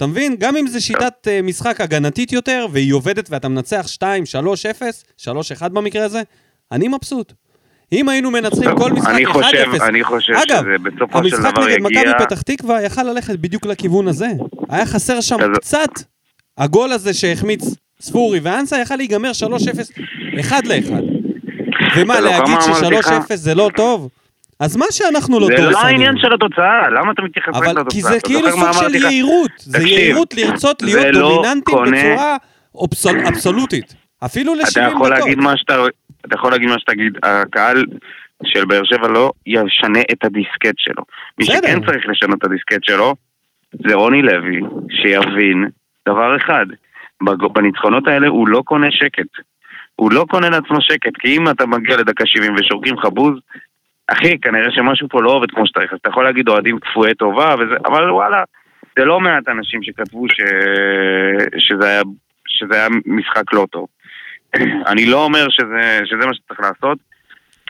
אתה 0.00 0.08
מבין? 0.08 0.36
גם 0.38 0.56
אם 0.56 0.66
זו 0.66 0.84
שיטת 0.84 1.28
אה, 1.28 1.42
משחק 1.42 1.80
הגנתית 1.80 2.32
יותר, 2.32 2.66
והיא 2.72 2.92
עובדת 2.92 3.30
ואתה 3.30 3.48
מנצח 3.48 3.86
2, 3.88 4.26
3, 4.26 4.66
0, 4.66 5.04
3, 5.16 5.52
1 5.52 5.70
במקרה 5.70 6.04
הזה, 6.04 6.22
אני 6.72 6.88
מבסוט. 6.88 7.32
אם 7.92 8.08
היינו 8.08 8.30
מנצחים 8.30 8.76
כל 8.76 8.92
משחק 8.92 9.08
1-0, 9.08 9.14
אני 9.14 9.26
חושב, 9.26 9.82
אני 9.82 10.04
חושב 10.04 10.32
אגב, 10.32 10.62
שזה 10.62 10.76
בסופו 10.82 11.28
של 11.28 11.36
המשחק 11.36 11.52
דבר 11.52 11.64
נגד 11.64 11.86
יגיע... 11.86 12.02
מכבי 12.02 12.24
פתח 12.24 12.42
תקווה 12.42 12.82
יכל 12.82 13.02
ללכת 13.02 13.38
בדיוק 13.38 13.66
לכיוון 13.66 14.08
הזה. 14.08 14.28
היה 14.68 14.86
חסר 14.86 15.20
שם 15.20 15.36
קצת. 15.54 15.90
הגול 16.58 16.92
הזה 16.92 17.14
שהחמיץ 17.14 17.64
ספורי 18.00 18.40
ואנסה 18.40 18.78
יכל 18.78 18.96
להיגמר 18.96 19.30
3-0, 20.40 20.40
1 20.40 20.66
ל-1. 20.66 20.92
ומה, 21.96 22.20
להגיד 22.20 22.54
מה 22.54 22.66
אמרתי 22.66 22.94
לך? 22.94 23.06
ש-3-0 23.06 23.36
זה 23.36 23.54
לא 23.54 23.70
טוב? 23.76 24.08
אז 24.60 24.76
מה 24.76 24.84
שאנחנו 24.90 25.40
לא 25.40 25.46
זה 25.46 25.52
דורסנים. 25.56 25.72
לא 25.72 25.78
העניין 25.78 26.18
של 26.18 26.34
התוצאה, 26.34 26.90
למה 26.90 27.12
אתה 27.12 27.22
מתייחס 27.22 27.54
רק 27.54 27.62
לתוצאה? 27.68 27.90
כי 27.90 28.00
זה 28.00 28.16
אתה 28.16 28.28
כאילו 28.28 28.50
סוג 28.50 28.72
של? 28.72 28.94
יהירות. 28.94 29.50
זה 29.58 29.88
יהירות 29.88 30.34
לרצות 30.34 30.80
זה 30.80 30.86
להיות 30.86 31.06
לא 31.14 31.20
דומיננטים 31.20 31.74
בצורה 31.84 32.36
אבסול- 32.84 33.26
אבסולוטית. 33.28 33.94
אפילו 34.24 34.52
אתה 34.54 34.62
ל-70 34.62 34.90
יכול 34.90 35.08
דקות. 35.10 35.18
להגיד 35.20 35.38
מה 35.38 35.56
שאתה... 35.56 35.74
אתה 36.26 36.34
יכול 36.34 36.50
להגיד 36.50 36.68
מה 36.68 36.78
שתגיד, 36.78 37.12
הקהל 37.22 37.84
של 38.44 38.64
באר 38.64 38.84
שבע 38.84 39.08
לא 39.08 39.32
ישנה 39.46 40.00
את 40.12 40.24
הדיסקט 40.24 40.74
שלו. 40.78 41.02
מי. 41.38 41.44
שכן 41.44 41.80
צריך 41.86 42.06
לשנות 42.08 42.38
את 42.38 42.44
הדיסקט 42.44 42.84
שלו, 42.84 43.14
זה 43.88 43.94
רוני 43.94 44.22
לוי, 44.22 44.60
שיבין 44.90 45.68
דבר 46.08 46.36
אחד, 46.36 46.66
בניצחונות 47.54 48.08
האלה 48.08 48.28
הוא 48.28 48.48
לא 48.48 48.62
קונה 48.64 48.86
שקט. 48.90 49.26
הוא 49.96 50.12
לא 50.12 50.26
קונה 50.30 50.50
לעצמו 50.50 50.80
שקט, 50.80 51.12
כי 51.18 51.36
אם 51.36 51.48
אתה 51.48 51.66
מגיע 51.66 51.96
לדקה 51.96 52.26
70 52.26 52.54
ושורקים 52.54 52.94
לך 52.94 53.04
בוז, 53.04 53.34
אחי, 54.12 54.38
כנראה 54.38 54.70
שמשהו 54.70 55.08
פה 55.08 55.22
לא 55.22 55.30
עובד 55.30 55.50
כמו 55.50 55.66
שצריך. 55.66 55.92
אז 55.92 55.98
אתה 56.02 56.08
יכול 56.08 56.24
להגיד 56.24 56.48
אוהדים 56.48 56.78
כפויי 56.80 57.14
טובה, 57.14 57.54
וזה, 57.54 57.74
אבל 57.84 58.10
וואלה, 58.10 58.42
זה 58.98 59.04
לא 59.04 59.20
מעט 59.20 59.48
אנשים 59.48 59.82
שכתבו 59.82 60.28
ש... 60.28 60.40
שזה, 61.58 61.88
היה... 61.88 62.02
שזה 62.48 62.74
היה 62.74 62.88
משחק 63.06 63.52
לא 63.52 63.66
טוב. 63.70 63.86
אני 64.90 65.06
לא 65.06 65.24
אומר 65.24 65.46
שזה, 65.50 66.00
שזה 66.04 66.26
מה 66.26 66.34
שצריך 66.34 66.60
לעשות, 66.60 66.98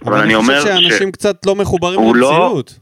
אבל 0.04 0.18
אני 0.20 0.34
אומר 0.34 0.52
אני 0.54 0.60
חושב 0.62 0.74
ש- 0.76 0.82
שאנשים 0.82 1.12
קצת 1.12 1.46
לא 1.46 1.54
מחוברים 1.54 2.00
לא- 2.00 2.14
למציאות. 2.14 2.78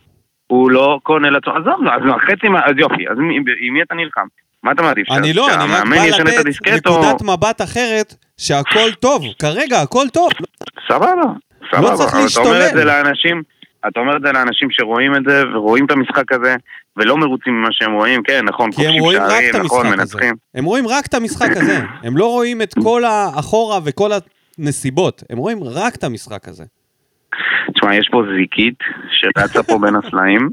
הוא 0.46 0.70
לא 0.70 0.98
קונה 1.02 1.30
לעצמו, 1.30 1.52
עזוב, 1.52 1.86
אז 1.88 2.00
לא, 2.04 2.14
חצי 2.26 2.48
מה, 2.48 2.60
אז 2.64 2.72
יופי, 2.78 3.08
אז 3.08 3.16
עם 3.60 3.74
מי 3.74 3.82
אתה 3.82 3.94
נלחם? 3.94 4.26
מה 4.62 4.72
אתה 4.72 4.82
מעדיף? 4.82 5.10
אני 5.10 5.32
לא, 5.32 5.48
אני 5.54 5.72
רק 5.72 6.20
בא 6.20 6.30
לתת 6.30 6.38
הדיסקט 6.38 6.86
או... 6.86 6.92
נקודת 7.00 7.22
מבט 7.22 7.62
אחרת 7.62 8.14
שהכל 8.36 8.92
טוב. 9.00 9.22
כרגע 9.38 9.80
הכל 9.80 10.08
טוב. 10.12 10.28
סבבה, 10.88 11.22
סבבה. 11.72 11.90
לא 11.90 11.96
צריך 11.96 12.14
אבל 12.14 12.26
אתה 12.32 12.40
אומר 12.40 12.56
את 12.56 12.60
להשתולל. 12.62 12.78
זה 12.78 12.84
לאנשים, 12.84 13.42
אתה 13.88 14.00
אומר 14.00 14.16
את 14.16 14.22
זה 14.22 14.32
לאנשים 14.32 14.68
שרואים 14.70 15.14
את 15.16 15.22
זה 15.28 15.42
ורואים 15.54 15.86
את 15.86 15.90
המשחק 15.90 16.32
הזה 16.32 16.56
ולא 16.96 17.16
מרוצים 17.16 17.52
ממה 17.54 17.68
שהם 17.70 17.92
רואים, 17.92 18.22
כן, 18.22 18.44
נכון, 18.44 18.72
כי 18.72 18.86
הם 18.86 18.94
רואים 18.94 19.22
רק 19.22 19.30
שערים, 19.30 19.50
את 19.50 19.54
נכון, 19.60 19.86
המשחק 19.86 20.00
הזה. 20.02 20.16
מנצחים. 20.16 20.34
הם 20.54 20.64
רואים 20.64 20.88
רק 20.88 21.06
את 21.06 21.14
המשחק 21.14 21.50
הזה. 21.50 21.78
הם 22.02 22.16
לא 22.16 22.26
רואים 22.26 22.62
את 22.62 22.74
כל 22.82 23.04
האחורה 23.04 23.78
וכל 23.84 24.10
הנסיבות. 24.58 25.22
הם 25.30 25.38
רואים 25.38 25.64
רק 25.64 25.94
את 25.94 26.04
המשחק 26.04 26.48
הזה. 26.48 26.64
תשמע, 27.74 27.94
יש 27.94 28.08
פה 28.12 28.22
זיקית 28.38 28.78
שרצה 29.10 29.62
פה 29.62 29.78
בין 29.78 29.94
הסלעים. 29.96 30.48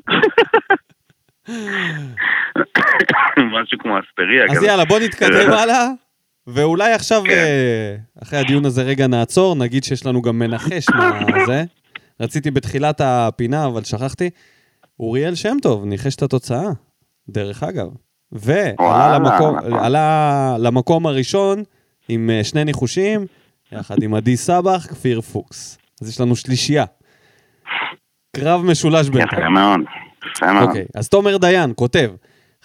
משהו 3.62 3.78
כמו 3.80 4.00
אספריה 4.00 4.46
אז. 4.52 4.64
יאללה, 4.64 4.86
בוא 4.86 5.00
נתקדם 5.00 5.52
הלאה. 5.60 5.88
ואולי 6.48 6.94
עכשיו. 6.94 7.24
אה, 7.30 7.96
אחרי 8.24 8.40
הדיון 8.40 8.66
הזה 8.66 8.84
רגע 8.84 9.08
נעצור, 9.08 9.56
נגיד 9.56 9.84
שיש 9.84 10.06
לנו 10.06 10.22
גם 10.22 10.40
מנחש 10.40 10.86
מהזה. 10.90 11.64
רציתי 12.20 12.52
בתחילת 12.52 13.02
הפינה, 13.04 13.66
אבל 13.66 13.84
שכחתי. 13.84 14.30
אוריאל 15.00 15.36
שם 15.36 15.58
טוב, 15.62 15.86
ניחש 15.86 16.16
את 16.16 16.22
התוצאה. 16.24 16.70
דרך 17.30 17.64
אגב. 17.64 17.88
ועלה 18.32 19.20
למקום, 19.20 19.58
נכון. 19.58 19.74
עלה 19.74 20.56
למקום 20.60 21.08
הראשון 21.08 21.64
עם 22.10 22.30
אה, 22.30 22.44
שני 22.44 22.64
ניחושים, 22.64 23.26
יחד 23.72 24.04
עם 24.04 24.14
עדי 24.14 24.38
סבח, 24.38 24.88
כפיר 24.90 25.22
פוקס. 25.22 25.78
אז 26.02 26.10
יש 26.10 26.22
לנו 26.22 26.36
שלישייה. 26.36 26.86
קרב 28.36 28.62
משולש 28.62 29.08
יפה 29.08 29.18
בינתיים. 29.18 29.54
מאוד. 29.54 29.80
יפה 30.36 30.54
מאוד. 30.54 30.68
אוקיי, 30.68 30.86
אז 30.96 31.10
תומר 31.10 31.38
דיין 31.38 31.74
כותב, 31.76 32.12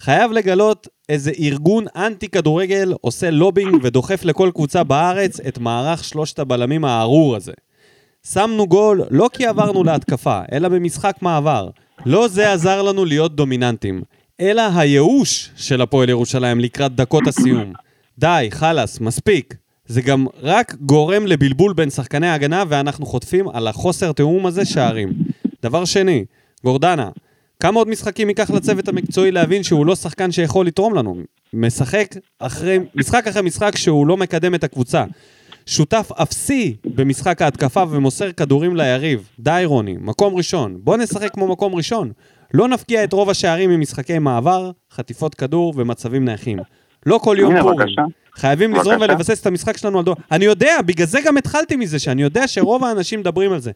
חייב 0.01 0.32
לגלות 0.32 0.88
איזה 1.09 1.32
ארגון 1.40 1.84
אנטי 1.96 2.28
כדורגל 2.28 2.94
עושה 3.01 3.30
לובינג 3.30 3.76
ודוחף 3.82 4.24
לכל 4.24 4.51
קבוצה 4.55 4.84
בארץ 4.84 5.40
את 5.40 5.59
מערך 5.59 6.05
שלושת 6.05 6.38
הבלמים 6.38 6.84
הארור 6.84 7.36
הזה. 7.36 7.53
שמנו 8.26 8.66
גול 8.66 9.03
לא 9.11 9.30
כי 9.32 9.46
עברנו 9.46 9.84
להתקפה, 9.84 10.40
אלא 10.53 10.68
במשחק 10.68 11.16
מעבר. 11.22 11.68
לא 12.07 12.28
זה 12.28 12.53
עזר 12.53 12.82
לנו 12.82 13.05
להיות 13.05 13.36
דומיננטים, 13.36 14.03
אלא 14.40 14.62
הייאוש 14.76 15.51
של 15.57 15.80
הפועל 15.80 16.09
ירושלים 16.09 16.61
לקראת 16.61 16.94
דקות 16.94 17.26
הסיום. 17.26 17.72
די, 18.18 18.48
חלאס, 18.51 19.01
מספיק. 19.01 19.55
זה 19.86 20.03
גם 20.03 20.26
רק 20.42 20.74
גורם 20.80 21.26
לבלבול 21.26 21.72
בין 21.72 21.90
שחקני 21.90 22.28
ההגנה, 22.28 22.64
ואנחנו 22.68 23.07
חוטפים 23.07 23.48
על 23.48 23.68
החוסר 23.68 24.12
תיאום 24.12 24.46
הזה 24.46 24.64
שערים. 24.64 25.12
דבר 25.62 25.84
שני, 25.84 26.24
גורדנה, 26.64 27.09
כמה 27.61 27.78
עוד 27.78 27.88
משחקים 27.88 28.28
ייקח 28.28 28.50
לצוות 28.50 28.88
המקצועי 28.88 29.30
להבין 29.30 29.62
שהוא 29.62 29.86
לא 29.86 29.96
שחקן 29.96 30.32
שיכול 30.32 30.66
לתרום 30.66 30.94
לנו? 30.94 31.16
משחק 31.52 32.14
אחרי, 32.38 32.78
משחק 32.94 33.26
אחרי 33.26 33.42
משחק 33.42 33.76
שהוא 33.76 34.06
לא 34.06 34.16
מקדם 34.16 34.54
את 34.54 34.64
הקבוצה. 34.64 35.04
שותף 35.66 36.11
אפסי 36.22 36.76
במשחק 36.84 37.42
ההתקפה 37.42 37.84
ומוסר 37.90 38.32
כדורים 38.32 38.76
ליריב. 38.76 39.28
די 39.38 39.62
רוני, 39.64 39.96
מקום 40.00 40.34
ראשון. 40.34 40.78
בוא 40.82 40.96
נשחק 40.96 41.32
כמו 41.32 41.48
מקום 41.48 41.74
ראשון. 41.74 42.12
לא 42.54 42.68
נפקיע 42.68 43.04
את 43.04 43.12
רוב 43.12 43.30
השערים 43.30 43.70
ממשחקי 43.70 44.18
מעבר, 44.18 44.70
חטיפות 44.92 45.34
כדור 45.34 45.74
ומצבים 45.76 46.24
נייחים. 46.24 46.58
לא 47.06 47.18
כל 47.18 47.36
יום 47.40 47.61
פורים. 47.61 47.88
חייבים 48.34 48.74
לזרום. 48.74 49.00
ולבסס 49.00 49.40
את 49.40 49.46
המשחק 49.46 49.76
שלנו 49.76 49.98
על 49.98 50.04
דור. 50.04 50.16
אני 50.32 50.44
יודע, 50.44 50.82
בגלל 50.86 51.06
זה 51.06 51.20
גם 51.24 51.36
התחלתי 51.36 51.76
מזה, 51.76 51.98
שאני 51.98 52.22
יודע 52.22 52.48
שרוב 52.48 52.84
האנשים 52.84 53.20
מדברים 53.20 53.52
על 53.52 53.61
זה. 53.61 53.70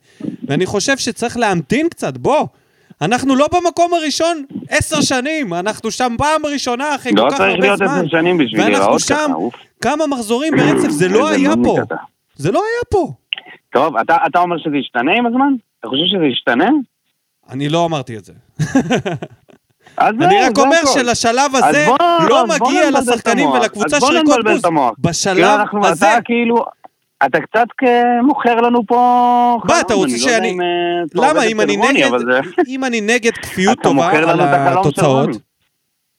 ואני 0.49 0.66
חושב 0.66 0.99
שצריך 0.99 1.37
להמתין 1.37 1.89
קצת, 1.89 2.16
בוא. 2.16 2.47
אנחנו 3.03 3.36
לא 3.36 3.49
במקום 3.53 3.95
הראשון 3.95 4.45
עשר 4.68 5.01
שנים, 5.01 5.55
אנחנו 5.55 5.90
שם 5.90 6.14
פעם 6.18 6.47
ראשונה 6.47 6.95
אחרי 6.95 7.12
לא 7.12 7.22
כל 7.22 7.30
כך 7.30 7.36
צריך 7.36 7.51
הרבה 7.55 7.66
להיות 7.66 7.78
זמן. 7.78 7.88
עשר 7.88 8.09
שנים 8.09 8.38
בשביל 8.38 8.68
להיראות 8.68 9.01
שם 9.01 9.14
ככה, 9.14 9.34
אוף. 9.34 9.55
כמה 9.80 10.07
מחזורים 10.07 10.53
ברצף, 10.57 10.88
זה 10.88 11.09
לא 11.09 11.28
היה 11.28 11.51
פה. 11.64 11.76
אתה. 11.82 11.95
זה 12.36 12.53
לא 12.53 12.59
היה 12.59 12.84
פה. 12.90 13.12
טוב, 13.72 13.97
אתה 13.97 14.16
אתה 14.26 14.38
אומר 14.38 14.59
שזה 14.59 14.76
ישתנה 14.76 15.12
עם 15.18 15.26
הזמן? 15.26 15.55
אתה 15.80 15.88
חושב 15.88 16.03
שזה 16.16 16.24
ישתנה? 16.24 16.70
אני 17.51 17.68
לא 17.68 17.84
אמרתי 17.84 18.16
את 18.16 18.24
זה. 18.24 18.32
אני 19.99 20.42
רק 20.42 20.59
אומר. 20.59 20.76
שלשלב 20.95 21.57
הזה 21.57 21.86
לא 22.28 22.47
מגיע 22.47 22.90
לשחקנים. 22.90 23.49
ולקבוצה 23.49 23.99
בוז. 24.45 24.61
את 24.61 24.64
המוח. 24.64 24.92
בשלב 24.99 25.61
כאילו, 25.70 25.86
הזה, 25.86 26.07
אתה 27.27 27.41
קצת 27.41 27.66
מוכר 28.22 28.55
לנו 28.61 28.87
פה... 28.87 29.59
מה, 29.64 29.68
חלום, 29.68 29.81
אתה 29.87 29.95
רוצה 29.95 30.12
לא 30.12 30.18
שאני- 30.18 30.59
אה, 30.61 31.29
למה, 31.29 31.43
אם 31.45 31.61
אני 31.61 31.77
נגד, 31.77 32.11
אם 32.68 32.85
אני 32.85 33.01
נגד 33.01 33.33
כפיות 33.33 33.79
טובה 33.83 34.11
על 34.11 34.79
התוצאות. 34.79 35.31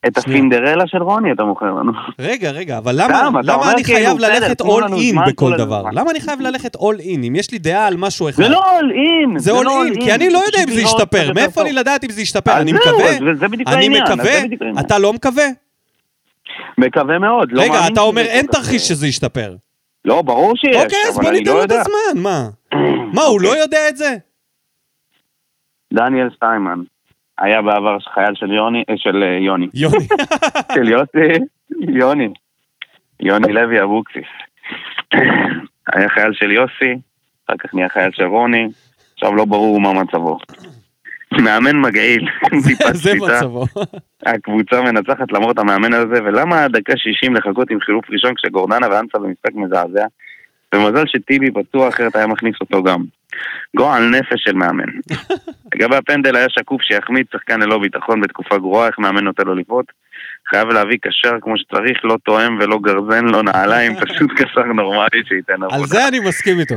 את 0.08 0.22
שנייה. 0.22 0.39
הפינדרלה 0.39 0.88
של 0.88 0.97
רוני 1.03 1.32
אתה 1.32 1.43
מוכר 1.43 1.66
לנו. 1.66 1.91
רגע, 2.20 2.51
רגע, 2.51 2.78
אבל 2.78 2.95
למה, 2.95 3.72
אני 3.72 3.84
כאילו, 3.84 3.99
חייב 3.99 4.20
ללכת 4.20 4.62
in 4.62 4.66
זמן 5.12 5.24
בכל 5.28 5.34
כל 5.36 5.58
דבר? 5.58 5.84
למה 5.91 6.12
אני 6.12 6.20
חייב 6.20 6.41
ללכת 6.41 6.76
all 6.76 6.99
in? 6.99 7.26
אם 7.28 7.34
יש 7.36 7.51
לי 7.51 7.58
דעה 7.58 7.88
על 7.88 7.97
משהו 7.97 8.30
אחד, 8.30 8.43
זה 8.43 8.49
לא 8.49 8.62
all 8.62 9.36
in! 9.36 9.39
זה 9.39 9.51
all 9.51 9.66
in, 9.66 10.03
כי 10.03 10.14
אני 10.14 10.30
לא 10.30 10.41
יודע 10.45 10.60
אם 10.68 10.72
זה 10.74 10.82
ישתפר. 10.82 11.34
מאיפה 11.36 11.62
אני 11.62 11.74
לדעת 11.74 12.03
אם 12.03 12.10
זה 12.10 12.22
ישתפר? 12.22 12.58
אני 12.58 12.74
מקווה, 12.74 13.18
אני 13.68 13.89
מקווה. 13.89 14.39
אתה 14.80 14.97
לא 14.99 15.14
מקווה? 15.14 15.45
מקווה 16.78 17.20
מאוד, 17.20 17.51
לא 17.51 17.62
רגע, 17.62 17.88
אתה 17.88 18.01
אומר 18.01 18.22
אין 18.22 18.45
תרחיש 18.45 18.88
שזה 18.88 19.08
ישתפר. 19.08 19.56
לא, 20.06 20.22
ברור 20.22 20.56
שיש, 20.56 20.76
אוקיי, 20.76 20.97
אז 21.08 21.20
בוא 21.20 21.32
ניתן 21.32 21.51
לא 21.51 21.58
לו 21.58 21.64
את. 21.64 21.72
הזמן, 21.72 22.24
מה? 22.24 22.49
מה, 23.16 23.22
הוא 23.22 23.36
אוקיי. 23.36 23.49
לא 23.49 23.58
יודע 23.58 23.89
את 23.89 23.97
זה? 23.97 24.16
דניאל 25.93 26.30
סטיימן 26.36 26.80
היה 27.38 27.62
בעבר 27.62 27.97
חייל 28.14 28.36
של 28.36 28.51
יוני, 28.51 28.84
אה, 28.89 28.97
של 28.97 29.24
אה, 29.24 29.38
יוני, 29.45 29.68
יוני. 29.74 30.08
של 30.76 30.89
יוסי, 30.89 31.43
יוני, 31.80 32.30
יוני 33.20 33.53
לוי 33.53 33.84
אבוקסיס. 33.84 34.28
היה 35.93 36.10
חייל 36.10 36.34
של 36.34 36.51
יוסי, 36.51 37.01
אחר 37.47 37.58
כך 37.58 37.74
נהיה 37.74 37.89
חייל 37.89 38.12
של 38.12 38.24
רוני, 38.24 38.68
עכשיו 39.14 39.36
לא 39.36 39.45
ברור 39.45 39.80
מה 39.82 39.93
מצבו. 39.93 40.38
מאמן 41.34 41.76
מגעיל, 41.76 42.28
זה 42.93 43.13
מצבו. 43.13 43.65
הקבוצה 44.26 44.82
מנצחת 44.82 45.32
למרות 45.32 45.59
המאמן 45.59 45.93
הזה, 45.93 46.23
ולמה 46.23 46.67
דקה 46.67 46.93
60 46.97 47.36
לחכות 47.36 47.71
עם 47.71 47.80
חילוף 47.80 48.05
ראשון 48.09 48.36
כשגורדנה 48.36 48.88
ואנסה 48.91 49.17
במשחק 49.17 49.55
מזעזע? 49.55 50.05
ומזל 50.76 51.03
שטיבי 51.05 51.51
פצוע, 51.51 51.89
אחרת 51.89 52.15
היה 52.15 52.28
מכניס 52.28 52.55
אותו 52.61 52.84
גם. 52.84 53.03
גועל 53.76 54.09
נפש 54.09 54.43
של 54.43 54.53
מאמן. 54.53 54.89
לגבי 55.76 55.95
הפנדל 55.95 56.36
היה 56.36 56.47
שקוף 56.49 56.82
שיחמיץ 56.82 57.28
שחקן 57.34 57.61
ללא 57.61 57.80
ביטחון 57.80 58.21
בתקופה 58.21 58.57
גרועה, 58.57 58.88
איך 58.88 58.99
מאמן 58.99 59.23
נותן 59.23 59.43
לו 59.43 59.55
לבעוט. 59.55 59.86
חייב 60.50 60.68
להביא 60.70 60.98
קשר 61.02 61.32
כמו 61.41 61.58
שצריך, 61.58 61.98
לא 62.04 62.18
תואם 62.26 62.58
ולא 62.60 62.80
גרזן, 62.80 63.26
לא 63.26 63.43
נעליים, 63.43 63.96
פשוט 64.06 64.32
קשר 64.38 64.64
נורמלי 64.64 65.22
שייתן 65.28 65.54
עבודה. 65.54 65.76
על 65.76 65.86
זה 65.86 66.08
אני 66.08 66.20
מסכים 66.20 66.60
איתו. 66.60 66.76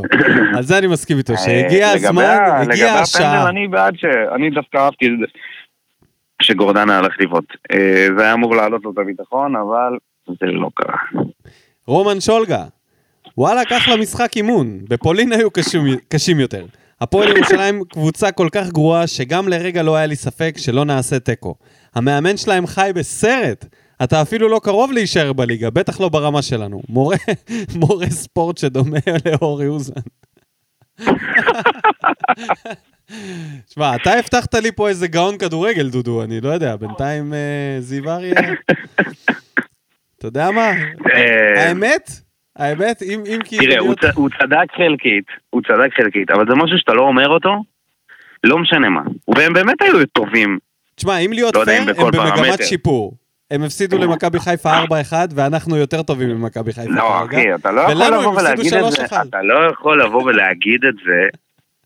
על 0.57 0.63
זה 0.63 0.79
אני 0.79 0.87
מסכים 0.87 1.19
איתו, 1.19 1.33
שהגיע 1.37 1.89
אה, 1.89 1.95
לגבי 1.95 2.07
הזמן, 2.07 2.23
הגיע 2.23 2.87
לגבי 2.87 3.01
השעה. 3.01 3.35
הפנדל, 3.35 3.49
אני 3.49 3.69
בעד 3.69 3.95
ש... 3.97 4.05
אני 4.35 4.51
דווקא 4.51 4.77
אהבתי 4.77 5.07
את 5.07 5.13
זה 5.21 5.27
שגורדנה 6.43 6.99
הלך 6.99 7.15
לבעוט. 7.21 7.45
אה, 7.73 8.09
זה 8.17 8.23
היה 8.23 8.33
אמור 8.33 8.57
לעלות 8.57 8.85
לו 8.85 8.91
את 8.91 8.99
הביטחון, 8.99 9.57
אבל 9.57 9.99
זה 10.27 10.47
לא 10.47 10.69
קרה. 10.75 11.23
רומן 11.87 12.21
שולגה, 12.21 12.65
וואלה, 13.39 13.65
קח 13.65 13.89
למשחק 13.89 14.37
אימון. 14.37 14.79
בפולין 14.89 15.33
היו 15.33 15.51
קשים, 15.51 15.83
קשים 16.09 16.41
יותר. 16.41 16.65
הפועל 17.01 17.29
ירושלים 17.29 17.85
קבוצה 17.85 18.33
כל 18.33 18.49
כך 18.53 18.69
גרועה, 18.69 19.07
שגם 19.07 19.49
לרגע 19.49 19.83
לא 19.83 19.97
היה 19.97 20.07
לי 20.07 20.17
ספק 20.17 20.55
שלא 20.57 20.85
נעשה 20.85 21.19
תיקו. 21.19 21.55
המאמן 21.99 22.37
שלהם 22.37 22.67
חי 22.67 22.91
בסרט. 22.95 23.65
אתה 24.05 24.23
אפילו 24.23 24.49
לא 24.49 24.61
קרוב 24.65 24.93
להישאר 24.93 25.33
בליגה, 25.33 25.71
בטח 25.71 26.01
לא 26.01 26.09
ברמה 26.09 26.43
שלנו. 26.43 26.83
מורה, 26.89 27.17
מורה 27.81 28.07
ספורט 28.07 28.59
שדומה 28.59 28.99
לאורי 29.27 29.67
אוזן. 29.67 30.01
שמע, 33.75 33.97
אתה 33.97 34.13
הבטחת 34.13 34.55
לי 34.55 34.73
פה 34.73 34.89
איזה 34.89 35.09
גאון 35.09 35.39
כדורגל, 35.39 35.89
דודו, 35.91 36.23
אני 36.23 36.41
לא 36.41 36.49
יודע, 36.49 36.77
בינתיים 36.77 37.35
אה, 37.35 37.77
זיו 37.81 38.11
אריה... 38.11 38.35
אתה 40.19 40.27
יודע 40.27 40.51
מה? 40.51 40.71
אה, 41.15 41.69
האמת, 41.69 42.11
האמת, 42.57 43.03
אם, 43.03 43.23
אם 43.27 43.39
כאילו... 43.45 43.65
תראה, 43.65 43.79
הוא 43.79 43.95
צ- 43.95 44.15
הוא 44.15 44.29
צדק 44.39 44.73
חלקית, 44.77 45.25
הוא 45.51 45.63
צדק 45.63 45.91
חלקית, 45.97 46.31
אבל 46.31 46.45
זה 46.49 46.55
משהו 46.55 46.79
שאתה 46.79 46.93
לא 46.93 47.03
אומר 47.03 47.29
אותו, 47.29 47.51
לא 48.45 48.59
משנה 48.59 48.89
מה. 48.89 49.03
והם 49.37 49.53
באמת 49.53 49.83
היו 49.83 50.07
טובים. 50.07 50.59
תשמע, 50.99 51.19
אם 51.19 51.31
להיות 51.33 51.55
לא 51.55 51.65
פייר, 51.65 51.81
הם 51.81 51.87
במגמת 51.87 52.35
פרמטר. 52.35 52.65
שיפור. 52.65 53.15
הם 53.51 53.63
הפסידו 53.63 53.99
למכבי 53.99 54.41
חיפה 54.41 54.71
4-1, 54.85 55.13
ואנחנו 55.35 55.77
יותר 55.77 56.03
טובים 56.03 56.29
ממכבי 56.29 56.73
חיפה 56.73 56.91
לא, 56.91 57.25
כרגע. 57.31 57.39
אחי, 57.39 57.55
אתה 57.55 57.71
לא 57.73 57.81
יכול 57.81 58.15
לבוא 58.15 58.41
ולהגיד 58.41 58.75
את 58.75 58.93
זה, 58.93 59.05
3-1. 59.05 59.29
אתה 59.29 59.43
לא 59.43 59.71
יכול 59.73 60.03
לבוא 60.03 60.23
ולהגיד 60.23 60.85
את 60.85 60.95
זה, 61.07 61.29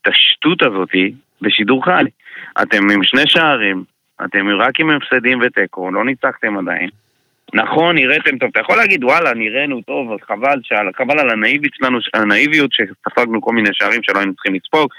את 0.01 0.07
השטות 0.07 0.61
הזאתי, 0.61 1.13
בשידור 1.41 1.85
חי. 1.85 2.03
אתם 2.61 2.89
עם 2.91 3.03
שני 3.03 3.23
שערים, 3.25 3.83
אתם 4.25 4.47
רק 4.59 4.79
עם 4.79 4.89
הפסדים 4.89 5.39
ותיקו, 5.41 5.91
לא 5.91 6.05
ניצחתם 6.05 6.57
עדיין. 6.57 6.89
נכון, 7.53 7.95
נראיתם 7.95 8.37
טוב. 8.37 8.49
אתה 8.51 8.59
יכול 8.59 8.77
להגיד, 8.77 9.03
וואלה, 9.03 9.33
נראינו 9.33 9.81
טוב, 9.81 10.11
אז 10.11 10.19
חבל, 10.27 10.59
שעל, 10.63 10.89
חבל 10.97 11.19
על 11.19 11.29
הנאיביות 11.29 11.73
שלנו, 11.73 11.97
הנאיביות 12.13 12.71
שספגנו 12.73 13.41
כל 13.41 13.53
מיני 13.53 13.69
שערים 13.73 14.03
שלא 14.03 14.19
היינו 14.19 14.33
צריכים 14.33 14.55
לספוג. 14.55 14.89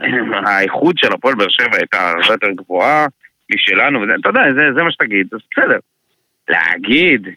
האיכות 0.46 0.98
של 0.98 1.12
הפועל 1.12 1.34
באר 1.34 1.48
שבע 1.48 1.76
הייתה 1.76 2.10
הרבה 2.10 2.34
יותר 2.34 2.50
גבוהה 2.50 3.06
משלנו, 3.50 4.00
וזה, 4.00 4.12
אתה 4.20 4.28
יודע, 4.28 4.42
זה, 4.56 4.62
זה 4.76 4.82
מה 4.82 4.92
שתגיד, 4.92 5.28
אז 5.32 5.40
בסדר. 5.50 5.78
להגיד 6.48 7.28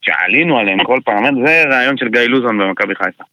שעלינו 0.00 0.58
עליהם 0.58 0.84
כל 0.84 0.98
פעם, 1.04 1.46
זה 1.46 1.64
רעיון 1.70 1.96
של 1.96 2.08
גיא 2.08 2.20
לוזון 2.20 2.58
במכבי 2.58 2.94
חיפה. 2.94 3.24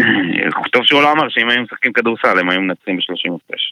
טוב 0.72 0.84
שהוא 0.84 1.02
לא 1.02 1.12
אמר 1.12 1.28
שאם 1.28 1.48
היו 1.48 1.62
משחקים 1.62 1.92
כדורסל 1.92 2.38
הם 2.38 2.50
היו 2.50 2.60
מנצחים 2.60 2.96
ב-30 2.96 3.34
הפרש. 3.34 3.70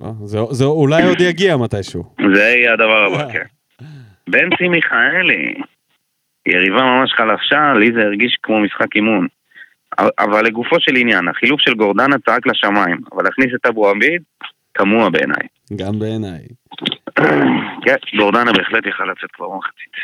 אה, 0.00 0.12
זה, 0.24 0.38
זה 0.50 0.64
אולי 0.64 1.02
עוד 1.02 1.20
יגיע 1.20 1.56
מתישהו. 1.56 2.04
זה 2.34 2.42
יהיה 2.42 2.72
הדבר 2.72 3.04
הבא, 3.04 3.32
כן. 3.32 3.44
בנצי 4.28 4.68
מיכאלי, 4.68 5.54
יריבה 6.46 6.82
ממש 6.82 7.12
חלשה, 7.12 7.72
לי 7.78 7.92
זה 7.92 8.00
הרגיש 8.00 8.38
כמו 8.42 8.60
משחק 8.60 8.96
אימון. 8.96 9.26
אבל 10.18 10.44
לגופו 10.44 10.76
של 10.80 10.96
עניין, 10.96 11.28
החילוף 11.28 11.60
של 11.60 11.74
גורדנה 11.74 12.16
צעק 12.18 12.46
לשמיים, 12.46 13.00
אבל 13.12 13.24
להכניס 13.24 13.48
את 13.54 13.66
אבו 13.66 13.88
עביד, 13.88 14.22
תמוה 14.78 15.10
בעיניי. 15.10 15.46
גם 15.76 15.98
בעיניי. 15.98 16.42
כן, 17.84 17.96
גורדנה 18.18 18.52
בהחלט 18.52 18.86
יכל 18.86 19.04
לצאת 19.04 19.30
כבר 19.32 19.48
במחצית. 19.48 19.94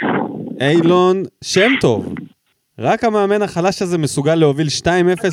אילון 0.60 1.22
שם 1.44 1.70
טוב. 1.80 2.14
רק 2.78 3.04
המאמן 3.04 3.42
החלש 3.42 3.82
הזה 3.82 3.98
מסוגל 3.98 4.34
להוביל 4.34 4.66
2-0 4.82 4.88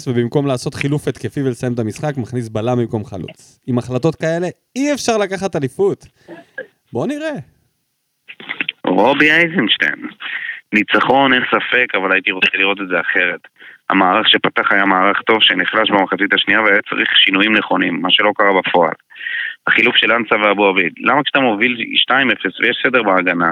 ובמקום 0.08 0.48
לעשות 0.48 0.74
חילוף 0.74 1.08
התקפי 1.08 1.44
ולסיים 1.44 1.74
את 1.74 1.80
המשחק, 1.80 2.18
מכניס 2.18 2.50
בלם 2.50 2.78
במקום 2.78 3.06
חלוץ. 3.06 3.60
עם 3.68 3.78
החלטות 3.78 4.16
כאלה 4.16 4.48
אי 4.76 4.94
אפשר 4.94 5.18
לקחת 5.18 5.56
אליפות. 5.56 6.06
בוא 6.94 7.08
נראה. 7.08 7.36
רובי 8.86 9.32
אייזנשטיין. 9.32 10.10
ניצחון, 10.74 11.34
אין 11.34 11.44
ספק, 11.52 11.96
אבל 11.96 12.12
הייתי 12.12 12.32
רוצה 12.32 12.50
לראות 12.54 12.78
את 12.82 12.88
זה 12.88 13.00
אחרת. 13.00 13.40
המערך 13.90 14.30
שפתח 14.30 14.72
היה 14.72 14.86
מערך 14.86 15.22
טוב 15.22 15.38
שנחלש 15.42 15.92
במחצית 15.92 16.34
השנייה 16.34 16.62
והיה 16.62 16.82
צריך 16.90 17.10
שינויים 17.26 17.56
נכונים, 17.56 18.02
מה 18.02 18.10
שלא 18.12 18.32
קרה 18.36 18.62
בפועל. 18.62 18.94
החילוף 19.68 19.96
של 19.96 20.12
אנסה 20.12 20.36
ואבו 20.36 20.68
עביד. 20.68 20.94
למה 20.98 21.24
כשאתה 21.24 21.40
מוביל 21.40 21.78
2-0 22.12 22.14
ויש 22.62 22.78
סדר 22.84 23.04
בהגנה, 23.04 23.52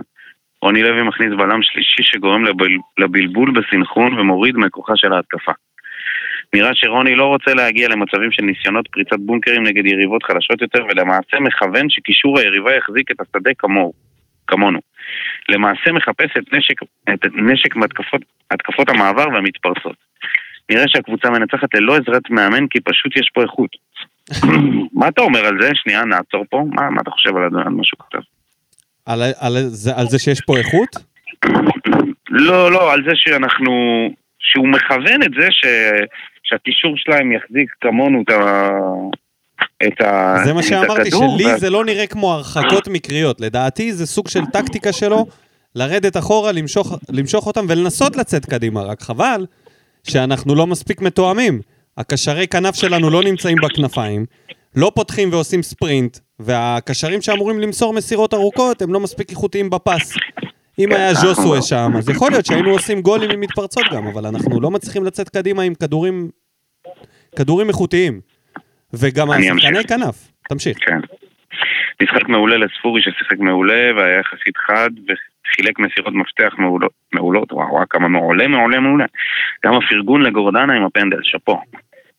רוני 0.61 0.83
לוי 0.83 1.03
מכניס 1.03 1.29
בלם 1.37 1.61
שלישי 1.61 2.03
שגורם 2.03 2.45
לבל, 2.45 2.71
לבלבול 2.97 3.51
בסנכרון 3.51 4.19
ומוריד 4.19 4.57
מכוחה 4.57 4.93
של 4.95 5.13
ההתקפה. 5.13 5.51
נראה 6.53 6.71
שרוני 6.73 7.15
לא 7.15 7.25
רוצה 7.25 7.53
להגיע 7.53 7.87
למצבים 7.89 8.31
של 8.31 8.43
ניסיונות 8.43 8.87
פריצת 8.87 9.19
בונקרים 9.19 9.63
נגד 9.63 9.85
יריבות 9.85 10.23
חלשות 10.23 10.61
יותר 10.61 10.85
ולמעשה 10.85 11.39
מכוון 11.39 11.89
שקישור 11.89 12.39
היריבה 12.39 12.75
יחזיק 12.75 13.11
את 13.11 13.21
השדה 13.21 13.51
כמוהו, 13.57 13.93
כמונו. 14.47 14.79
למעשה 15.49 15.91
מחפש 15.91 16.37
את 16.37 16.53
נשק, 16.53 16.81
את 17.13 17.25
נשק 17.35 17.75
מהתקפות 17.75 18.21
התקפות 18.51 18.89
המעבר 18.89 19.27
והמתפרצות. 19.33 19.95
נראה 20.69 20.83
שהקבוצה 20.87 21.29
מנצחת 21.29 21.75
ללא 21.75 21.95
עזרת 21.95 22.29
מאמן 22.29 22.67
כי 22.67 22.79
פשוט 22.79 23.17
יש 23.17 23.29
פה 23.33 23.41
איכות. 23.41 23.69
מה 24.99 25.07
אתה 25.07 25.21
אומר 25.21 25.45
על 25.45 25.57
זה? 25.61 25.69
שנייה, 25.73 26.05
נעצור 26.05 26.45
פה. 26.49 26.63
מה, 26.71 26.89
מה 26.89 27.01
אתה 27.01 27.11
חושב 27.11 27.30
על 27.36 27.43
על 27.43 27.69
מה 27.69 27.84
שהוא 27.84 27.99
כתב? 28.09 28.19
על, 29.05 29.21
על, 29.39 29.57
זה, 29.67 29.95
על 29.95 30.07
זה 30.07 30.19
שיש 30.19 30.41
פה 30.41 30.57
איכות? 30.57 30.95
לא, 32.30 32.71
לא, 32.71 32.93
על 32.93 33.03
זה 33.07 33.11
שאנחנו... 33.15 33.71
שהוא 34.39 34.67
מכוון 34.67 35.23
את 35.23 35.32
זה 35.39 35.47
ש... 35.51 35.65
שהקישור 36.43 36.93
שלהם 36.95 37.32
יחזיק 37.32 37.69
כמונו 37.82 38.21
את 38.21 38.30
ה... 38.30 38.69
את 39.88 40.01
ה... 40.01 40.36
זה 40.45 40.53
מה 40.53 40.63
שאמרתי, 40.63 41.11
שלי 41.11 41.45
ואז- 41.45 41.59
זה 41.61 41.69
לא 41.69 41.86
נראה 41.86 42.07
כמו 42.07 42.34
הרחקות 42.34 42.88
מקריות. 42.88 43.41
לדעתי 43.41 43.93
זה 43.93 44.05
סוג 44.05 44.28
של 44.28 44.45
טקטיקה 44.45 44.93
שלו, 44.93 45.25
לרדת 45.75 46.17
אחורה, 46.17 46.51
למשוך, 46.51 46.99
למשוך 47.09 47.47
אותם 47.47 47.65
ולנסות 47.69 48.15
לצאת 48.15 48.45
קדימה. 48.45 48.82
רק 48.82 49.01
חבל 49.01 49.45
שאנחנו 50.03 50.55
לא 50.55 50.67
מספיק 50.67 51.01
מתואמים. 51.01 51.61
הקשרי 51.97 52.47
כנף 52.47 52.75
שלנו 52.75 53.09
לא 53.09 53.23
נמצאים 53.23 53.57
בכנפיים, 53.63 54.25
לא 54.75 54.91
פותחים 54.95 55.29
ועושים 55.31 55.61
ספרינט, 55.61 56.17
והקשרים 56.39 57.21
שאמורים 57.21 57.59
למסור 57.59 57.93
מסירות 57.93 58.33
ארוכות 58.33 58.81
הם 58.81 58.93
לא 58.93 58.99
מספיק 58.99 59.29
איכותיים 59.29 59.69
בפס. 59.69 60.17
אם 60.79 60.91
היה 60.91 61.13
ז'וסווה. 61.13 61.61
שם, 61.61 61.91
אז 61.97 62.09
יכול 62.09 62.31
להיות 62.31 62.45
שהיינו 62.45 62.69
עושים 62.69 63.01
גולים 63.01 63.31
עם 63.31 63.39
מתפרצות 63.39 63.83
גם, 63.93 64.07
אבל 64.07 64.25
אנחנו 64.25 64.61
לא 64.61 64.71
מצליחים 64.71 65.03
לצאת 65.03 65.29
קדימה 65.29 65.63
עם 65.63 65.73
כדורים, 65.75 66.29
כדורים 67.35 67.67
איכותיים. 67.69 68.19
וגם 68.93 69.31
השחקני. 69.31 69.83
כנף. 69.83 70.31
תמשיך. 70.49 70.77
כן. 70.85 70.99
משחק 72.01 72.29
מעולה 72.29 72.57
לספורי 72.57 73.01
ששיחק 73.01 73.39
מעולה 73.39 73.91
והיה 73.95 74.19
יחסית 74.19 74.57
חד 74.57 74.89
וחילק 75.03 75.79
מסירות 75.79 76.13
מפתח 76.13 76.53
מעולות, 76.57 76.91
מעולות 77.13 77.53
וואו, 77.53 77.71
וואו, 77.71 77.83
כמה 77.89 78.07
מעולה, 78.07 78.47
מעולה, 78.47 78.79
מעולה. 78.79 79.05
גם 79.65 79.73
הפרגון 79.73 80.21
לגורדנה 80.21 80.73
עם 80.73 80.83
הפנדל, 80.83 81.19
שאפו. 81.23 81.61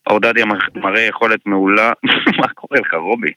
אורדדיה 0.09 0.45
מראה 0.75 1.01
יכולת 1.01 1.39
מעולה, 1.45 1.91
מה 2.39 2.47
קורה 2.47 2.79
לך 2.79 2.93
רובי? 2.93 3.31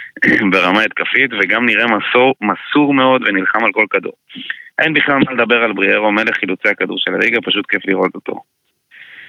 ברמה 0.52 0.82
התקפית 0.82 1.30
וגם 1.40 1.66
נראה 1.66 1.84
מסור, 1.86 2.34
מסור 2.40 2.94
מאוד 2.94 3.22
ונלחם 3.26 3.64
על 3.64 3.72
כל 3.72 3.86
כדור. 3.90 4.12
אין 4.78 4.92
בכלל 4.94 5.18
מה 5.18 5.32
לדבר 5.32 5.62
על 5.62 5.72
בריארו, 5.72 6.12
מלך 6.12 6.36
חילוצי 6.36 6.68
הכדור 6.68 6.96
של 6.98 7.14
הליגה, 7.14 7.40
פשוט 7.40 7.66
כיף 7.66 7.86
לראות 7.86 8.14
אותו. 8.14 8.40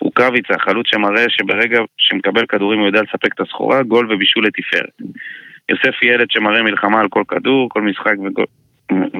רוקאביצה, 0.01 0.53
חלוץ 0.59 0.87
שמראה 0.87 1.25
שברגע 1.29 1.79
שמקבל 1.97 2.45
כדורים 2.45 2.79
הוא 2.79 2.87
יודע 2.87 3.01
לספק 3.01 3.33
את 3.33 3.39
הסחורה, 3.39 3.83
גול 3.83 4.11
ובישול 4.11 4.45
לתפארת. 4.45 4.89
יוסף 5.69 6.03
ילד 6.03 6.31
שמראה 6.31 6.63
מלחמה 6.63 6.99
על 6.99 7.07
כל 7.09 7.23
כדור, 7.27 7.69
כל 7.69 7.81
משחק 7.81 8.15
וגול, 8.25 8.45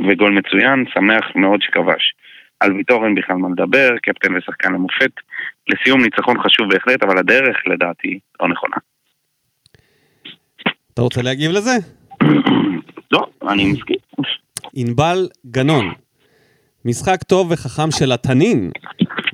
וגול 0.10 0.32
מצוין, 0.32 0.86
שמח 0.94 1.26
מאוד 1.36 1.62
שכבש. 1.62 2.14
על 2.60 2.74
ויטור 2.74 3.06
אין 3.06 3.16
בכלל 3.16 3.36
מה 3.36 3.48
לדבר, 3.50 3.90
קפטן 4.04 4.36
ושחקן 4.36 4.74
למופת. 4.74 5.12
לסיום, 5.68 6.02
ניצחון 6.02 6.38
חשוב 6.44 6.70
בהחלט, 6.70 7.04
אבל 7.04 7.18
הדרך, 7.18 7.58
לדעתי, 7.68 8.20
לא 8.42 8.48
נכונה. 8.50 8.76
אתה 10.94 11.02
רוצה 11.02 11.22
להגיב 11.22 11.52
לזה? 11.52 11.72
לא, 13.12 13.28
אני 13.50 13.72
מסכים. 13.72 13.96
ענבל 14.74 15.28
גנון. 15.46 15.94
משחק 16.86 17.24
טוב 17.24 17.52
וחכם 17.52 17.92
של 17.92 18.12
התנין, 18.12 18.72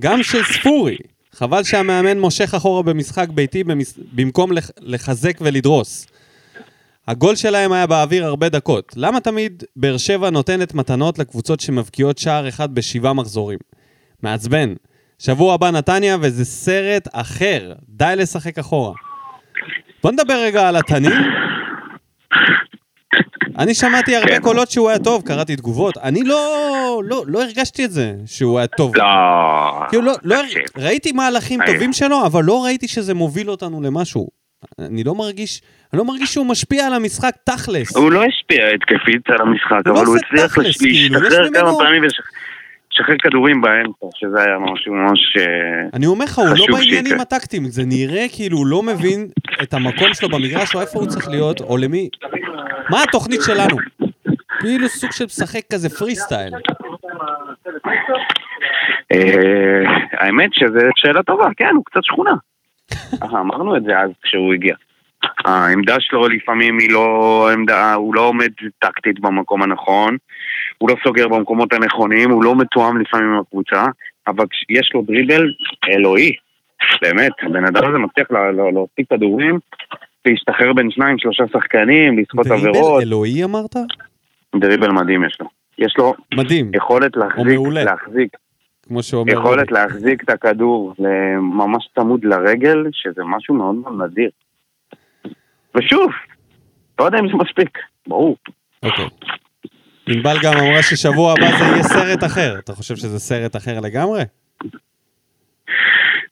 גם 0.02 0.24
של 0.24 0.44
ספורי. 0.44 0.98
חבל 1.32 1.64
שהמאמן 1.64 2.20
מושך 2.20 2.54
אחורה 2.54 2.84
במשחק 2.84 3.30
ביתי 3.30 3.64
במס... 3.64 4.00
במקום 4.12 4.52
לח... 4.52 4.70
לחזק 4.82 5.38
ולדרוס. 5.42 6.08
הגול 7.08 7.36
שלהם 7.36 7.72
היה 7.72 7.88
באוויר 7.88 8.26
הרבה 8.26 8.50
דקות. 8.50 8.94
למה 8.96 9.20
תמיד 9.20 9.64
באר 9.76 9.98
שבע 9.98 10.30
נותנת 10.30 10.74
מתנות 10.74 11.20
לקבוצות 11.20 11.60
שמבקיעות 11.60 12.18
שער 12.18 12.48
אחד 12.50 12.76
בשבעה 12.76 13.14
מחזורים? 13.14 13.60
מעצבן. 14.24 14.74
שבוע 15.20 15.54
הבא 15.54 15.72
נתניה 15.72 16.18
וזה 16.22 16.46
סרט 16.46 17.08
אחר. 17.12 17.74
די 17.90 18.14
לשחק 18.18 18.60
אחורה. 18.60 18.94
בוא 20.04 20.12
נדבר 20.12 20.34
רגע 20.34 20.68
על 20.68 20.76
התנין. 20.76 21.12
אני 23.58 23.74
שמעתי 23.74 24.16
הרבה 24.16 24.36
כן. 24.36 24.42
קולות 24.42 24.72
שהוא 24.72 24.90
היה 24.90 25.00
טוב, 25.00 25.22
קראתי 25.22 25.56
תגובות. 25.56 25.98
אני 25.98 26.24
לא, 26.24 27.02
לא, 27.06 27.24
לא 27.28 27.44
הרגשתי 27.44 27.86
את 27.86 27.92
זה, 27.92 28.16
שהוא 28.26 28.58
היה 28.58 28.68
טוב. 28.68 28.96
לא... 28.96 29.04
כאילו, 29.90 30.04
לא, 30.04 30.14
לא. 30.24 30.38
ראיתי 30.78 31.12
מהלכים 31.12 31.62
היי. 31.62 31.74
טובים 31.74 31.94
שלו, 31.94 32.26
אבל 32.26 32.44
לא 32.44 32.64
ראיתי 32.64 32.88
שזה 32.88 33.14
מוביל 33.14 33.50
אותנו 33.50 33.82
למשהו. 33.82 34.43
אני 34.80 35.04
לא 35.04 35.16
מרגיש, 35.16 35.62
אני 35.94 36.00
לא 36.00 36.06
מרגיש 36.06 36.34
שהוא 36.34 36.46
משפיע 36.46 36.88
על 36.88 36.94
המשחק 36.94 37.34
תכלס. 37.44 37.98
הוא 37.98 38.12
לא 38.12 38.24
השפיע 38.24 38.68
התקפית 38.68 39.30
על 39.30 39.42
המשחק, 39.42 39.82
לא 39.86 39.92
אבל 39.92 40.06
הוא 40.06 40.18
הצליח 40.18 40.54
כאילו, 40.54 41.20
להשתחרר 41.20 41.46
יש 41.46 41.50
כמה 41.54 41.72
פעמים 41.80 42.02
ולשחרר 42.02 43.16
כדורים 43.24 43.62
באמצע, 43.62 44.06
שזה 44.16 44.42
היה 44.44 44.60
משהו 44.60 44.94
ממש... 44.94 45.38
אה, 45.38 45.90
אני 45.94 46.06
אומר 46.06 46.26
לך, 46.26 46.40
הוא 46.40 46.48
לא 46.58 46.66
בעניינים. 46.72 47.20
הטקטיים, 47.20 47.66
זה 47.66 47.84
נראה 47.86 48.26
כאילו 48.36 48.58
הוא 48.58 48.68
לא 48.68 48.84
מבין 48.84 49.28
את 49.64 49.74
המקום 49.74 50.14
שלו 50.14 50.30
במגרש, 50.30 50.76
או 50.76 50.82
איפה 50.82 51.00
הוא 51.00 51.08
צריך 51.08 51.30
להיות, 51.30 51.62
או 51.62 51.78
למי... 51.78 52.10
מה 52.90 53.04
התוכנית 53.04 53.42
שלנו? 53.42 53.78
כאילו 54.60 54.88
סוג 54.88 55.12
של 55.12 55.26
משחק 55.26 55.62
כזה 55.74 55.90
פרי 55.90 56.16
סטייל. 56.16 56.54
אה, 59.12 59.84
האמת 60.14 60.50
שזו 60.54 60.80
שאלה 60.96 61.24
טובה, 61.24 61.48
כן, 61.58 61.72
הוא 61.76 61.86
קצת 61.86 62.04
שכונה. 62.04 62.34
אמרנו 63.42 63.78
את 63.78 63.84
זה 63.84 64.00
אז 64.00 64.10
כשהוא 64.24 64.54
הגיע. 64.54 64.76
העמדה 65.46 65.96
שלו 66.00 66.28
לפעמים 66.28 66.78
היא 66.80 66.92
לא 66.92 67.50
עמדה, 67.54 67.94
הוא 67.94 68.16
לא 68.16 68.22
עומד 68.22 68.50
טקטית 68.80 69.20
במקום 69.20 69.62
הנכון, 69.64 70.18
הוא 70.78 70.90
לא 70.90 70.96
סוגר 71.04 71.28
במקומות 71.28 71.74
הנכונים, 71.74 72.32
הוא 72.32 72.44
לא 72.44 72.56
מתואם 72.56 73.02
לפעמים 73.02 73.28
עם 73.34 73.40
הקבוצה, 73.40 73.86
אבל 74.28 74.46
כשיש 74.50 74.92
לו 74.94 75.02
דריבל 75.02 75.54
אלוהי, 75.90 76.32
באמת, 77.02 77.32
הבן 77.42 77.66
אדם 77.66 77.90
הזה 77.90 77.98
מצליח 77.98 78.32
לה- 78.32 78.52
לה- 78.52 78.72
להוציא 78.72 79.04
כדורים, 79.10 79.60
להשתחרר 80.26 80.74
בין 80.74 80.92
שניים, 80.92 81.18
שלושה 81.20 81.44
שחקנים, 81.54 82.18
לסחוט 82.20 82.48
דריבל 82.48 82.68
עבירות, 82.70 83.04
אלוהי 83.04 83.44
אמרת? 83.44 83.76
דריבל 84.56 84.92
מדהים 84.92 85.24
יש 85.24 85.38
לו. 85.40 85.48
יש 85.78 85.94
לו 85.98 86.14
מדהים, 86.34 86.72
יכולת 86.76 87.16
להחזיק. 87.18 87.46
להחזיק 87.84 88.30
כמו 88.88 89.04
שאומר... 89.04 89.34
יכולת 89.34 89.70
רובי. 89.70 89.74
להחזיק 89.74 90.24
את 90.24 90.30
הכדור 90.30 90.94
ממש 91.40 91.88
צמוד 91.96 92.26
לרגל, 92.26 92.78
שזה 92.92 93.22
משהו 93.26 93.56
מאוד 93.56 93.76
מאוד 93.76 94.12
נדיר. 94.12 94.30
ושוב, 95.76 96.12
לא 97.00 97.06
יודע 97.06 97.20
אם 97.20 97.28
זה 97.28 97.34
מספיק, 97.34 97.78
ברור. 98.08 98.38
אוקיי. 98.84 99.06
ענבל 100.08 100.36
גם 100.44 100.54
אמרה 100.54 100.84
ששבוע 100.84 101.32
הבא 101.32 101.58
זה 101.58 101.64
יהיה 101.64 101.84
סרט 101.84 102.24
אחר. 102.24 102.60
אתה 102.60 102.74
חושב 102.74 102.96
שזה 102.96 103.20
סרט 103.20 103.56
אחר 103.56 103.80
לגמרי? 103.80 104.24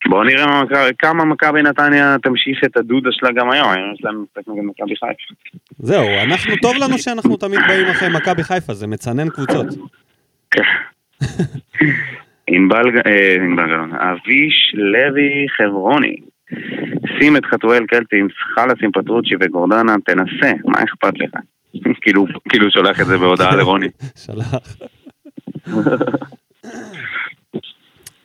בואו 0.10 0.24
נראה 0.24 0.64
כמה 1.00 1.26
מכבי 1.26 1.62
נתניה 1.62 2.16
תמשיך 2.24 2.60
את 2.66 2.78
הדודה 2.78 3.10
שלה 3.12 3.32
גם 3.32 3.52
היום, 3.52 3.70
היום 3.70 3.94
יש 3.94 4.04
להם 4.04 4.24
משחק 4.24 4.48
נגד 4.48 4.64
מכבי 4.64 4.96
חיפה. 4.96 5.34
זהו, 5.80 6.08
אנחנו, 6.24 6.54
טוב 6.62 6.76
לנו 6.76 6.98
שאנחנו 6.98 7.38
תמיד 7.38 7.60
באים 7.68 7.88
אחרי 7.88 8.10
מכבי 8.10 8.44
חיפה, 8.44 8.74
זה 8.74 8.88
מצנן 8.88 9.30
קבוצות. 9.30 9.66
ענבל, 12.48 12.92
ג- 12.92 13.08
אה, 13.08 13.36
גלאון, 13.56 13.92
אביש 13.94 14.74
לוי 14.74 15.46
חברוני. 15.58 16.16
שים 17.20 17.38
את 17.38 17.46
חתואל 17.46 17.86
קלטי 17.86 18.16
עם 18.20 18.28
חלאס 18.56 18.78
עם 18.84 18.92
פטרוצ'י 18.92 19.36
וגורדנה, 19.42 19.96
תנסה, 20.06 20.54
מה 20.66 20.84
אכפת 20.84 21.14
לך? 21.20 21.30
כאילו, 22.02 22.26
כאילו 22.50 22.72
שולח 22.72 23.02
את 23.02 23.06
זה 23.06 23.18
בהודעה 23.18 23.56
לרוני. 23.56 23.88
שלח. 24.26 24.54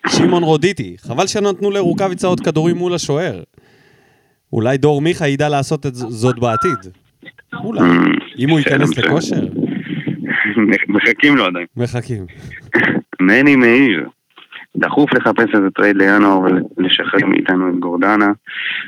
שמעון 0.08 0.42
רודיטי, 0.42 0.96
חבל 0.98 1.26
שנתנו 1.26 1.70
לרוקאביצה 1.70 2.26
עוד 2.26 2.40
כדורים 2.40 2.76
מול 2.76 2.94
השוער. 2.94 3.42
אולי 4.52 4.78
דור 4.78 5.00
מיכה 5.00 5.28
ידע 5.28 5.48
לעשות 5.48 5.86
את 5.86 5.94
זאת 5.94 6.38
בעתיד. 6.38 6.92
אולי. 7.64 7.80
אם 8.38 8.50
הוא 8.50 8.58
ייכנס 8.58 8.98
לכושר, 8.98 9.40
מחכים 10.88 11.36
לו 11.36 11.44
עדיין. 11.44 11.66
מחכים. 11.76 12.26
מני 13.20 13.56
מאיר, 13.56 14.08
דחוף 14.76 15.14
לחפש 15.14 15.54
איזה 15.54 15.70
טרייד 15.70 15.96
לינואר 15.96 16.40
ולשחרר 16.76 17.26
מאיתנו 17.26 17.68
את 17.68 17.78
גורדנה. 17.78 18.32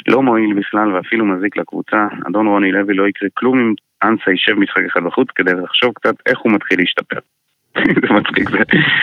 לא 0.08 0.22
מועיל 0.22 0.54
בכלל 0.54 0.94
ואפילו 0.94 1.26
מזיק 1.26 1.56
לקבוצה. 1.56 2.06
אדון 2.28 2.46
רוני 2.46 2.72
לוי 2.72 2.94
לא 2.94 3.08
יקרה 3.08 3.28
כלום 3.34 3.58
אם 3.58 3.74
אנסה 4.02 4.30
יישב 4.30 4.52
משחק 4.52 4.82
אחד 4.92 5.00
בחוץ 5.04 5.28
כדי 5.34 5.52
לחשוב 5.64 5.92
קצת 5.94 6.14
איך 6.26 6.38
הוא 6.38 6.52
מתחיל 6.52 6.78
להשתפר. 6.80 7.18
זה 8.02 8.14
מצחיק, 8.14 8.50
זה 8.50 8.58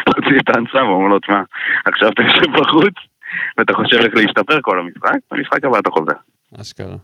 הוציא 0.07 0.39
את 0.39 0.49
האנסה 0.49 0.84
ואומר 0.84 1.07
לו, 1.07 1.19
תשמע, 1.19 1.41
עכשיו 1.86 2.09
אתה 2.09 2.21
יושב 2.21 2.51
בחוץ 2.59 2.93
ואתה 3.57 3.73
חושב 3.73 3.97
איך 3.97 4.15
להשתפר 4.15 4.61
כל 4.61 4.80
המשחק, 4.80 5.17
במשחק 5.32 5.65
הבא 5.65 5.80
אתה 5.80 5.89
חוזר. 5.89 6.17
אשכרה. 6.61 6.95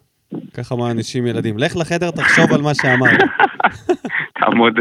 ככה 0.54 0.76
מענישים 0.76 1.28
ילדים. 1.28 1.58
לך 1.58 1.78
לחדר, 1.78 2.12
תחשוב 2.12 2.54
על 2.54 2.62
מה 2.62 2.74
שאמרת. 2.74 3.20
תעמוד, 4.40 4.74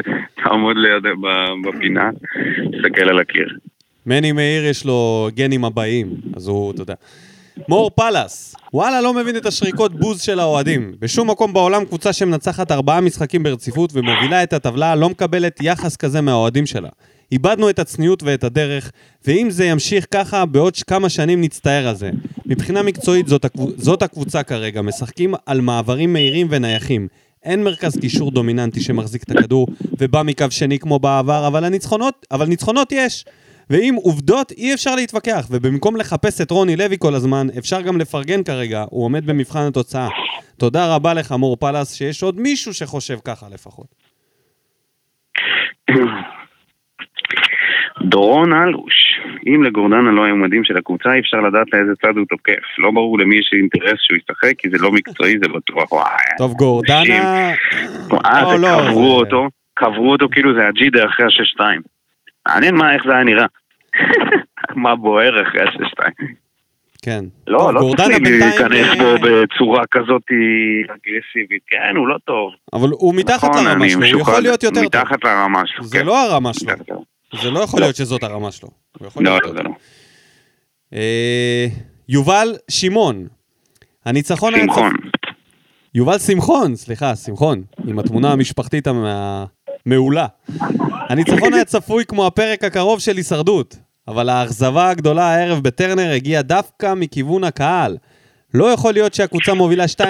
תעמוד 0.45 0.77
ליד 0.77 1.03
בפינה, 1.65 2.11
תסתכל 2.73 3.09
על 3.09 3.19
הקיר. 3.19 3.49
מני 4.07 4.33
מאיר 4.33 4.65
יש 4.65 4.85
לו 4.85 5.29
גנים 5.35 5.65
הבאים, 5.65 6.07
אז 6.37 6.49
הוא, 6.49 6.73
אתה 6.73 6.83
יודע. 6.83 6.95
מור 7.69 7.91
פלס, 7.91 8.57
וואלה, 8.75 9.01
לא 9.01 9.15
מבין 9.15 9.37
את 9.37 9.47
השריקות 9.47 9.95
בוז 9.95 10.21
של 10.21 10.41
האוהדים. 10.41 10.93
בשום 10.99 11.31
מקום 11.31 11.53
בעולם 11.53 11.85
קבוצה 11.85 12.13
שמנצחת 12.13 12.73
ארבעה 12.73 13.01
משחקים 13.01 13.43
ברציפות 13.43 13.91
ומובילה 13.95 14.43
את 14.43 14.53
הטבלה 14.53 14.95
לא 14.95 15.09
מקבלת 15.09 15.59
יחס 15.63 15.97
כזה 15.97 16.21
מהאוהדים 16.21 16.67
שלה. 16.67 16.89
איבדנו 17.33 17.71
את 17.71 17.79
הצניעות 17.79 18.23
ואת 18.23 18.45
הדרך, 18.45 18.91
ואם 19.27 19.51
זה 19.51 19.65
ימשיך 19.65 20.07
ככה, 20.11 20.47
בעוד 20.47 20.77
כמה 20.77 21.09
שנים 21.09 21.41
נצטער 21.41 21.89
על 21.89 21.95
זה. 21.95 22.11
מבחינה 22.47 22.83
מקצועית 22.83 23.29
זאת, 23.29 23.45
הקב... 23.45 23.81
זאת 23.83 24.03
הקבוצה 24.03 24.43
כרגע, 24.43 24.83
משחקים 24.83 25.35
על 25.47 25.61
מעברים 25.61 26.13
מהירים 26.13 26.47
ונייחים. 26.51 27.09
אין 27.45 27.65
מרכז 27.65 27.97
קישור 27.97 28.31
דומיננטי 28.31 28.81
שמחזיק 28.81 29.23
את 29.23 29.31
הכדור 29.31 29.67
ובא 29.99 30.23
מקו 30.23 30.47
שני 30.51 30.79
כמו 30.79 30.99
בעבר, 30.99 31.47
אבל 31.47 31.65
הניצחונות, 31.65 32.27
אבל 32.31 32.47
ניצחונות 32.47 32.93
יש. 32.93 33.25
ועם 33.71 33.95
עובדות 33.95 34.53
אי 34.53 34.75
אפשר 34.75 34.95
להתווכח, 34.95 35.47
ובמקום 35.51 35.97
לחפש 35.97 36.41
את 36.41 36.51
רוני 36.51 36.77
לוי 36.77 36.97
כל 36.99 37.15
הזמן, 37.15 37.47
אפשר 37.59 37.81
גם 37.81 37.99
לפרגן 37.99 38.43
כרגע, 38.43 38.85
הוא 38.91 39.05
עומד 39.05 39.27
במבחן 39.27 39.61
התוצאה. 39.61 40.09
תודה 40.57 40.95
רבה 40.95 41.15
לך, 41.15 41.33
מור 41.33 41.57
פלס, 41.57 41.95
שיש 41.95 42.23
עוד 42.23 42.41
מישהו 42.41 42.75
שחושב 42.75 43.19
ככה 43.25 43.49
לפחות. 43.49 43.87
דורון 48.03 48.53
אלוש, 48.53 49.21
אם 49.47 49.63
לגורדנה 49.63 50.11
לא 50.11 50.25
היו 50.25 50.37
מדים 50.37 50.65
של 50.65 50.77
הקבוצה, 50.77 51.15
אי 51.15 51.21
אפשר 51.21 51.37
לדעת 51.41 51.67
לאיזה 51.73 51.93
צד 52.03 52.17
הוא 52.17 52.27
תוקף. 52.29 52.63
לא 52.79 52.91
ברור 52.91 53.19
למי 53.19 53.37
יש 53.37 53.51
אינטרס 53.53 53.99
שהוא 54.01 54.19
ישחק, 54.19 54.53
כי 54.59 54.71
זה 54.71 54.77
לא 54.81 54.93
מקצועי, 54.93 55.39
זה 55.43 55.49
בטוח. 55.49 55.93
וואי. 55.93 56.15
טוב, 56.39 56.53
גורדנה... 56.53 57.51
אה, 58.25 58.43
לא, 58.43 58.59
לא, 58.59 58.83
זה- 58.83 58.91
אותו, 58.91 59.49
קברו 59.75 60.13
אותו 60.13 60.29
כאילו 60.33 60.55
זה 60.55 60.69
הג'ידה 60.69 61.07
אחרי 61.07 61.27
השש-שתיים. 61.27 61.81
מעניין 62.49 62.75
מה, 62.77 62.95
איך 62.95 63.03
זה 63.07 63.15
היה 63.15 63.25
נראה. 63.25 63.47
מה 64.85 64.97
בוער 64.97 65.43
אחרי 65.43 65.63
השש-שתיים. 65.63 66.13
כן. 67.05 67.25
לא, 67.47 67.75
לא 67.75 67.81
בינתיים, 67.81 68.23
להיכנס 68.25 68.99
בו 68.99 69.15
בצורה 69.23 69.85
כזאת 69.91 70.23
אגרסיבית. 70.85 71.63
כן, 71.67 71.97
הוא 71.97 72.09
לא 72.09 72.17
טוב. 72.25 72.53
אבל 72.73 72.89
הוא 72.91 73.15
מתחת 73.15 73.49
נכון, 73.51 73.65
לרמה 73.67 73.89
שלו, 73.89 74.01
הוא 74.13 74.21
יכול 74.21 74.41
להיות 74.43 74.63
יותר 74.63 74.75
טוב. 74.81 74.85
מתחת 74.85 75.25
לרמה 75.25 75.63
שלו, 75.67 75.85
זה 75.85 75.99
כן. 75.99 76.07
לא 76.07 76.19
הרמה 76.25 76.55
שלו. 76.55 76.73
זה 77.43 77.51
לא 77.51 77.61
יכול 77.61 77.81
לא. 77.81 77.87
להיות 77.87 77.97
שזאת 77.97 78.23
הרמה 78.23 78.53
שלו. 78.53 78.69
לא, 79.01 79.11
לא. 79.45 79.55
לא. 79.55 79.71
אה, 80.95 81.67
יובל 82.09 82.57
שמעון. 82.71 83.27
הניצחון 84.05 84.53
שמחון. 84.61 84.93
יובל 85.95 86.19
שמחון, 86.19 86.77
סליחה, 86.77 87.17
שמחון, 87.17 87.63
עם 87.87 87.99
התמונה 87.99 88.33
המשפחתית 88.33 88.87
המעולה. 89.87 90.27
הניצחון 91.09 91.55
היה 91.55 91.65
צפוי 91.65 92.05
כמו 92.05 92.27
הפרק 92.27 92.65
הקרוב 92.65 93.01
של 93.01 93.17
הישרדות, 93.17 93.77
אבל 94.09 94.29
האכזבה 94.29 94.89
הגדולה 94.91 95.25
הערב 95.35 95.63
בטרנר 95.63 96.13
הגיעה 96.13 96.43
דווקא 96.43 96.95
מכיוון 96.95 97.45
הקהל. 97.45 97.97
לא 98.55 98.65
יכול 98.65 98.93
להיות 98.93 99.15
שהקבוצה 99.15 99.55
מובילה 99.55 99.85
2-0 99.85 100.01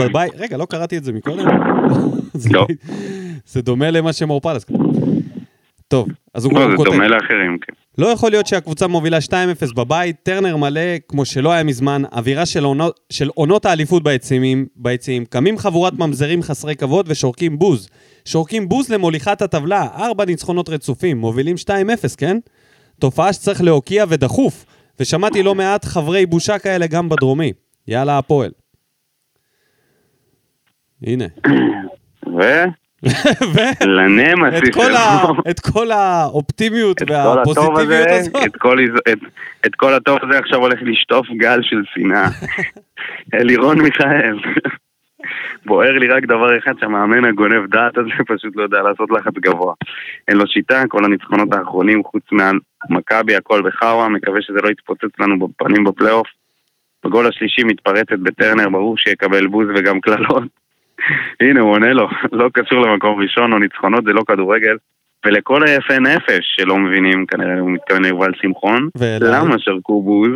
בבית... 0.00 0.32
רגע, 0.36 0.56
לא 0.56 0.64
קראתי 0.66 0.96
את 0.98 1.04
זה 1.04 1.12
מקודם? 1.12 1.46
זה- 2.34 2.48
לא. 2.52 2.66
זה 3.52 3.62
דומה 3.62 3.90
למה 3.90 4.12
שמור 4.12 4.40
פלס 4.40 4.64
כתב. 4.64 4.76
טוב, 5.90 6.08
אז 6.34 6.44
הוא 6.44 6.52
לא, 6.52 6.62
הוא 6.62 6.70
זה 6.70 6.76
כותב. 6.76 6.90
דומה 6.90 7.08
לאחרים, 7.08 7.58
כן. 7.60 7.72
לא 7.98 8.06
יכול 8.06 8.30
להיות 8.30 8.46
שהקבוצה 8.46 8.86
מובילה 8.86 9.18
2-0 9.70 9.74
בבית, 9.74 10.16
טרנר 10.22 10.56
מלא 10.56 10.98
כמו 11.08 11.24
שלא 11.24 11.52
היה 11.52 11.62
מזמן, 11.62 12.02
אווירה 12.12 12.46
של 12.46 12.64
עונות, 12.64 13.00
של 13.10 13.28
עונות 13.34 13.66
האליפות 13.66 14.02
ביציעים, 14.02 14.66
ביציעים, 14.76 15.24
קמים 15.24 15.58
חבורת 15.58 15.92
ממזרים 15.92 16.42
חסרי 16.42 16.76
כבוד 16.76 17.06
ושורקים 17.08 17.58
בוז. 17.58 17.88
שורקים 18.24 18.68
בוז 18.68 18.90
למוליכת 18.90 19.42
הטבלה, 19.42 19.86
ארבע 19.96 20.24
ניצחונות 20.24 20.68
רצופים, 20.68 21.18
מובילים 21.18 21.56
2-0, 21.56 21.70
כן? 22.18 22.36
תופעה 23.00 23.32
שצריך 23.32 23.62
להוקיע 23.62 24.04
ודחוף, 24.08 24.66
ושמעתי 25.00 25.42
לא 25.42 25.54
מעט 25.54 25.84
חברי 25.84 26.26
בושה 26.26 26.58
כאלה 26.58 26.86
גם 26.86 27.08
בדרומי. 27.08 27.52
יאללה 27.88 28.18
הפועל. 28.18 28.50
הנה. 31.02 31.26
ו... 32.38 32.42
לנם 33.86 34.46
את 34.46 34.74
כל, 34.74 34.92
ה... 34.92 35.22
את 35.50 35.60
כל 35.60 35.90
האופטימיות 35.90 36.96
והפוזיטיביות 37.08 38.06
הזאת. 38.10 38.36
את 38.46 38.56
כל, 38.56 38.78
איז- 38.78 39.00
את, 39.12 39.18
את 39.66 39.74
כל 39.74 39.94
הטוב 39.94 40.18
הזה 40.22 40.38
עכשיו 40.38 40.58
הולך 40.60 40.78
לשטוף 40.82 41.26
גל 41.36 41.58
של 41.62 41.82
שנאה. 41.94 42.28
אלירון 43.40 43.80
מיכאל. 43.80 44.38
בוער 45.66 45.92
לי 45.92 46.08
רק 46.08 46.24
דבר 46.24 46.58
אחד, 46.58 46.72
שהמאמן 46.80 47.24
הגונב 47.24 47.66
דעת 47.70 47.98
הזה 47.98 48.10
פשוט 48.36 48.56
לא 48.56 48.62
יודע 48.62 48.82
לעשות 48.82 49.10
לחץ 49.10 49.32
גבוה. 49.34 49.74
אין 50.28 50.36
לו 50.36 50.46
שיטה, 50.46 50.82
כל 50.88 51.04
הניצחונות 51.04 51.52
האחרונים, 51.52 52.02
חוץ 52.04 52.22
מהמכבי, 52.32 53.36
הכל 53.36 53.62
בחאווה, 53.62 54.08
מקווה 54.08 54.42
שזה 54.42 54.58
לא 54.62 54.68
יתפוצץ 54.68 55.18
לנו 55.20 55.48
בפנים 55.48 55.84
בפלייאוף. 55.84 56.26
בגול 57.04 57.26
השלישי 57.26 57.62
מתפרצת 57.64 58.18
בטרנר, 58.22 58.68
ברור 58.68 58.96
שיקבל 58.98 59.46
בוז 59.46 59.66
וגם 59.76 60.00
קללות. 60.00 60.59
הנה, 61.40 61.60
הוא 61.60 61.70
עונה 61.70 61.92
לו, 61.92 62.08
לא 62.32 62.48
קשור 62.52 62.80
למקום 62.80 63.20
ראשון 63.20 63.52
או 63.52 63.58
ניצחונות, 63.58 64.04
זה 64.04 64.12
לא 64.12 64.22
כדורגל. 64.28 64.76
ולכל 65.26 65.66
היפה 65.66 65.98
נפש 65.98 66.54
שלא 66.56 66.78
מבינים, 66.78 67.26
כנראה 67.26 67.60
הוא 67.60 67.70
מתכוון 67.70 68.04
ליובל 68.04 68.32
שמחון. 68.34 68.88
למה 69.20 69.58
שרקו 69.58 70.02
בוז? 70.02 70.30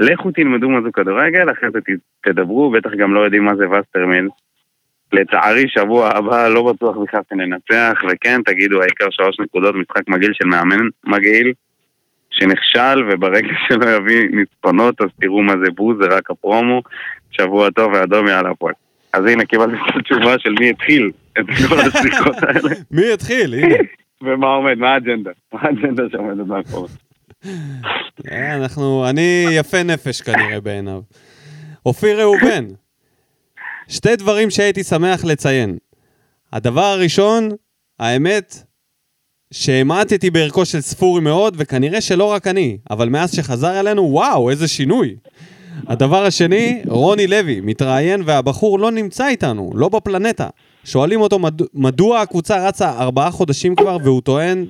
לכו 0.00 0.30
תלמדו 0.30 0.68
מה 0.68 0.80
זה 0.82 0.88
כדורגל, 0.92 1.50
אחרי 1.52 1.68
זה 1.72 1.78
תדברו, 2.24 2.70
בטח 2.70 2.90
גם 2.98 3.14
לא 3.14 3.20
יודעים 3.20 3.44
מה 3.44 3.56
זה 3.56 3.64
וסטרמיל. 3.70 4.28
לצערי, 5.12 5.64
שבוע 5.68 6.16
הבא 6.16 6.48
לא 6.48 6.72
בטוח 6.72 6.96
בכלל 6.96 7.20
שננצח, 7.30 7.92
וכן, 8.08 8.42
תגידו, 8.42 8.82
העיקר 8.82 9.06
שלוש 9.10 9.40
נקודות, 9.40 9.74
משחק 9.74 10.08
מגעיל 10.08 10.32
של 10.32 10.44
מאמן 10.44 10.88
מגעיל, 11.04 11.52
שנכשל, 12.30 13.04
וברגע 13.10 13.48
שלא 13.68 13.90
יביא 13.90 14.28
ניצחונות, 14.30 15.00
אז 15.00 15.08
תראו 15.20 15.42
מה 15.42 15.52
זה 15.64 15.70
בוז, 15.70 15.96
זה 16.00 16.16
רק 16.16 16.30
הפרומו. 16.30 16.82
שבוע 17.30 17.70
טוב 17.70 17.92
ואדום 17.92 18.28
יאללה 18.28 18.50
הפועל. 18.50 18.74
אז 19.12 19.24
הנה, 19.26 19.44
קיבלתי 19.44 19.76
את 19.90 19.96
התשובה 19.96 20.38
של 20.38 20.50
מי 20.60 20.70
התחיל 20.70 21.10
את 21.38 21.44
כל 21.68 21.80
השיחות 21.80 22.36
האלה. 22.42 22.74
מי 22.90 23.12
התחיל? 23.12 23.54
הנה. 23.54 23.76
ומה 24.22 24.46
עומד, 24.46 24.78
מה 24.78 24.88
האג'נדה? 24.88 25.30
מה 25.52 25.60
האג'נדה 25.62 26.02
שעומדת 26.12 26.46
מאחורי? 26.46 26.88
אה, 28.30 28.54
אנחנו, 28.56 29.06
אני 29.10 29.46
יפה 29.52 29.82
נפש 29.82 30.20
כנראה 30.20 30.60
בעיניו. 30.60 31.00
אופיר 31.86 32.20
ראובן, 32.20 32.64
שתי 33.88 34.16
דברים 34.16 34.50
שהייתי 34.50 34.84
שמח 34.84 35.24
לציין. 35.24 35.76
הדבר 36.52 36.84
הראשון, 36.84 37.48
האמת, 37.98 38.54
שהמעטתי 39.52 40.30
בערכו 40.30 40.64
של 40.66 40.80
ספורי 40.80 41.20
מאוד, 41.20 41.54
וכנראה 41.58 42.00
שלא 42.00 42.24
רק 42.24 42.46
אני, 42.46 42.78
אבל 42.90 43.08
מאז 43.08 43.36
שחזר 43.36 43.80
אלינו, 43.80 44.02
וואו, 44.02 44.50
איזה 44.50 44.68
שינוי. 44.68 45.16
הדבר 45.86 46.24
השני, 46.24 46.82
רוני 46.88 47.26
לוי, 47.26 47.60
מתראיין 47.60 48.22
והבחור 48.24 48.78
לא 48.78 48.90
נמצא 48.90 49.28
איתנו, 49.28 49.70
לא 49.74 49.88
בפלנטה. 49.88 50.48
שואלים 50.84 51.20
אותו 51.20 51.38
מד... 51.38 51.62
מדוע 51.74 52.20
הקבוצה 52.20 52.68
רצה 52.68 52.90
ארבעה 52.98 53.30
חודשים 53.30 53.76
כבר, 53.76 53.96
והוא 54.04 54.20
טוען 54.20 54.66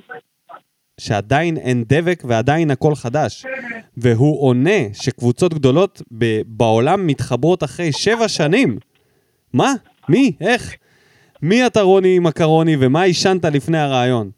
שעדיין 1.00 1.56
אין 1.56 1.84
דבק 1.88 2.22
ועדיין 2.26 2.70
הכל 2.70 2.94
חדש. 2.94 3.46
והוא 3.96 4.42
עונה 4.42 4.80
שקבוצות 4.92 5.54
גדולות 5.54 6.02
ב- 6.18 6.40
בעולם 6.46 7.06
מתחברות 7.06 7.64
אחרי 7.64 7.92
שבע 7.92 8.28
שנים. 8.28 8.78
מה? 9.52 9.72
מי? 10.08 10.32
איך? 10.40 10.76
מי 11.42 11.66
אתה 11.66 11.80
רוני 11.82 12.18
מקרוני 12.18 12.76
ומה 12.80 13.02
עישנת 13.02 13.44
לפני 13.44 13.78
הרעיון? 13.78 14.30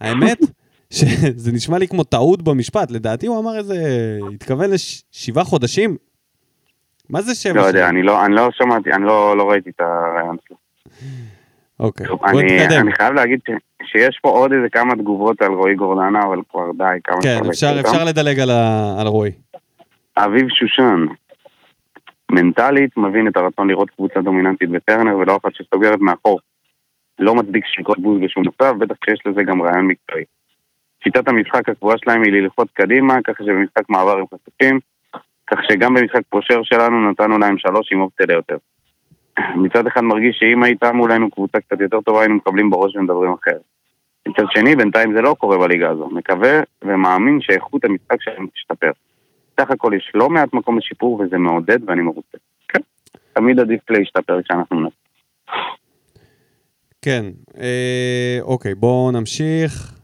האמת 0.00 0.38
שזה 0.90 1.52
נשמע 1.52 1.78
לי 1.78 1.88
כמו 1.88 2.04
טעות 2.04 2.42
במשפט, 2.42 2.90
לדעתי 2.90 3.26
הוא 3.26 3.40
אמר 3.40 3.58
איזה... 3.58 3.74
התכוון 4.34 4.70
לשבעה 4.70 5.44
חודשים? 5.44 5.96
מה 7.10 7.22
זה 7.22 7.34
שבע 7.34 7.60
לא? 7.60 7.66
יודע, 7.66 7.88
אני 7.88 8.02
לא, 8.02 8.24
אני 8.24 8.34
לא 8.34 8.48
שמעתי, 8.52 8.92
אני 8.92 9.04
לא, 9.04 9.36
לא 9.36 9.50
ראיתי 9.50 9.70
את 9.70 9.80
הרעיון 9.80 10.36
שלו. 10.48 10.56
אוקיי, 11.80 12.06
בוא 12.06 12.18
אני, 12.26 12.42
נתקדם. 12.42 12.80
אני 12.80 12.92
חייב 12.92 13.14
להגיד 13.14 13.40
ש, 13.48 13.50
שיש 13.84 14.18
פה 14.22 14.28
עוד 14.28 14.52
איזה 14.52 14.68
כמה 14.72 14.94
תגובות 14.94 15.42
על 15.42 15.52
רועי 15.52 15.74
גורדנה, 15.74 16.20
אבל 16.26 16.38
כבר 16.50 16.70
די, 16.78 16.84
כמה 17.04 17.22
כן, 17.22 17.38
אפשר 17.50 17.80
אפשר. 17.80 18.04
לדלג 18.04 18.40
על, 18.40 18.50
ה... 18.50 18.94
על 19.00 19.06
רועי. 19.06 19.32
אביב 20.16 20.48
שושן, 20.48 21.06
מנטלית, 22.30 22.96
מבין 22.96 23.28
את 23.28 23.36
הרצון 23.36 23.68
לראות 23.68 23.90
קבוצה 23.90 24.20
דומיננטית 24.20 24.70
בטרנר 24.70 25.16
ולא 25.16 25.36
אחת 25.36 25.54
שסוגרת 25.54 26.00
מאחור. 26.00 26.40
לא 27.18 27.34
מצדיק 27.34 27.64
שריקות 27.66 27.98
בוז 27.98 28.20
בשום 28.20 28.42
מצב, 28.46 28.74
בטח 28.78 28.94
שיש 29.04 29.20
לזה 29.26 29.42
גם 29.42 29.62
רעיון 29.62 29.86
מקצועי. 29.86 30.24
שיטת 31.06 31.28
המשחק 31.28 31.68
הקבועה 31.68 31.98
שלהם 31.98 32.22
היא 32.22 32.32
ללחוץ 32.32 32.68
קדימה, 32.72 33.14
ככה 33.24 33.44
שבמשחק 33.44 33.88
מעבר 33.88 34.18
הם 34.18 34.24
חשופים, 34.34 34.80
כך 35.46 35.58
שגם 35.68 35.94
במשחק 35.94 36.20
פושר 36.28 36.62
שלנו 36.62 37.10
נתנו 37.10 37.38
להם 37.38 37.58
שלוש 37.58 37.92
עם 37.92 38.00
אופציה 38.00 38.26
ליותר. 38.26 38.56
מצד 39.56 39.86
אחד 39.86 40.00
מרגיש 40.00 40.36
שאם 40.38 40.62
הייתה 40.62 40.92
מולנו 40.92 41.30
קבוצה 41.30 41.60
קצת 41.60 41.80
יותר 41.80 42.00
טובה 42.00 42.20
היינו 42.20 42.34
מקבלים 42.34 42.70
בראש 42.70 42.96
ומדברים 42.96 43.32
אחרת. 43.32 43.62
מצד 44.28 44.44
שני, 44.50 44.76
בינתיים 44.76 45.14
זה 45.14 45.20
לא 45.20 45.34
קורה 45.38 45.58
בליגה 45.58 45.90
הזו. 45.90 46.08
מקווה 46.12 46.60
ומאמין 46.82 47.38
שאיכות 47.40 47.84
המשחק 47.84 48.22
שלהם 48.22 48.46
תשתפר. 48.54 48.90
סך 49.60 49.70
הכל 49.70 49.92
יש 49.96 50.12
לא 50.14 50.30
מעט 50.30 50.54
מקום 50.54 50.78
לשיפור 50.78 51.20
וזה 51.20 51.38
מעודד 51.38 51.78
ואני 51.88 52.02
מרוצה. 52.02 52.38
כן, 52.68 52.80
תמיד 53.32 53.60
עדיף 53.60 53.90
להשתפר 53.90 54.42
כשאנחנו 54.42 54.80
נעשה. 54.80 54.96
כן, 57.02 57.24
אה, 57.60 58.38
אוקיי, 58.42 58.74
בואו 58.74 59.10
נמשיך. 59.10 59.95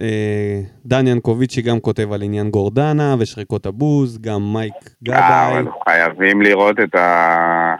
אה, 0.00 0.60
דן 0.86 1.06
ינקוביצ'י 1.06 1.62
גם 1.62 1.80
כותב 1.80 2.12
על 2.12 2.22
עניין 2.22 2.50
גורדנה 2.50 3.14
ושריקות 3.18 3.66
הבוז, 3.66 4.18
גם 4.20 4.52
מייק 4.52 4.74
אה, 4.74 4.90
גבאי. 5.04 5.60
אבל 5.60 5.66
חייבים 5.84 6.42
לראות 6.42 6.80
את 6.80 6.94
ה... 6.94 7.74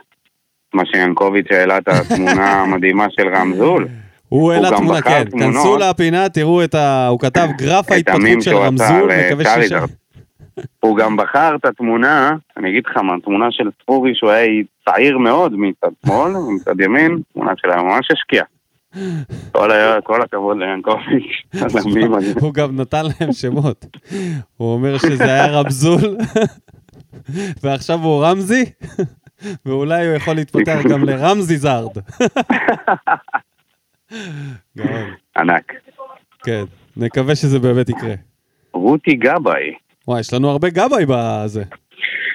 מה 0.74 0.82
שיאנקוביץ' 0.86 1.46
העלה 1.50 1.78
את 1.78 1.88
התמונה 1.88 2.52
המדהימה 2.62 3.06
של 3.10 3.28
רמזול. 3.34 3.88
הוא 4.28 4.52
העלה 4.52 4.68
תמונה, 4.76 5.02
כן. 5.02 5.24
כנסו 5.30 5.76
לפינה, 5.76 6.28
תראו 6.28 6.64
את 6.64 6.74
ה... 6.74 7.06
הוא 7.06 7.20
כתב 7.20 7.48
גרף 7.58 7.90
ההתפתחות 7.90 8.42
של 8.42 8.56
רמזול, 8.56 9.10
מקווה. 9.26 9.44
קרידר. 9.44 9.84
הוא 10.80 10.96
גם 10.96 11.16
בחר 11.16 11.56
את 11.56 11.64
התמונה, 11.64 12.32
אני 12.56 12.70
אגיד 12.70 12.82
לך 12.86 12.96
מה, 12.96 13.14
תמונה 13.24 13.46
של 13.50 13.64
ספורי 13.82 14.14
שהוא 14.14 14.30
היה 14.30 14.62
צעיר 14.84 15.18
מאוד 15.18 15.52
מצד 15.56 15.88
שמאל, 16.06 16.32
מצד 16.54 16.80
ימין, 16.80 17.18
תמונה 17.32 17.52
שלה 17.56 17.82
ממש 17.82 18.08
השקיעה. 18.12 18.44
כל, 20.02 20.22
הכבוד 20.22 20.56
ליאנקוביץ'. 20.58 21.42
הוא 22.42 22.54
גם 22.54 22.80
נתן 22.80 23.02
להם 23.04 23.32
שמות. 23.32 23.86
הוא 24.56 24.74
אומר 24.74 24.98
שזה 24.98 25.24
היה 25.24 25.46
רמזול, 25.46 26.16
ועכשיו 27.62 27.98
הוא 27.98 28.24
רמזי, 28.24 28.64
ואולי 29.66 30.06
הוא 30.06 30.16
יכול 30.16 30.34
להתפתח 30.34 30.78
גם 30.90 31.04
לרמזי 31.04 31.56
זארד. 31.56 31.98
ענק. 35.36 35.72
כן, 36.44 36.64
נקווה 36.96 37.34
שזה 37.34 37.58
באמת 37.58 37.88
יקרה. 37.88 38.14
רותי 38.72 39.14
גבאי, 39.14 39.74
וואי, 40.08 40.20
יש 40.20 40.34
לנו 40.34 40.50
הרבה 40.50 40.70
גבאי 40.70 41.04
בזה. 41.08 41.64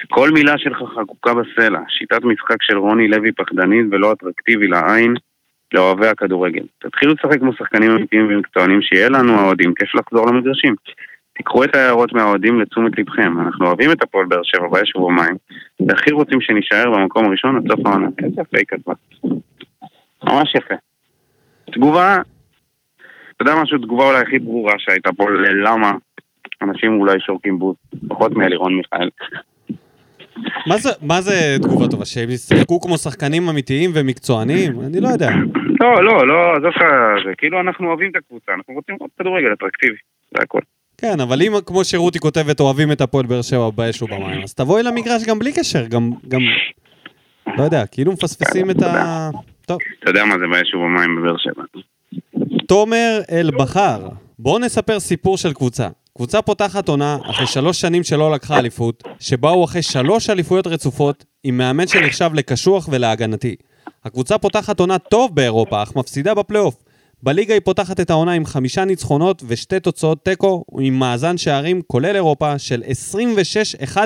כל 0.08 0.30
מילה 0.30 0.58
שלך 0.58 0.78
חקוקה 1.00 1.34
בסלע, 1.34 1.80
שיטת 1.88 2.24
משחק 2.24 2.62
של 2.62 2.78
רוני 2.78 3.08
לוי 3.08 3.32
פחדנית 3.32 3.86
ולא 3.90 4.12
אטרקטיבי 4.12 4.66
לעין 4.66 5.14
לאוהבי 5.76 6.06
הכדורגל. 6.06 6.62
תתחילו 6.78 7.14
לשחק 7.14 7.38
כמו 7.38 7.52
שחקנים 7.52 7.90
אמיתיים 7.90 8.26
ומקצוענים 8.30 8.82
שיהיה 8.82 9.08
לנו 9.08 9.32
האוהדים, 9.32 9.74
כיף 9.74 9.94
לחזור 9.94 10.26
למגרשים. 10.26 10.74
תיקחו 11.36 11.64
את 11.64 11.76
ההערות 11.76 12.12
מהאוהדים 12.12 12.60
לתשומת 12.60 12.98
לבכם, 12.98 13.40
אנחנו 13.40 13.66
אוהבים 13.66 13.92
את 13.92 14.02
הפועל 14.02 14.26
באר 14.26 14.40
שבע 14.42 14.68
באש 14.68 14.96
ובמים, 14.96 15.36
והכי 15.88 16.10
רוצים 16.10 16.40
שנישאר 16.40 16.90
במקום 16.90 17.24
הראשון 17.24 17.56
עד 17.56 17.62
סוף 17.70 17.86
העונה. 17.86 18.08
איזה 18.18 18.40
יפה 18.40 18.58
היא 18.58 18.66
כתבה. 18.68 18.94
ממש 20.24 20.54
יפה. 20.54 20.74
תגובה, 21.72 22.16
אתה 23.36 23.42
יודע 23.42 23.62
משהו, 23.62 23.78
תגובה 23.78 24.04
אולי 24.04 24.20
הכי 24.20 24.38
ברורה 24.38 24.74
שהייתה 24.78 25.12
פה 25.12 25.30
ללמה 25.30 25.92
אנשים 26.62 27.00
אולי 27.00 27.20
שורקים 27.20 27.58
בוט, 27.58 27.76
פחות 28.08 28.32
מאלירון 28.32 28.76
מיכאל. 28.76 29.08
מה 30.66 30.76
זה, 30.76 30.90
מה 31.02 31.20
זה 31.20 31.56
תגובה 31.62 31.88
טובה? 31.88 32.04
שהם 32.04 32.30
ישחקו 32.30 32.80
כמו 32.80 32.98
שחקנים 32.98 33.48
אמיתיים 33.48 33.90
ומקצוענים? 33.94 34.80
אני 34.86 35.00
לא 35.00 35.08
יודע. 35.08 35.30
לא, 35.80 36.04
לא, 36.04 36.28
לא, 36.28 36.52
עזוב 36.56 36.66
לך, 36.66 36.82
זה 37.26 37.32
כאילו 37.38 37.60
אנחנו 37.60 37.88
אוהבים 37.88 38.10
את 38.10 38.16
הקבוצה, 38.16 38.52
אנחנו 38.52 38.74
רוצים 38.74 38.94
לראות 38.94 39.10
כדורגל 39.18 39.52
אטרקטיבי, 39.52 39.96
זה 40.30 40.42
הכל. 40.42 40.60
כן, 40.98 41.20
אבל 41.20 41.42
אם 41.42 41.52
כמו 41.66 41.84
שרותי 41.84 42.18
כותבת, 42.18 42.60
אוהבים 42.60 42.92
את 42.92 43.00
הפועל 43.00 43.26
באר 43.26 43.42
שבע 43.42 43.70
באש 43.70 44.02
ובמים, 44.02 44.42
אז 44.42 44.54
תבואי 44.54 44.82
למגרש 44.82 45.24
גם 45.28 45.38
בלי 45.38 45.52
קשר, 45.52 45.86
גם, 45.86 46.10
גם, 46.28 46.40
לא 47.58 47.62
יודע, 47.62 47.86
כאילו 47.86 48.12
מפספסים 48.12 48.70
את 48.70 48.82
ה... 48.82 49.30
טוב. 49.66 49.78
אתה 49.98 50.10
יודע 50.10 50.24
מה 50.24 50.34
זה 50.38 50.46
באש 50.52 50.74
ובמים 50.74 51.16
בבאר 51.16 51.36
שבע. 51.36 51.62
תומר 52.68 53.20
אלבחר, 53.32 54.08
בואו 54.38 54.58
נספר 54.58 55.00
סיפור 55.00 55.36
של 55.36 55.52
קבוצה. 55.52 55.88
קבוצה 56.16 56.42
פותחת 56.42 56.88
עונה 56.88 57.18
אחרי 57.30 57.46
שלוש 57.46 57.80
שנים 57.80 58.04
שלא 58.04 58.32
לקחה 58.32 58.58
אליפות, 58.58 59.02
שבאו 59.20 59.64
אחרי 59.64 59.82
שלוש 59.82 60.30
אליפויות 60.30 60.66
רצופות, 60.66 61.24
עם 61.44 61.58
מאמן 61.58 61.86
שנחשב 61.86 62.30
לקשוח 62.34 62.88
ולהגנתי. 62.92 63.56
הקבוצה 64.04 64.38
פותחת 64.38 64.80
עונה 64.80 64.98
טוב 64.98 65.34
באירופה, 65.34 65.82
אך 65.82 65.96
מפסידה 65.96 66.34
בפלייאוף. 66.34 66.74
בליגה 67.22 67.54
היא 67.54 67.60
פותחת 67.64 68.00
את 68.00 68.10
העונה 68.10 68.32
עם 68.32 68.46
חמישה 68.46 68.84
ניצחונות 68.84 69.42
ושתי 69.46 69.80
תוצאות 69.80 70.24
תיקו, 70.24 70.64
עם 70.80 70.98
מאזן 70.98 71.38
שערים, 71.38 71.82
כולל 71.86 72.14
אירופה, 72.14 72.58
של 72.58 72.82
26-11. 73.84 73.98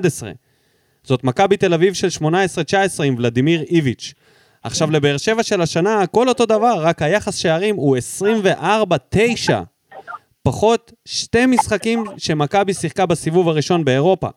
זאת 1.04 1.24
מכבי 1.24 1.56
תל 1.56 1.74
אביב 1.74 1.94
של 1.94 2.08
18-19 2.22 3.02
עם 3.04 3.14
ולדימיר 3.18 3.62
איביץ'. 3.62 4.14
עכשיו 4.62 4.90
לבאר 4.90 5.16
שבע 5.16 5.42
של 5.42 5.60
השנה 5.60 6.02
הכל 6.02 6.28
אותו 6.28 6.46
דבר, 6.46 6.74
רק 6.78 7.02
היחס 7.02 7.34
שערים 7.34 7.76
הוא 7.76 7.96
24-9. 9.46 9.50
פחות 10.42 10.92
שתי 11.04 11.46
משחקים 11.46 12.04
שמכבי 12.16 12.74
שיחקה 12.74 13.06
בסיבוב 13.06 13.48
הראשון 13.48 13.84
באירופה. 13.84 14.28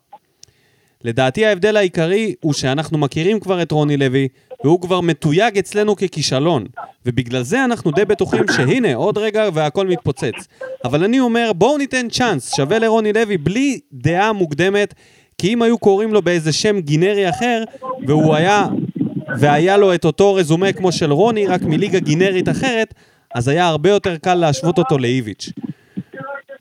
לדעתי 1.04 1.46
ההבדל 1.46 1.78
העיקרי 1.78 2.36
הוא 2.42 2.54
שאנחנו 2.54 2.98
מכירים 2.98 3.40
כבר 3.40 3.62
את 3.62 3.72
רוני 3.72 3.98
לוי, 3.98 4.28
והוא 4.64 4.82
כבר 4.82 5.02
מתויג 5.02 5.58
אצלנו 5.58 5.96
ככישלון, 5.96 6.66
ובגלל 7.06 7.44
זה 7.44 7.66
אנחנו 7.66 7.92
די 7.92 8.06
בטוחים 8.06 8.44
שהנה, 8.56 8.96
עוד 8.96 9.18
רגע 9.18 9.50
והכל 9.54 9.88
מתפוצץ. 9.88 10.48
אבל 10.86 11.04
אני 11.04 11.20
אומר, 11.20 11.52
בואו 11.56 11.78
ניתן 11.78 12.10
צ'אנס, 12.10 12.56
שווה 12.56 12.80
לרוני 12.80 13.14
לוי 13.14 13.38
בלי 13.38 13.80
דעה 13.94 14.34
מוקדמת, 14.34 14.94
כי 15.38 15.54
אם 15.54 15.62
היו 15.62 15.78
קוראים 15.78 16.14
לו 16.14 16.22
באיזה 16.22 16.52
שם 16.52 16.80
גינרי 16.80 17.30
אחר, 17.30 17.64
והוא 18.08 18.36
היה, 18.36 18.68
והיה 19.40 19.78
לו 19.78 19.96
את 19.96 20.06
אותו 20.06 20.34
רזומה 20.34 20.74
כמו 20.74 20.92
של 20.92 21.12
רוני, 21.12 21.48
רק 21.48 21.62
מליגה 21.62 22.00
גינרית 22.00 22.50
אחרת, 22.50 22.94
אז 23.36 23.48
היה 23.48 23.68
הרבה 23.68 23.90
יותר 23.90 24.18
קל 24.18 24.36
להשוות 24.36 24.78
אותו 24.78 24.98
לאיביץ'. 24.98 25.50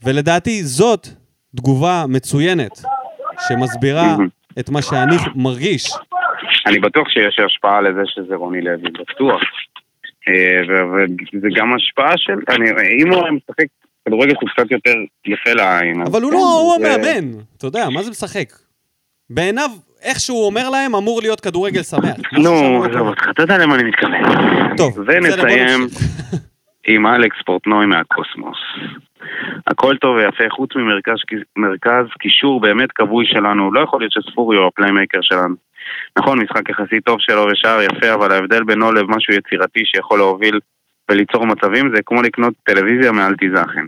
ולדעתי 0.05 0.63
זאת 0.63 1.09
תגובה 1.57 2.05
מצוינת, 2.09 2.79
שמסבירה 3.49 4.17
את 4.59 4.71
מה 4.71 4.83
שאני 4.83 5.17
מרגיש. 5.35 5.93
אני 6.67 6.79
בטוח 6.79 7.09
שיש 7.09 7.39
השפעה 7.47 7.81
לזה 7.81 8.03
שזה 8.07 8.35
רוני 8.35 8.61
לוי, 8.61 8.91
בטוח. 8.91 9.43
אה, 10.29 10.61
וזה 11.35 11.49
גם 11.57 11.75
השפעה 11.75 12.13
של, 12.17 12.33
אני, 12.49 12.71
אם 13.03 13.13
הוא 13.13 13.23
היה 13.23 13.33
משחק 13.33 13.67
כדורגל 14.07 14.35
שהוא 14.35 14.51
קצת 14.51 14.71
יותר 14.71 14.95
יפה 15.27 15.53
לעין. 15.53 16.03
אבל 16.03 16.23
הוא 16.23 16.31
כן, 16.31 16.37
לא, 16.37 16.61
הוא 16.61 16.75
המאמן, 16.75 17.41
אתה 17.57 17.67
יודע, 17.67 17.89
מה 17.89 18.03
זה 18.03 18.11
משחק? 18.11 18.53
בעיניו, 19.31 19.71
איך 20.03 20.21
שהוא 20.21 20.47
אומר 20.47 20.71
להם, 20.71 20.95
אמור 20.95 21.21
להיות 21.21 21.41
כדורגל 21.41 21.83
שמח. 21.83 22.17
נו, 22.33 22.85
עזוב. 22.85 23.09
אותך, 23.09 23.23
אתה 23.31 23.43
יודע 23.43 23.59
למה 23.59 23.75
אני 23.75 23.83
מתכוון. 23.83 24.23
טוב, 24.77 24.99
ונסיים. 25.07 25.81
עם 26.87 27.07
אלכס 27.07 27.37
פורטנוי 27.47 27.87
מהקוסמוס. 27.87 28.59
הכל 29.67 29.97
טוב 29.97 30.17
ויפה, 30.17 30.45
חוץ 30.51 30.77
ממרכז 30.77 31.15
מרכז 31.57 32.07
קישור 32.19 32.61
באמת 32.61 32.93
כבוי 32.93 33.27
שלנו, 33.27 33.73
לא 33.73 33.81
יכול 33.81 34.01
להיות 34.01 34.13
שספורי 34.13 34.57
הוא 34.57 34.67
ה 34.67 34.72
playmaker 34.72 35.19
שלנו. 35.23 35.55
נכון, 36.19 36.39
משחק 36.43 36.69
יחסית 36.69 37.05
טוב 37.05 37.17
שלו 37.21 37.47
ושער 37.53 37.83
יפה, 37.83 38.15
אבל 38.15 38.33
ההבדל 38.33 38.65
בינו 38.65 38.93
לבין 38.93 39.17
משהו 39.17 39.35
יצירתי 39.35 39.81
שיכול 39.85 40.19
להוביל 40.19 40.61
וליצור 41.11 41.47
מצבים 41.47 41.95
זה 41.95 42.03
כמו 42.07 42.23
לקנות 42.23 42.55
טלוויזיה 42.65 43.13
מאלטע 43.13 43.46
זאכן. 43.46 43.87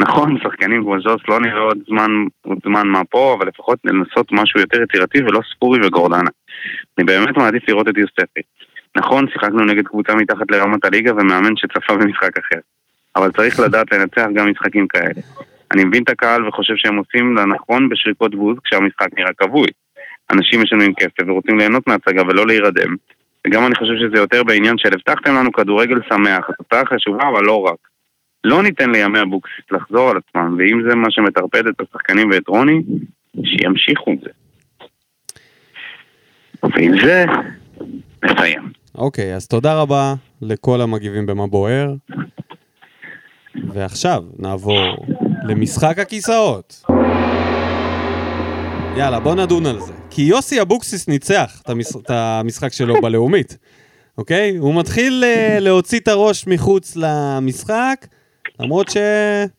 נכון, 0.00 0.38
שחקנים 0.42 0.82
כמו 0.82 1.00
ז'וס 1.00 1.20
לא 1.28 1.40
נראה 1.40 1.60
עוד 1.60 1.78
זמן, 1.88 2.10
עוד 2.42 2.58
זמן 2.64 2.88
מה 2.88 3.04
פה, 3.04 3.36
אבל 3.38 3.48
לפחות 3.48 3.78
לנסות 3.84 4.32
משהו 4.32 4.60
יותר 4.60 4.82
יצירתי 4.82 5.22
ולא 5.22 5.40
ספורי 5.54 5.86
וגורדנה. 5.86 6.30
אני 6.98 7.04
באמת 7.06 7.36
מעדיף 7.36 7.68
לראות 7.68 7.88
את 7.88 7.96
יוספי. 7.96 8.40
נכון, 8.96 9.26
שיחקנו 9.32 9.64
נגד 9.64 9.86
קבוצה 9.86 10.14
מתחת 10.14 10.50
לרמת 10.50 10.84
הליגה 10.84 11.12
ומאמן 11.12 11.56
שצפה 11.56 11.96
במשחק 11.96 12.38
אחר. 12.38 12.60
אבל 13.20 13.32
צריך 13.32 13.60
לדעת 13.60 13.92
לנצח 13.92 14.26
גם 14.34 14.50
משחקים 14.50 14.88
כאלה. 14.88 15.20
אני 15.72 15.84
מבין 15.84 16.02
את 16.02 16.10
הקהל 16.10 16.48
וחושב 16.48 16.74
שהם 16.76 16.96
עושים 16.96 17.36
לנכון 17.36 17.88
בשריקות 17.88 18.34
בוז 18.34 18.56
כשהמשחק 18.64 19.08
נראה 19.18 19.32
כבוי. 19.38 19.68
אנשים 20.32 20.62
ישנים 20.62 20.94
כסף 20.94 21.28
ורוצים 21.28 21.58
ליהנות 21.58 21.86
מההצגה 21.86 22.22
ולא 22.22 22.46
להירדם. 22.46 22.96
וגם 23.46 23.66
אני 23.66 23.74
חושב 23.74 23.92
שזה 24.00 24.18
יותר 24.18 24.44
בעניין 24.44 24.78
של 24.78 24.88
הבטחתם 24.94 25.34
לנו 25.34 25.52
כדורגל 25.52 25.98
שמח, 26.08 26.50
התוצאה 26.50 26.86
חשובה 26.86 27.28
אבל 27.28 27.44
לא 27.44 27.60
רק. 27.60 27.78
לא 28.44 28.62
ניתן 28.62 28.90
לימי 28.90 29.22
אבוקסיס 29.22 29.64
לחזור 29.70 30.10
על 30.10 30.16
עצמם, 30.16 30.56
ואם 30.58 30.82
זה 30.88 30.94
מה 30.94 31.10
שמטרפד 31.10 31.66
את 31.66 31.74
השחקנים 31.80 32.30
ואת 32.30 32.48
רוני, 32.48 32.82
שימשיכו 33.44 34.12
את 34.12 34.18
זה. 34.20 34.30
ועם 36.62 37.00
זה, 37.00 37.24
נסיים. 38.24 38.62
אוקיי, 38.94 39.34
אז 39.34 39.48
תודה 39.48 39.80
רבה 39.80 40.14
לכל 40.42 40.80
המגיבים 40.80 41.26
במה 41.26 41.46
בוער. 41.46 41.94
ועכשיו 43.68 44.24
נעבור 44.38 44.96
למשחק 45.44 45.98
הכיסאות. 45.98 46.84
יאללה, 48.96 49.20
בוא 49.20 49.34
נדון 49.34 49.66
על 49.66 49.80
זה. 49.80 49.92
כי 50.10 50.22
יוסי 50.22 50.60
אבוקסיס 50.60 51.08
ניצח 51.08 51.60
את, 51.62 51.70
המש... 51.70 51.86
את 51.96 52.10
המשחק 52.10 52.72
שלו 52.72 52.94
בלאומית, 53.02 53.58
אוקיי? 54.18 54.56
הוא 54.56 54.74
מתחיל 54.74 55.24
אה, 55.26 55.60
להוציא 55.60 56.00
את 56.00 56.08
הראש 56.08 56.46
מחוץ 56.46 56.96
למשחק, 56.96 58.06
למרות 58.60 58.88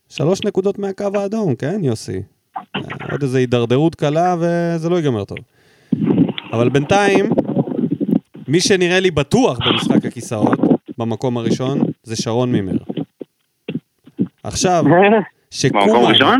ששלוש 0.10 0.40
נקודות 0.46 0.80
מהקו 0.80 1.08
האדום, 1.14 1.56
כן, 1.56 1.84
יוסי? 1.84 2.22
אה, 2.58 2.62
עוד 3.12 3.24
איזו 3.24 3.38
הידרדרות 3.38 3.96
קלה 3.96 4.36
וזה 4.40 4.90
לא 4.90 4.96
ייגמר 4.96 5.24
טוב. 5.24 5.38
אבל 6.54 6.70
בינתיים, 6.70 7.30
מי 8.48 8.60
שנראה 8.60 9.00
לי 9.00 9.12
בטוח 9.12 9.58
במשחק 9.68 10.06
הכיסאות, 10.06 10.60
במקום 10.98 11.38
הראשון, 11.38 11.82
זה 12.04 12.16
שרון 12.16 12.52
מימר. 12.52 12.78
עכשיו, 14.44 14.84
שקומן? 15.52 16.40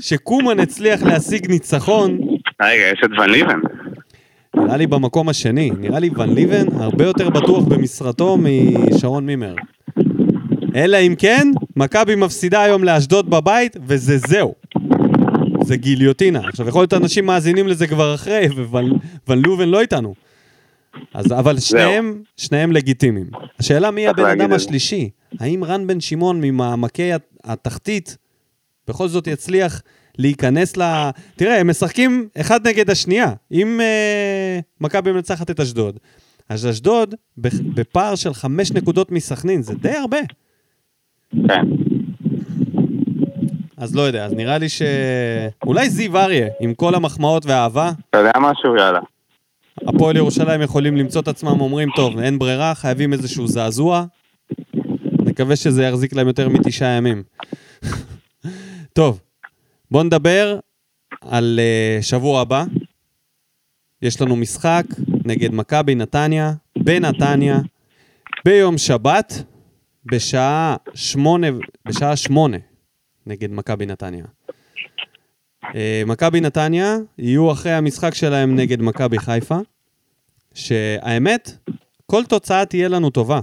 שקומן 0.00 0.60
הצליח 0.60 1.02
להשיג 1.02 1.50
ניצחון, 1.50 2.18
רגע, 2.62 2.82
יש 2.92 3.00
את 3.04 3.10
ון 3.20 3.30
ליבן. 3.30 3.58
נראה 4.56 4.76
לי 4.76 4.86
במקום 4.86 5.28
השני. 5.28 5.70
נראה 5.78 5.98
לי 5.98 6.10
ון 6.16 6.34
ליבן 6.34 6.66
הרבה 6.76 7.04
יותר 7.04 7.30
בטוח 7.30 7.64
במשרתו 7.64 8.36
משרון 8.38 9.26
מימר. 9.26 9.54
אלא 10.74 10.96
אם 10.96 11.14
כן, 11.18 11.48
מכבי 11.76 12.14
מפסידה 12.14 12.62
היום 12.62 12.84
לאשדוד 12.84 13.30
בבית, 13.30 13.76
וזה 13.86 14.18
זהו. 14.18 14.54
זה 15.62 15.76
גיליוטינה. 15.76 16.40
עכשיו, 16.48 16.68
יכול 16.68 16.80
להיות 16.82 16.94
אנשים 16.94 17.26
מאזינים 17.26 17.68
לזה 17.68 17.86
כבר 17.86 18.14
אחרי, 18.14 18.46
וון 19.28 19.42
לובן 19.42 19.68
לא 19.68 19.80
איתנו. 19.80 20.14
אז, 21.14 21.32
אבל 21.32 21.58
שניהם, 21.58 22.22
שניהם 22.36 22.72
לגיטימיים. 22.72 23.26
השאלה 23.58 23.90
מי 23.90 24.08
הבן 24.08 24.22
אדם. 24.42 24.52
השלישי? 24.52 25.10
האם 25.40 25.64
רן 25.64 25.86
בן 25.86 26.00
שמעון 26.00 26.40
ממעמקי 26.40 27.12
הת- 27.12 27.29
התחתית 27.44 28.16
בכל 28.88 29.08
זאת 29.08 29.26
יצליח 29.26 29.82
להיכנס 30.18 30.76
ל... 30.76 31.10
תראה, 31.36 31.60
הם 31.60 31.70
משחקים 31.70 32.28
אחד 32.40 32.66
נגד 32.66 32.90
השנייה. 32.90 33.32
אם 33.52 33.80
אה, 33.80 34.60
מכבי 34.80 35.12
מנצחת 35.12 35.50
את 35.50 35.60
אשדוד, 35.60 35.98
אז 36.48 36.66
אשדוד 36.66 37.14
בפער 37.74 38.14
של 38.14 38.34
חמש 38.34 38.72
נקודות 38.72 39.10
מסכנין, 39.10 39.62
זה 39.62 39.74
די 39.74 39.96
הרבה. 39.96 40.18
כן. 41.48 41.62
אז 43.76 43.94
לא 43.94 44.02
יודע, 44.02 44.24
אז 44.24 44.32
נראה 44.32 44.58
לי 44.58 44.68
ש... 44.68 44.82
אולי 45.66 45.90
זיו 45.90 46.18
אריה, 46.18 46.48
עם 46.60 46.74
כל 46.74 46.94
המחמאות 46.94 47.46
והאהבה, 47.46 47.92
אתה 48.10 48.18
יודע 48.18 48.32
משהו? 48.40 48.76
יאללה. 48.76 49.00
הפועל 49.86 50.16
ירושלים 50.16 50.62
יכולים 50.62 50.96
למצוא 50.96 51.20
את 51.20 51.28
עצמם 51.28 51.60
אומרים, 51.60 51.88
טוב, 51.96 52.18
אין 52.18 52.38
ברירה, 52.38 52.74
חייבים 52.74 53.12
איזשהו 53.12 53.46
זעזוע. 53.46 54.04
נקווה 55.40 55.56
שזה 55.56 55.84
יחזיק 55.84 56.12
להם 56.12 56.26
יותר 56.26 56.48
מתשעה 56.48 56.88
ימים. 56.88 57.22
טוב, 58.92 59.20
בואו 59.90 60.02
נדבר 60.02 60.58
על 61.20 61.60
uh, 61.60 62.02
שבוע 62.02 62.40
הבא. 62.40 62.64
יש 64.02 64.20
לנו 64.20 64.36
משחק 64.36 64.84
נגד 65.24 65.54
מכבי 65.54 65.94
נתניה, 65.94 66.52
בנתניה, 66.78 67.58
ביום 68.44 68.78
שבת, 68.78 69.42
בשעה 70.04 70.76
שמונה, 70.94 71.46
בשעה 71.88 72.16
שמונה, 72.16 72.56
נגד 73.26 73.50
מכבי 73.50 73.86
נתניה. 73.86 74.24
אה, 75.74 76.02
מכבי 76.06 76.40
נתניה 76.40 76.96
יהיו 77.18 77.52
אחרי 77.52 77.72
המשחק 77.72 78.14
שלהם 78.14 78.56
נגד 78.56 78.82
מכבי 78.82 79.18
חיפה, 79.18 79.58
שהאמת, 80.54 81.50
כל 82.06 82.24
תוצאה 82.24 82.64
תהיה 82.64 82.88
לנו 82.88 83.10
טובה. 83.10 83.40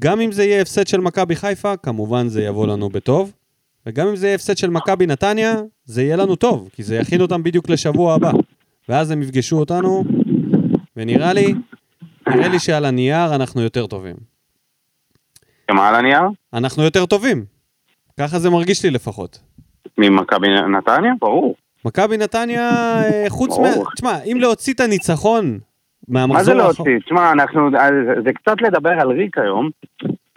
גם 0.00 0.20
אם 0.20 0.32
זה 0.32 0.44
יהיה 0.44 0.62
הפסד 0.62 0.86
של 0.86 1.00
מכבי 1.00 1.36
חיפה, 1.36 1.76
כמובן 1.76 2.28
זה 2.28 2.42
יבוא 2.42 2.66
לנו 2.66 2.88
בטוב, 2.88 3.32
וגם 3.86 4.08
אם 4.08 4.16
זה 4.16 4.26
יהיה 4.26 4.34
הפסד 4.34 4.56
של 4.56 4.70
מכבי 4.70 5.06
נתניה, 5.06 5.54
זה 5.84 6.02
יהיה 6.02 6.16
לנו 6.16 6.36
טוב, 6.36 6.68
כי 6.72 6.82
זה 6.82 6.96
יכין 6.96 7.20
אותם 7.20 7.42
בדיוק 7.42 7.68
לשבוע 7.68 8.14
הבא. 8.14 8.32
ואז 8.88 9.10
הם 9.10 9.22
יפגשו 9.22 9.58
אותנו, 9.58 10.04
ונראה 10.96 11.32
לי, 11.32 11.54
נראה 12.28 12.48
לי 12.48 12.58
שעל 12.58 12.84
הנייר 12.84 13.34
אנחנו 13.34 13.60
יותר 13.62 13.86
טובים. 13.86 14.16
מה 15.70 15.88
על 15.88 15.94
הנייר? 15.94 16.22
אנחנו 16.54 16.82
יותר 16.82 17.06
טובים. 17.06 17.44
ככה 18.20 18.38
זה 18.38 18.50
מרגיש 18.50 18.84
לי 18.84 18.90
לפחות. 18.90 19.38
ממכבי 19.98 20.48
נתניה? 20.76 21.12
ברור. 21.20 21.54
מכבי 21.84 22.16
נתניה, 22.16 22.70
אה, 23.04 23.24
חוץ 23.28 23.58
מה... 23.58 23.68
תשמע, 23.94 24.22
אם 24.22 24.38
להוציא 24.40 24.74
את 24.74 24.80
הניצחון 24.80 25.58
מהמחזור 26.10 26.36
מה 26.36 26.44
זה 26.44 26.54
להוציא? 26.54 26.98
תשמע, 27.04 27.32
אנחנו... 27.32 27.70
זה- 27.70 28.20
זה 28.24 28.32
קצת 28.32 28.62
לדבר 28.62 28.90
על 29.00 29.08
ריק 29.10 29.38
היום, 29.38 29.70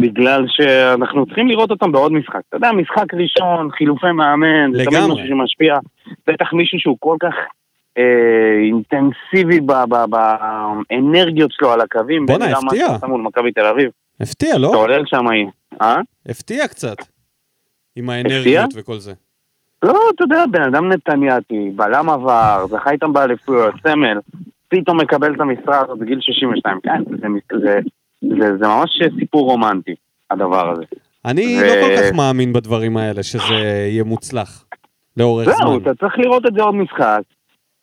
בגלל 0.01 0.45
שאנחנו 0.47 1.25
צריכים 1.25 1.47
לראות 1.47 1.71
אותם 1.71 1.91
בעוד 1.91 2.11
משחק. 2.13 2.39
אתה 2.49 2.57
יודע, 2.57 2.71
משחק 2.71 3.13
ראשון, 3.13 3.71
חילופי 3.71 4.11
מאמן, 4.11 4.73
זה 4.73 4.83
תמיד. 4.85 4.99
משהו 4.99 5.27
שמשפיע. 5.27 5.75
בטח 6.27 6.53
מישהו 6.53 6.79
שהוא 6.79 6.97
כל 6.99 7.15
כך 7.21 7.33
אה, 7.97 8.03
אינטנסיבי 8.65 9.59
באנרגיות 10.89 11.51
שלו 11.51 11.71
על 11.71 11.81
הקווים. 11.81 12.25
בואנה, 12.25 12.45
הפתיע. 12.45 12.87
מול 13.07 13.21
מכבי 13.21 13.51
תל 13.51 13.65
אביב. 13.65 13.89
הפתיע, 14.21 14.57
לא? 14.57 14.69
אתה 14.69 14.77
עולה 14.77 14.97
שם, 15.05 15.25
אה? 15.81 16.01
הפתיע 16.29 16.67
קצת. 16.67 16.95
עם 17.95 18.09
האנרגיות 18.09 18.69
וכל 18.75 18.97
זה. 18.97 19.13
לא, 19.83 19.99
אתה 20.15 20.23
יודע, 20.23 20.43
בן 20.51 20.61
אדם 20.63 20.91
נתניאתי, 20.91 21.69
בלם 21.75 22.09
עבר, 22.09 22.65
זכה 22.69 22.91
איתם 22.91 23.13
באליפויות, 23.13 23.73
סמל, 23.87 24.17
פתאום 24.73 25.01
מקבל 25.01 25.35
את 25.35 25.39
המשרה 25.39 25.81
הזאת 25.81 25.99
בגיל 25.99 26.21
62. 26.21 26.79
כן, 26.83 27.03
זה, 27.09 27.27
זה, 27.59 27.79
זה, 28.21 28.57
זה 28.57 28.67
ממש 28.67 28.89
סיפור 29.19 29.49
רומנטי, 29.49 29.95
הדבר 30.31 30.71
הזה. 30.71 30.83
אני 31.25 31.57
ו- 31.61 31.65
לא 31.65 31.87
כל 31.87 31.95
כך 31.97 32.15
מאמין 32.15 32.53
בדברים 32.53 32.97
האלה, 32.97 33.23
שזה 33.23 33.53
יהיה 33.89 34.03
מוצלח. 34.03 34.65
לאורך 35.17 35.45
זהו, 35.45 35.57
זמן. 35.57 35.81
אתה 35.81 35.95
צריך 35.95 36.19
לראות 36.19 36.45
את 36.45 36.53
זה 36.53 36.61
עוד 36.61 36.75
משחק. 36.75 37.21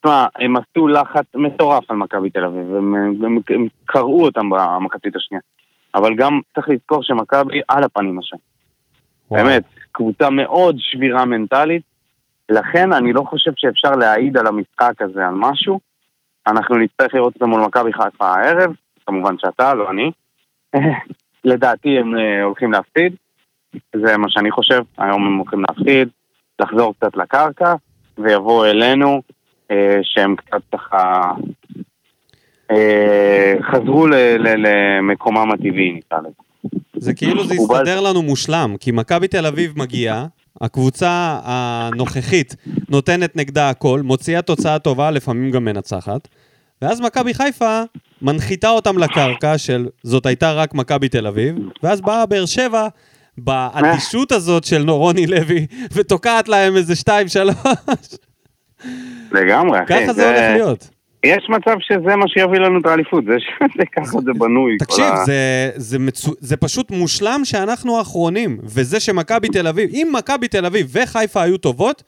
תשמע, 0.01 0.27
הם 0.39 0.55
עשו 0.57 0.89
לחץ 0.89 1.25
מטורף 1.35 1.91
על 1.91 1.97
מכבי 1.97 2.31
תל 2.31 2.45
אביב, 2.45 2.75
הם, 2.75 2.95
הם, 2.95 3.39
הם 3.51 3.67
קרעו 3.85 4.25
אותם 4.25 4.51
במחצית 4.51 5.17
השנייה. 5.17 5.41
אבל 5.95 6.15
גם 6.15 6.41
צריך 6.55 6.69
לזכור 6.69 7.03
שמכבי 7.03 7.61
על 7.69 7.85
הפנים 7.85 8.19
השם. 8.19 8.37
באמת, 9.31 9.63
קבוצה 9.93 10.31
מאוד 10.31 10.77
שבירה 10.79 11.25
מנטלית, 11.25 11.83
לכן 12.49 12.93
אני 12.93 13.13
לא 13.13 13.23
חושב 13.23 13.51
שאפשר 13.57 13.91
להעיד 13.91 14.37
על 14.37 14.47
המשחק 14.47 15.03
הזה 15.03 15.27
על 15.27 15.35
משהו. 15.35 15.90
אנחנו 16.47 16.77
נצטרך 16.77 17.15
לראות 17.15 17.35
זה 17.41 17.47
מול 17.47 17.61
מכבי 17.61 17.93
חיפה 17.93 18.27
הערב, 18.27 18.73
כמובן 19.07 19.35
שאתה, 19.39 19.75
לא 19.75 19.91
אני. 19.91 20.11
לדעתי 21.45 21.99
הם 21.99 22.19
אה, 22.19 22.43
הולכים 22.43 22.73
להפסיד, 22.73 23.15
זה 23.97 24.17
מה 24.17 24.27
שאני 24.31 24.51
חושב, 24.51 24.81
היום 24.99 25.27
הם 25.27 25.37
הולכים 25.37 25.63
להפסיד, 25.69 26.09
לחזור 26.61 26.95
קצת 26.95 27.17
לקרקע, 27.17 27.75
ויבואו 28.19 28.65
אלינו, 28.65 29.23
אה, 29.71 29.99
שהם 30.03 30.37
קצת 30.37 30.63
ככה... 30.73 31.33
אה, 32.71 33.55
חזרו 33.63 34.07
ל- 34.07 34.15
ל- 34.15 34.67
למקומם 34.67 35.53
הטבעי, 35.53 35.93
נקרא 35.93 36.19
לזה. 36.19 36.81
זה 36.97 37.15
כאילו 37.15 37.45
זה. 37.45 37.55
יסתדר 37.55 38.01
לנו 38.01 38.23
מושלם, 38.23 38.75
כי 38.81 38.91
מכבי 38.93 39.29
תל 39.29 39.47
אביב 39.47 39.73
מגיעה, 39.79 40.27
הקבוצה 40.61 41.41
הנוכחית 41.45 42.57
נותנת 42.89 43.37
נגדה 43.37 43.71
הכל, 43.71 44.01
מוציאה 44.05 44.43
תוצאה 44.43 44.79
טובה, 44.79 45.11
לפעמים 45.11 45.51
גם 45.51 45.65
מנצחת, 45.65 46.29
ואז 46.83 47.01
מכבי 47.01 47.35
חיפה 47.35 47.83
מנחיתה 48.23 48.69
אותם 48.69 48.99
לקרקע 48.99 49.59
של 49.59 49.89
זאת 50.03 50.27
הייתה 50.27 50.53
רק 50.53 50.75
מכבי 50.75 51.09
תל 51.09 51.27
אביב, 51.27 51.55
ואז 51.83 52.01
באה 52.01 52.27
באר 52.27 52.47
שבע 52.47 52.89
באדישות 53.39 54.33
הזאת 54.33 54.65
של 54.65 54.91
רוני 54.91 55.27
לוי, 55.27 55.67
ותוקעת 55.93 56.49
להם 56.49 56.77
איזה 56.77 56.97
שתיים, 56.97 57.29
שלוש. 57.29 57.55
לגמרי, 59.33 59.79
אחי. 59.85 60.03
ככה 60.03 60.13
זה 60.13 60.29
הולך 60.29 60.57
להיות. 60.57 60.91
יש 61.25 61.47
מצב 61.49 61.77
שזה 61.81 62.17
מה 62.17 62.29
שיביא 62.29 62.59
לנו 62.59 62.81
את 62.81 62.87
האליפות, 62.87 63.25
זה 63.25 63.33
ש- 63.39 63.81
זה 64.25 64.33
בנוי. 64.39 64.77
תקשיב, 64.79 65.05
זה, 65.27 65.71
זה, 65.77 65.99
מצו... 65.99 66.33
זה 66.41 66.57
פשוט 66.57 66.91
מושלם 66.91 67.41
שאנחנו 67.45 67.99
האחרונים, 67.99 68.59
וזה 68.63 69.01
שמכבי 69.01 69.49
תל 69.49 69.67
אביב, 69.67 69.91
אם 69.93 70.13
מכבי 70.13 70.49
תל 70.49 70.67
אביב 70.67 70.87
וחיפה 70.93 71.43
היו 71.43 71.59
טובות, 71.59 72.03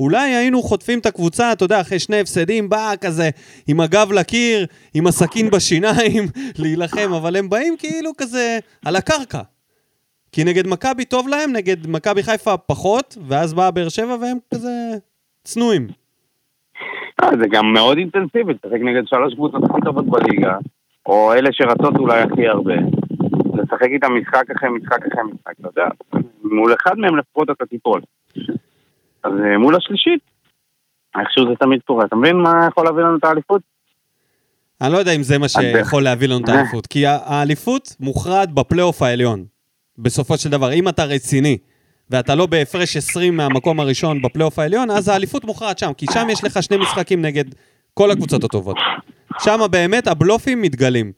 אולי 0.00 0.34
היינו 0.34 0.62
חוטפים 0.62 0.98
את 0.98 1.06
הקבוצה, 1.06 1.52
אתה 1.52 1.64
יודע, 1.64 1.80
אחרי 1.80 1.98
שני 1.98 2.20
הפסדים, 2.20 2.68
באה 2.68 2.96
כזה 2.96 3.30
עם 3.66 3.80
הגב 3.80 4.12
לקיר, 4.12 4.66
עם 4.94 5.06
הסכין 5.06 5.50
בשיניים, 5.50 6.24
להילחם, 6.58 7.12
אבל 7.12 7.36
הם 7.36 7.48
באים 7.48 7.76
כאילו 7.78 8.10
כזה 8.18 8.58
על 8.84 8.96
הקרקע. 8.96 9.40
כי 10.32 10.44
נגד 10.44 10.66
מכבי 10.66 11.04
טוב 11.04 11.28
להם, 11.28 11.52
נגד 11.52 11.86
מכבי 11.86 12.22
חיפה 12.22 12.56
פחות, 12.56 13.18
ואז 13.28 13.54
באה 13.54 13.70
באר 13.70 13.88
שבע 13.88 14.16
והם 14.20 14.36
כזה 14.54 14.70
צנועים. 15.44 15.88
אה, 17.22 17.28
זה 17.40 17.46
גם 17.50 17.72
מאוד 17.72 17.98
אינטנסיבי, 17.98 18.52
לשחק 18.52 18.80
נגד 18.80 19.02
שלוש 19.06 19.34
קבוצות 19.34 19.64
הכי 19.64 19.80
טובות 19.84 20.06
בליגה, 20.06 20.56
או 21.06 21.32
אלה 21.32 21.48
שרצות 21.52 21.96
אולי 21.96 22.20
הכי 22.20 22.48
הרבה. 22.48 22.74
לשחק 23.54 23.88
איתם 23.92 24.12
משחק 24.20 24.50
אחרי 24.56 24.68
משחק 24.70 25.06
אחרי 25.06 25.22
משחק, 25.32 25.52
אתה 25.60 25.68
יודע, 25.68 25.88
מול 26.42 26.74
אחד 26.74 26.98
מהם 26.98 27.16
לפחות 27.16 27.50
אתה 27.50 27.66
תיפול. 27.66 28.00
אז 29.24 29.32
אה, 29.44 29.58
מול 29.58 29.76
השלישית, 29.76 30.20
איכשהו 31.18 31.48
זה 31.48 31.54
תמיד 31.60 31.80
קורה. 31.86 32.04
אתה 32.04 32.16
מבין 32.16 32.36
מה 32.36 32.68
יכול 32.70 32.84
להביא 32.84 33.02
לנו 33.02 33.16
את 33.16 33.24
האליפות? 33.24 33.62
אני 34.80 34.92
לא 34.92 34.98
יודע 34.98 35.12
אם 35.12 35.22
זה 35.22 35.38
מה 35.38 35.48
שיכול 35.48 36.02
להביא 36.02 36.28
לנו 36.28 36.44
את 36.44 36.48
האליפות, 36.48 36.86
כי 36.86 37.06
האליפות 37.06 37.96
מוכרעת 38.00 38.52
בפלייאוף 38.52 39.02
העליון, 39.02 39.44
בסופו 39.98 40.36
של 40.36 40.50
דבר. 40.50 40.72
אם 40.72 40.88
אתה 40.88 41.04
רציני, 41.04 41.58
ואתה 42.10 42.34
לא 42.34 42.46
בהפרש 42.46 42.96
20 42.96 43.36
מהמקום 43.36 43.80
הראשון 43.80 44.22
בפלייאוף 44.22 44.58
העליון, 44.58 44.90
אז 44.90 45.08
האליפות 45.08 45.44
מוכרעת 45.44 45.78
שם, 45.78 45.92
כי 45.96 46.06
שם 46.12 46.26
יש 46.30 46.44
לך 46.44 46.62
שני 46.62 46.76
משחקים 46.76 47.22
נגד 47.22 47.44
כל 47.94 48.10
הקבוצות 48.10 48.44
הטובות. 48.44 48.76
שם 49.38 49.60
באמת 49.70 50.06
הבלופים 50.06 50.62
מתגלים. 50.62 51.12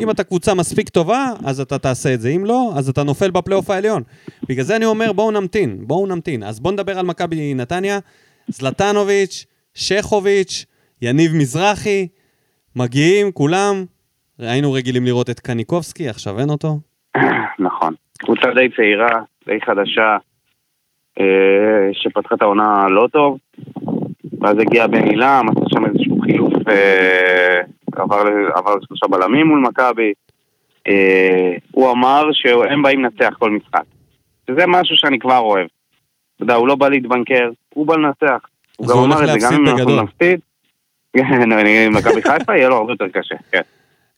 אם 0.00 0.10
אתה 0.10 0.24
קבוצה 0.24 0.54
מספיק 0.54 0.88
טובה, 0.88 1.32
אז 1.44 1.60
אתה 1.60 1.78
תעשה 1.78 2.14
את 2.14 2.20
זה. 2.20 2.28
אם 2.28 2.44
לא, 2.44 2.72
אז 2.76 2.88
אתה 2.88 3.02
נופל 3.02 3.30
בפלייאוף 3.30 3.70
העליון. 3.70 4.02
בגלל 4.48 4.64
זה 4.64 4.76
אני 4.76 4.84
אומר, 4.84 5.12
בואו 5.12 5.30
נמתין, 5.30 5.78
בואו 5.80 6.06
נמתין. 6.06 6.42
אז 6.42 6.60
בואו 6.60 6.74
נדבר 6.74 6.98
על 6.98 7.06
מכבי 7.06 7.54
נתניה. 7.54 7.98
זלטנוביץ', 8.48 9.46
שכוביץ', 9.74 10.64
יניב 11.02 11.34
מזרחי, 11.34 12.08
מגיעים 12.76 13.32
כולם. 13.32 13.84
היינו 14.38 14.72
רגילים 14.72 15.04
לראות 15.04 15.30
את 15.30 15.40
קניקובסקי, 15.40 16.08
עכשיו 16.08 16.40
אין 16.40 16.50
אותו. 16.50 16.78
נכון. 17.58 17.94
קבוצה 18.18 18.46
די 18.54 18.68
צעירה, 18.76 19.22
די 19.46 19.58
חדשה, 19.66 20.16
שפתחה 21.92 22.34
את 22.34 22.42
העונה 22.42 22.88
לא 22.88 23.08
טוב, 23.12 23.38
ואז 24.40 24.58
הגיע 24.58 24.86
בן 24.86 25.02
עילם, 25.02 25.46
עשה 25.50 25.64
שם 25.68 25.86
איזשהו 25.86 26.20
חילוף, 26.20 26.68
אה, 26.68 27.60
עבר, 27.92 28.24
עבר 28.54 28.76
לשלושה 28.76 29.06
בלמים 29.06 29.46
מול 29.46 29.60
מכבי. 29.60 30.12
אה, 30.88 31.54
הוא 31.70 31.90
אמר 31.90 32.28
שהם 32.32 32.82
באים 32.82 33.04
לנצח 33.04 33.34
כל 33.38 33.50
משחק. 33.50 33.82
שזה 34.50 34.66
משהו 34.66 34.96
שאני 34.96 35.18
כבר 35.18 35.38
אוהב. 35.38 35.66
אתה 36.36 36.42
יודע, 36.42 36.54
הוא 36.54 36.68
לא 36.68 36.74
בא 36.74 36.88
להתבנקר, 36.88 37.50
הוא 37.74 37.86
בא 37.86 37.96
לנצח. 37.96 38.38
הוא 38.76 38.88
גם 38.88 38.98
אמר 38.98 39.24
את 39.24 39.40
זה, 39.40 39.46
גם 39.46 39.54
אם 39.54 39.68
אנחנו. 39.68 40.02
נפסיד, 40.02 40.40
כן, 41.12 41.52
עם 41.52 41.94
מכבי 41.94 42.22
חיפה 42.22 42.56
יהיה 42.56 42.68
לו 42.68 42.76
הרבה 42.76 42.92
יותר 42.92 43.08
קשה, 43.08 43.34
כן. 43.52 43.60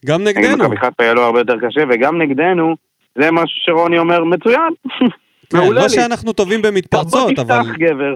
גם 0.07 0.24
נגד 0.24 0.38
נגדנו. 0.38 0.64
מכבי 0.64 0.76
חיפה 0.76 1.03
יהיה 1.03 1.14
לו 1.14 1.22
הרבה 1.22 1.38
יותר 1.38 1.57
קשה, 1.61 1.80
וגם 1.88 2.22
נגדנו, 2.22 2.76
זה 3.14 3.30
משהו 3.30 3.59
שרוני 3.64 3.98
אומר, 3.98 4.24
מצוין. 4.24 4.72
כן, 5.51 5.59
מעולה 5.59 5.80
לא 5.80 5.86
לי. 5.86 5.88
שאנחנו 5.90 6.32
טובים 6.32 6.62
בוא 6.62 6.70
במתפרצות, 6.70 7.38
אבל... 7.38 7.62
תפתח 7.62 7.74
גבר. 7.78 8.14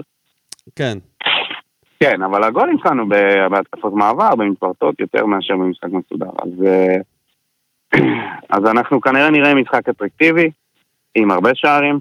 כן. 0.75 0.97
כן, 1.99 2.21
אבל 2.21 2.43
הגולים 2.43 2.77
שלנו 2.83 3.09
בהתקפות 3.49 3.93
מעבר, 3.93 4.35
במתפרצות, 4.35 4.99
יותר 4.99 5.25
מאשר 5.25 5.53
במשחק 5.53 5.87
מסודר. 5.91 6.29
אז, 6.41 6.65
אה, 6.65 6.95
אז 8.57 8.65
אנחנו 8.65 9.01
כנראה 9.01 9.29
נראה 9.29 9.53
משחק 9.55 9.89
אטרקטיבי, 9.89 10.49
עם 11.15 11.31
הרבה 11.31 11.49
שערים. 11.53 11.99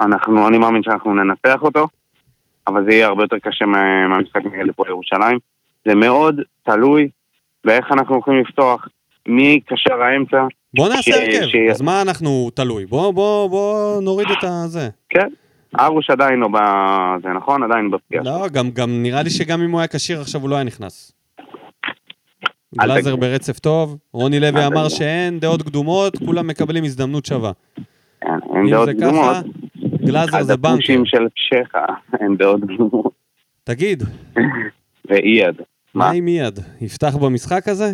אנחנו, 0.00 0.48
אני 0.48 0.58
מאמין 0.58 0.82
שאנחנו 0.82 1.14
ננצח 1.14 1.62
אותו, 1.62 1.86
אבל 2.66 2.84
זה 2.84 2.92
יהיה 2.92 3.06
הרבה 3.06 3.22
יותר 3.24 3.38
קשה 3.38 3.64
מה- 3.66 4.08
מהמשחק 4.08 4.44
נגד 4.44 4.68
הפועל 4.68 4.88
ירושלים. 4.90 5.38
זה 5.84 5.94
מאוד 5.94 6.40
תלוי 6.62 7.08
באיך 7.64 7.92
אנחנו 7.92 8.14
הולכים 8.14 8.34
לפתוח, 8.34 8.88
מי 9.28 9.60
קשר 9.60 10.02
האמצע, 10.02 10.44
בוא 10.76 10.88
נעשה 10.88 11.02
ש- 11.02 11.08
הרכב. 11.14 11.46
ש- 11.46 11.70
אז 11.70 11.82
מה 11.82 12.02
אנחנו 12.02 12.50
תלוי? 12.54 12.86
בוא, 12.86 13.10
בוא, 13.14 13.48
בוא 13.50 14.00
נוריד 14.02 14.28
את 14.30 14.44
הזה. 14.44 14.88
כן? 15.08 15.28
ארוש 15.80 16.10
עדיין 16.10 16.38
לא 16.40 16.48
ב... 16.48 16.56
זה 17.22 17.28
נכון? 17.28 17.62
עדיין 17.62 17.90
בפגיעה. 17.90 18.24
לא, 18.24 18.48
גם, 18.48 18.70
גם 18.70 19.02
נראה 19.02 19.22
לי 19.22 19.30
שגם 19.30 19.62
אם 19.62 19.70
הוא 19.70 19.80
היה 19.80 19.88
כשיר 19.88 20.20
עכשיו 20.20 20.40
הוא 20.40 20.50
לא 20.50 20.54
היה 20.54 20.64
נכנס. 20.64 21.12
גלאזר. 22.78 23.16
ברצף 23.16 23.58
טוב, 23.58 23.96
רוני 24.12 24.40
לוי 24.40 24.66
אמר 24.66 24.86
תגיד. 24.86 24.98
שאין 24.98 25.40
דעות 25.40 25.62
קדומות, 25.62 26.18
כולם 26.18 26.46
מקבלים 26.46 26.84
הזדמנות 26.84 27.26
שווה. 27.26 27.52
אין 28.22 28.70
דעות 28.70 28.86
זה 28.86 28.94
קדומות. 28.94 29.36
גלאזר 30.04 30.42
זה 30.42 30.56
בנקר. 30.56 30.68
הדפושים 30.74 31.06
של 31.06 31.26
פשחה, 31.34 31.84
אין 32.20 32.36
דעות 32.36 32.60
קדומות. 32.74 33.12
תגיד, 33.64 34.02
ואייד. 35.08 35.54
מה 35.94 36.04
מה? 36.06 36.10
עם 36.10 36.24
מיד? 36.24 36.58
יפתח 36.80 37.16
במשחק 37.16 37.68
הזה? 37.68 37.92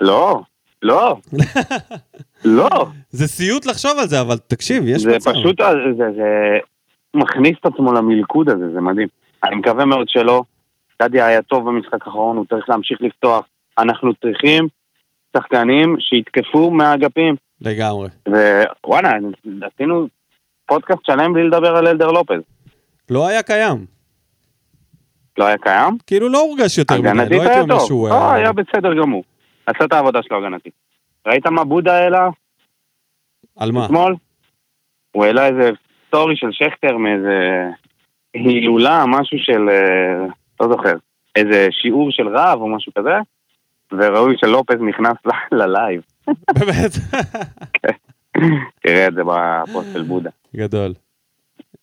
לא, 0.00 0.40
לא, 0.82 1.16
לא. 2.44 2.86
זה 3.10 3.26
סיוט 3.26 3.66
לחשוב 3.66 3.98
על 4.00 4.06
זה, 4.06 4.20
אבל 4.20 4.36
תקשיב, 4.46 4.82
יש 4.86 5.02
זה 5.02 5.16
מצב. 5.16 5.30
פשוט, 5.32 5.60
זה, 5.96 6.04
זה 6.16 6.58
מכניס 7.14 7.56
את 7.60 7.66
עצמו 7.66 7.92
למלכוד 7.92 8.48
הזה, 8.48 8.72
זה 8.72 8.80
מדהים. 8.80 9.08
אני 9.44 9.56
מקווה 9.56 9.84
מאוד 9.84 10.08
שלא. 10.08 10.42
דדיה 11.02 11.26
היה 11.26 11.42
טוב 11.42 11.68
במשחק 11.68 12.06
האחרון, 12.06 12.36
הוא 12.36 12.44
צריך 12.48 12.68
להמשיך 12.68 12.98
לפתוח. 13.00 13.44
אנחנו 13.78 14.14
צריכים 14.14 14.68
שחקנים 15.36 15.96
שיתקפו 16.00 16.70
מהאגפים. 16.70 17.36
לגמרי. 17.60 18.08
ווואלה, 18.84 19.12
עשינו 19.62 20.08
פודקאסט 20.66 21.00
שלם 21.06 21.32
בלי 21.32 21.44
לדבר 21.44 21.76
על 21.76 21.86
אלדר 21.86 22.10
לופז. 22.10 22.40
לא 23.10 23.28
היה 23.28 23.42
קיים. 23.42 23.86
לא 25.38 25.44
היה 25.44 25.58
קיים? 25.58 25.96
כאילו 26.06 26.28
לא 26.28 26.40
הורגש 26.40 26.78
יותר 26.78 27.00
מדי, 27.00 27.14
לא 27.14 27.20
הייתי 27.20 27.48
היה 27.48 27.60
אומר 27.60 27.78
טוב. 27.78 27.86
שהוא... 27.86 28.08
אה, 28.08 28.34
היה 28.34 28.52
בסדר 28.52 28.94
גמור. 28.94 29.22
עשה 29.68 29.84
את 29.84 29.92
העבודה 29.92 30.22
שלו 30.22 30.38
הגנתית. 30.38 30.72
ראית 31.26 31.46
מה 31.46 31.64
בודה 31.64 31.94
העלה 31.94 32.28
על 33.56 33.72
מה? 33.72 33.84
אתמול? 33.84 34.14
הוא 35.12 35.24
העלה 35.24 35.46
איזה 35.46 35.70
סטורי 36.06 36.36
של 36.36 36.52
שכטר 36.52 36.96
מאיזה 36.96 37.68
הילולה, 38.34 39.04
משהו 39.06 39.38
של... 39.38 39.68
אה, 39.68 40.26
לא 40.60 40.68
זוכר. 40.68 40.94
איזה 41.36 41.68
שיעור 41.70 42.10
של 42.10 42.28
רב 42.28 42.60
או 42.60 42.68
משהו 42.68 42.92
כזה, 42.98 43.14
וראוי 43.92 44.34
שלופז 44.38 44.76
נכנס 44.88 45.16
ללייב. 45.58 46.02
באמת. 46.26 46.92
תראה 48.82 49.08
את 49.08 49.14
זה 49.14 49.22
בפוסט 49.24 49.92
של 49.92 50.02
בודה. 50.02 50.30
גדול. 50.56 50.92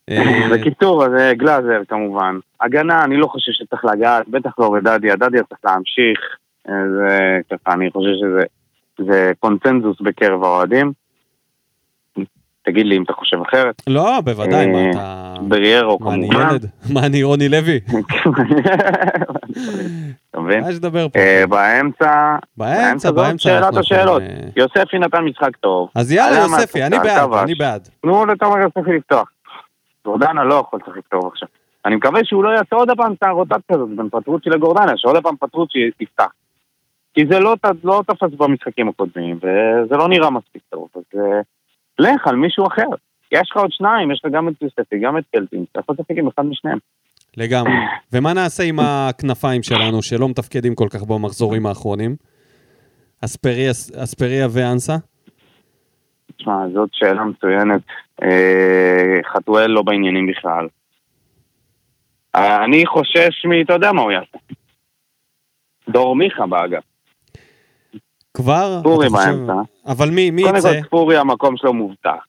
אה, 0.10 0.50
בקיצור, 0.54 1.06
אז 1.06 1.12
אה, 1.20 1.34
גלאזר 1.34 1.82
כמובן. 1.88 2.40
הגנה, 2.62 3.04
אני 3.04 3.18
לא 3.18 3.28
חושב 3.28 3.52
שצריך 3.52 3.86
לגעת, 3.86 4.28
בטח 4.28 4.52
לא 4.60 4.70
בדדיה, 4.70 5.16
דדיה 5.16 5.44
צריך 5.44 5.60
להמשיך. 5.64 6.38
אה, 6.70 6.74
זה 6.98 7.40
ככה, 7.52 7.74
אני 7.74 7.92
חושב 7.92 8.12
שזה 8.20 8.44
זה 8.98 9.32
קונצנזוס 9.40 10.02
בקרב 10.02 10.44
האוהדים. 10.44 10.92
תגיד 12.66 12.86
לי 12.86 12.98
אם 12.98 13.04
אתה 13.04 13.14
חושב 13.14 13.38
אחרת. 13.42 13.82
לא, 13.88 14.22
בוודאי, 14.22 14.68
מה 14.68 14.78
אה, 14.78 14.92
אתה... 14.92 15.36
בריירו 15.42 15.98
מה, 16.02 16.14
אני 16.14 16.30
כמובן. 16.30 16.50
ילד? 16.50 16.66
מה, 16.94 17.06
אני 17.06 17.24
רוני 17.24 17.50
לוי? 17.50 17.80
אתה 20.32 20.40
מבין? 20.40 20.62
מה 20.62 20.70
יש 20.70 20.76
לדבר 20.76 21.10
פה? 21.10 21.20
אה, 21.20 21.44
באמצע, 21.50 22.36
באמצע, 22.58 23.12
באמצע. 23.12 23.44
שאלת 23.44 23.78
השאלות. 23.78 24.22
אה, 24.22 24.28
יוספי 24.56 24.98
נתן 25.00 25.22
משחק 25.24 25.56
טוב. 25.56 25.90
אז 25.96 26.12
יאללה, 26.12 26.38
יוספי, 26.38 26.84
אני 26.84 27.00
בעד. 27.00 27.34
אני 27.34 27.56
בעד. 27.56 27.88
תנו 28.02 28.26
לתומר 28.26 28.58
יוספי 28.58 28.92
לפתוח. 28.98 29.32
גורדנה 30.06 30.44
לא 30.44 30.56
יכול 30.56 30.80
לשחק 30.84 31.08
טוב 31.08 31.26
עכשיו. 31.32 31.48
אני 31.86 31.96
מקווה 31.96 32.20
שהוא 32.24 32.44
לא 32.44 32.50
יעשה 32.50 32.76
עוד 32.76 32.90
פעם 32.98 33.14
את 33.14 33.24
הרוטציה 33.24 33.76
הזאת 33.76 33.90
בין 33.96 34.10
פטרוצ'י 34.10 34.50
לגורדנה, 34.50 34.92
שעוד 34.96 35.24
פעם 35.24 35.36
פטרוצ'י 35.40 35.80
יפתח. 36.00 36.28
כי 37.16 37.22
זה 37.30 37.40
לא, 37.40 37.56
לא 37.84 38.04
תפס 38.08 38.38
במשחקים 38.38 38.90
הקודמים, 38.90 39.38
וזה 39.38 39.96
לא 39.98 40.08
נראה 40.10 40.30
מספיק 40.30 40.62
טוב. 40.70 40.88
אז 40.96 41.04
אה, 41.16 41.42
לך 42.00 42.28
על 42.28 42.36
מישהו 42.36 42.68
אחר. 42.68 42.88
יש 43.32 43.52
לך 43.52 43.58
עוד 43.58 43.72
שניים, 43.72 44.12
יש 44.12 44.22
לך 44.26 44.32
גם 44.32 44.50
את 44.50 44.54
יוספי, 44.62 45.00
גם 45.00 45.18
את 45.18 45.24
קלטין. 45.36 45.66
אתה 45.72 45.80
יכול 45.80 45.96
לשחק 46.00 46.18
עם 46.18 46.28
אחד 46.28 46.46
משניהם. 46.46 46.78
לגמרי. 47.38 47.72
ומה 48.14 48.34
נעשה 48.34 48.64
עם 48.64 48.80
הכנפיים 48.80 49.64
שלנו, 49.64 50.02
שלא 50.02 50.30
מתפקדים 50.30 50.76
כל 50.76 50.88
כך 50.90 51.04
במחזורים 51.04 51.66
האחרונים? 51.66 52.16
אספריה, 53.26 53.72
אספריה 54.04 54.48
ואנסה? 54.52 54.96
תשמע, 56.38 56.70
זאת 56.74 56.90
שאלה 56.94 57.24
מצוינת. 57.24 57.82
אה, 58.24 59.20
חתואל 59.34 59.72
לא 59.72 59.82
בעניינים 59.82 60.28
בכלל. 60.28 60.68
אה, 62.36 62.64
אני 62.66 62.86
חושש 62.86 63.46
מ... 63.46 63.62
אתה 63.62 63.74
יודע 63.74 63.92
מה 63.92 64.02
הוא 64.02 64.12
יעשה. 64.12 64.38
דור 65.90 66.16
מיכה 66.16 66.48
באגף. 66.48 66.84
כבר? 68.36 68.80
ספורי 68.80 69.10
באמצע. 69.10 69.54
אבל 69.88 70.10
מי, 70.10 70.32
מי 70.32 70.44
קודם 70.44 70.56
יצא? 70.56 70.74
כל 70.74 70.88
ספורי 70.88 71.18
המקום 71.18 71.58
שלו 71.58 71.74
מובטח. 71.74 72.26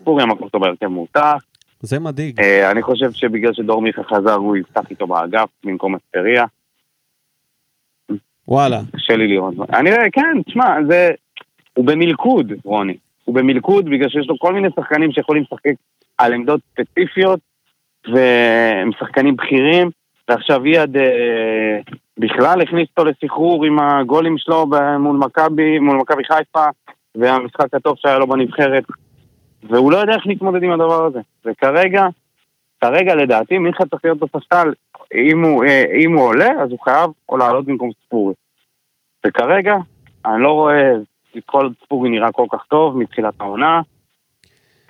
ספורי 0.00 0.22
המקום 0.22 0.48
שלו 0.48 0.60
בהרכב 0.60 0.86
מובטח. 0.86 1.36
זה 1.80 2.00
מדאיג. 2.00 2.40
אה, 2.40 2.70
אני 2.70 2.82
חושב 2.82 3.12
שבגלל 3.12 3.52
שדור 3.52 3.82
מיכה 3.82 4.02
חזר 4.02 4.34
הוא 4.34 4.56
יפתח 4.56 4.90
איתו 4.90 5.06
באגף 5.06 5.48
במקום 5.64 5.94
אספריה. 5.94 6.44
וואלה. 8.48 8.80
קשה 8.96 9.16
לי 9.16 9.28
לראות. 9.28 9.54
אני 9.72 9.90
רואה, 9.90 10.10
כן, 10.12 10.42
תשמע, 10.46 10.76
זה... 10.88 11.10
הוא 11.74 11.86
במלכוד, 11.86 12.52
רוני. 12.64 12.96
הוא 13.24 13.34
במלכוד 13.34 13.84
בגלל 13.84 14.08
שיש 14.08 14.28
לו 14.28 14.38
כל 14.38 14.54
מיני 14.54 14.68
שחקנים 14.76 15.12
שיכולים 15.12 15.42
לשחק 15.42 15.74
על 16.18 16.32
עמדות 16.32 16.60
ספציפיות, 16.72 17.40
והם 18.12 18.90
שחקנים 18.98 19.36
בכירים, 19.36 19.90
ועכשיו 20.28 20.66
יד 20.66 20.96
אה, 20.96 21.78
בכלל 22.18 22.60
הכניס 22.62 22.88
אותו 22.88 23.10
לסחרור 23.10 23.64
עם 23.64 23.78
הגולים 23.78 24.38
שלו 24.38 24.66
מול 24.98 25.16
מכבי, 25.16 25.78
מול 25.78 25.96
מכבי 25.96 26.24
חיפה, 26.24 26.64
והמשחק 27.14 27.74
הטוב 27.74 27.94
שהיה 27.98 28.18
לו 28.18 28.26
בנבחרת, 28.26 28.84
והוא 29.62 29.92
לא 29.92 29.96
יודע 29.96 30.12
איך 30.14 30.26
להתמודד 30.26 30.62
עם 30.62 30.70
הדבר 30.70 31.04
הזה. 31.04 31.20
וכרגע, 31.44 32.06
כרגע 32.80 33.14
לדעתי 33.14 33.58
מיכה 33.58 33.84
צריך 33.86 34.04
להיות 34.04 34.18
בספסל, 34.18 34.72
אם 35.14 35.42
הוא, 35.42 35.64
אה, 35.64 35.84
אם 36.04 36.12
הוא 36.12 36.26
עולה, 36.26 36.50
אז 36.62 36.70
הוא 36.70 36.78
חייב 36.84 37.10
או 37.28 37.36
לעלות 37.36 37.64
במקום 37.64 37.90
ספורי. 38.06 38.34
וכרגע, 39.26 39.74
אני 40.26 40.42
לא 40.42 40.52
רואה, 40.52 40.92
כל 41.46 41.68
ספורי 41.84 42.10
נראה 42.10 42.32
כל 42.32 42.46
כך 42.52 42.64
טוב 42.68 42.98
מתחילת 42.98 43.34
העונה. 43.40 43.80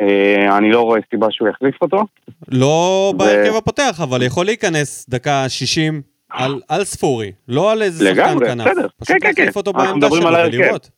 אה, 0.01 0.59
אני 0.59 0.70
לא 0.70 0.80
רואה 0.80 1.01
סיבה 1.10 1.26
שהוא 1.30 1.48
יחליף 1.48 1.82
אותו. 1.82 2.05
לא 2.48 3.12
ו- 3.14 3.18
בהרכב 3.18 3.55
הפותח, 3.55 4.01
אבל 4.02 4.22
יכול 4.22 4.46
להיכנס 4.46 5.09
דקה 5.09 5.44
60 5.48 6.14
על, 6.35 6.61
על 6.69 6.85
ספורי, 6.85 7.32
לא 7.48 7.73
על 7.73 7.82
איזה 7.82 8.05
שחקן 8.15 8.28
לגמרי, 8.31 8.47
כנף. 8.48 8.66
בסדר. 8.66 8.86
פשוט 9.01 9.09
כן, 9.09 9.19
כן, 9.20 9.28
להחליף 9.28 9.52
כן. 9.55 9.59
אותו 9.61 9.70
אנחנו 9.70 9.85
בעמדה 9.89 10.06
מדברים 10.06 10.23
שלו 10.23 10.28
על 10.28 10.35
ההרכב. 10.35 10.59
ולראות. 10.59 10.90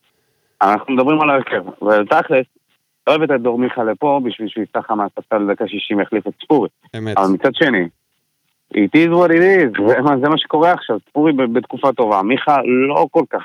אנחנו 0.63 0.95
מדברים 0.95 1.21
על 1.21 1.31
ההרכב, 1.31 1.63
ותכלס, 1.85 2.47
לא 3.07 3.15
הבאת 3.15 3.31
את 3.31 3.41
דור 3.43 3.59
מיכה 3.59 3.85
לפה 3.85 4.21
בשביל 4.25 4.49
שהוא 4.49 4.63
יפתח 4.65 4.79
לך 4.81 4.91
מהספסל 4.91 5.39
לדקה 5.39 5.65
60 5.69 6.01
יחליף 6.01 6.27
את 6.27 6.33
ספורי. 6.45 6.69
אמת. 6.99 7.17
אבל 7.19 7.27
מצד 7.33 7.55
שני, 7.55 7.85
it 8.75 8.91
is 8.95 9.11
what 9.13 9.31
it 9.31 9.43
is, 9.79 9.87
זה 9.89 10.01
מה, 10.03 10.17
זה 10.23 10.29
מה 10.29 10.39
שקורה 10.39 10.73
עכשיו, 10.73 10.97
ספורי 11.09 11.33
בתקופה 11.33 11.93
טובה. 11.93 12.23
מיכה 12.23 12.57
לא 12.89 13.07
כל 13.11 13.23
כך 13.31 13.43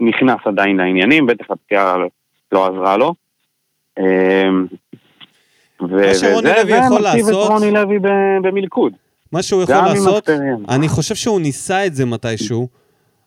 נכנס 0.00 0.38
עדיין 0.44 0.76
לעניינים, 0.76 1.26
בטח 1.26 1.50
הפציעה 1.50 1.96
לא 2.52 2.66
עזרה 2.66 2.96
לו. 2.96 3.14
אמ, 3.98 4.04
מה 5.80 5.88
שרוני 6.14 6.38
וזה- 6.50 6.62
לוי 6.62 6.72
יכול 6.72 6.98
מציב 6.98 7.02
לעשות- 7.02 7.46
את 7.46 7.50
רוני 7.50 7.70
לוי 7.70 7.98
במלכוד. 8.42 8.92
מה 9.32 9.42
שהוא 9.42 9.62
יכול 9.62 9.74
לעשות. 9.74 10.28
אני 10.68 10.88
חושב 10.88 11.14
שהוא 11.14 11.40
ניסה 11.40 11.86
את 11.86 11.94
זה 11.94 12.06
מתישהו, 12.06 12.68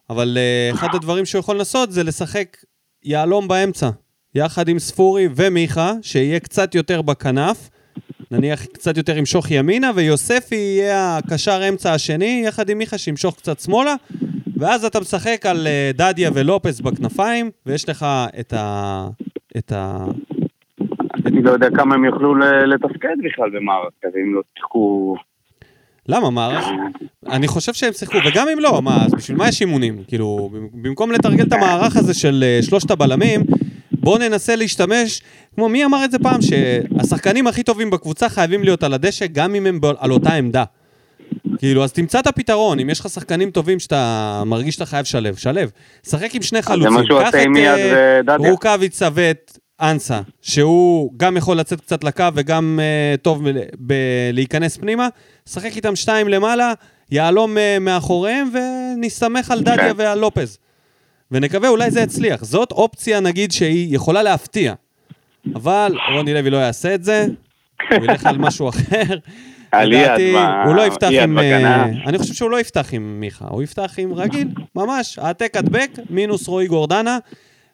אבל 0.09 0.37
uh, 0.37 0.75
אחד 0.75 0.87
הדברים 0.93 1.25
שהוא 1.25 1.39
יכול 1.39 1.55
לעשות 1.55 1.91
זה 1.91 2.03
לשחק 2.03 2.57
יהלום 3.03 3.47
באמצע, 3.47 3.89
יחד 4.35 4.69
עם 4.69 4.79
ספורי 4.79 5.27
ומיכה, 5.35 5.93
שיהיה 6.01 6.39
קצת 6.39 6.75
יותר 6.75 7.01
בכנף, 7.01 7.69
נניח 8.31 8.65
קצת 8.65 8.97
יותר 8.97 9.17
ימשוך 9.17 9.51
ימינה, 9.51 9.91
ויוספי 9.95 10.55
יהיה 10.55 11.17
הקשר 11.17 11.69
אמצע 11.69 11.93
השני, 11.93 12.43
יחד 12.45 12.69
עם 12.69 12.77
מיכה 12.77 12.97
שימשוך 12.97 13.35
קצת 13.37 13.59
שמאלה, 13.59 13.95
ואז 14.57 14.85
אתה 14.85 14.99
משחק 14.99 15.45
על 15.45 15.67
אה, 15.67 15.91
דדיה 15.93 16.29
ולופס 16.33 16.81
בכנפיים, 16.81 17.49
ויש 17.65 17.89
לך 17.89 18.05
את 18.39 18.53
ה... 18.53 19.07
את 19.57 19.71
ה... 19.71 20.05
אני 21.25 21.41
לא 21.43 21.51
יודע 21.51 21.69
כמה 21.75 21.95
הם 21.95 22.05
יוכלו 22.05 22.35
לתפקד 22.65 23.15
בכלל 23.23 23.49
במערך 23.49 23.93
כזה, 24.01 24.17
אם 24.23 24.35
לא 24.35 24.41
תחכו... 24.55 25.15
למה 26.11 26.29
מערך? 26.29 26.65
אני 27.29 27.47
חושב 27.47 27.73
שהם 27.73 27.93
שיחקו, 27.93 28.17
וגם 28.25 28.47
אם 28.53 28.59
לא, 28.59 28.81
מה, 28.81 29.05
אז 29.05 29.11
בשביל 29.13 29.37
מה 29.37 29.47
יש 29.47 29.61
אימונים? 29.61 30.03
כאילו, 30.07 30.49
במקום 30.73 31.11
לתרגל 31.11 31.43
את 31.43 31.53
המערך 31.53 31.97
הזה 31.97 32.13
של 32.13 32.43
אה, 32.47 32.63
שלושת 32.63 32.91
הבלמים, 32.91 33.41
בואו 33.91 34.17
ננסה 34.17 34.55
להשתמש, 34.55 35.21
כמו 35.55 35.69
מי 35.69 35.85
אמר 35.85 36.05
את 36.05 36.11
זה 36.11 36.19
פעם, 36.19 36.39
שהשחקנים 36.41 37.47
הכי 37.47 37.63
טובים 37.63 37.89
בקבוצה 37.89 38.29
חייבים 38.29 38.63
להיות 38.63 38.83
על 38.83 38.93
הדשא, 38.93 39.25
גם 39.31 39.55
אם 39.55 39.65
הם 39.65 39.79
על 39.99 40.11
אותה 40.11 40.33
עמדה. 40.33 40.63
כאילו, 41.57 41.83
אז 41.83 41.91
תמצא 41.91 42.19
את 42.19 42.27
הפתרון, 42.27 42.79
אם 42.79 42.89
יש 42.89 42.99
לך 42.99 43.09
שחקנים 43.09 43.51
טובים 43.51 43.79
שאתה 43.79 44.43
מרגיש 44.45 44.73
שאתה 44.75 44.85
חייב 44.85 45.01
לשלב, 45.03 45.35
שלב. 45.35 45.71
שחק 46.07 46.35
עם 46.35 46.41
שני 46.41 46.61
חלוצים. 46.61 46.93
מה 46.93 47.21
קח 47.21 47.29
את, 47.29 48.29
אה. 48.29 48.49
רוקאביצה 48.49 49.09
ואת 49.13 49.57
אנסה, 49.81 50.21
שהוא 50.41 51.11
גם 51.17 51.37
יכול 51.37 51.57
לצאת 51.57 51.81
קצת 51.81 52.03
לקו 52.03 52.25
וגם 52.33 52.79
uh, 52.79 53.17
טוב 53.17 53.43
להיכנס 54.33 54.77
פנימה, 54.77 55.07
שחק 55.49 55.75
איתם 55.75 55.95
שתיים 55.95 56.27
למעלה, 56.27 56.73
יהלום 57.11 57.57
uh, 57.57 57.59
מאחוריהם 57.81 58.49
ונסתמך 58.53 59.51
על 59.51 59.61
דדיה 59.61 59.77
כן. 59.77 59.93
ועל 59.95 60.19
לופז. 60.19 60.57
ונקווה, 61.31 61.69
אולי 61.69 61.91
זה 61.91 62.01
יצליח. 62.01 62.43
זאת 62.43 62.71
אופציה, 62.71 63.19
נגיד, 63.19 63.51
שהיא 63.51 63.95
יכולה 63.95 64.23
להפתיע. 64.23 64.73
אבל 65.55 65.95
רוני 66.15 66.33
לוי 66.33 66.49
לא 66.49 66.57
יעשה 66.57 66.95
את 66.95 67.03
זה, 67.03 67.25
הוא 67.89 68.03
ילך 68.03 68.25
על 68.25 68.37
משהו 68.37 68.69
אחר. 68.69 69.03
על 69.71 69.89
לדעתי, 69.89 70.21
יד, 70.21 70.33
מה- 70.33 70.63
הוא 70.63 70.75
לא 70.75 70.81
יפתח 70.81 71.09
עם... 71.23 71.39
אה, 71.39 71.85
אני 71.85 72.17
חושב 72.17 72.33
שהוא 72.33 72.49
לא 72.49 72.59
יפתח 72.59 72.89
עם 72.91 73.19
מיכה, 73.19 73.45
הוא 73.49 73.63
יפתח 73.63 73.93
עם 73.97 74.13
רגיל, 74.13 74.47
ממש, 74.75 75.19
העתק 75.19 75.57
הדבק, 75.57 75.89
מינוס 76.09 76.47
רועי 76.47 76.67
גורדנה, 76.67 77.17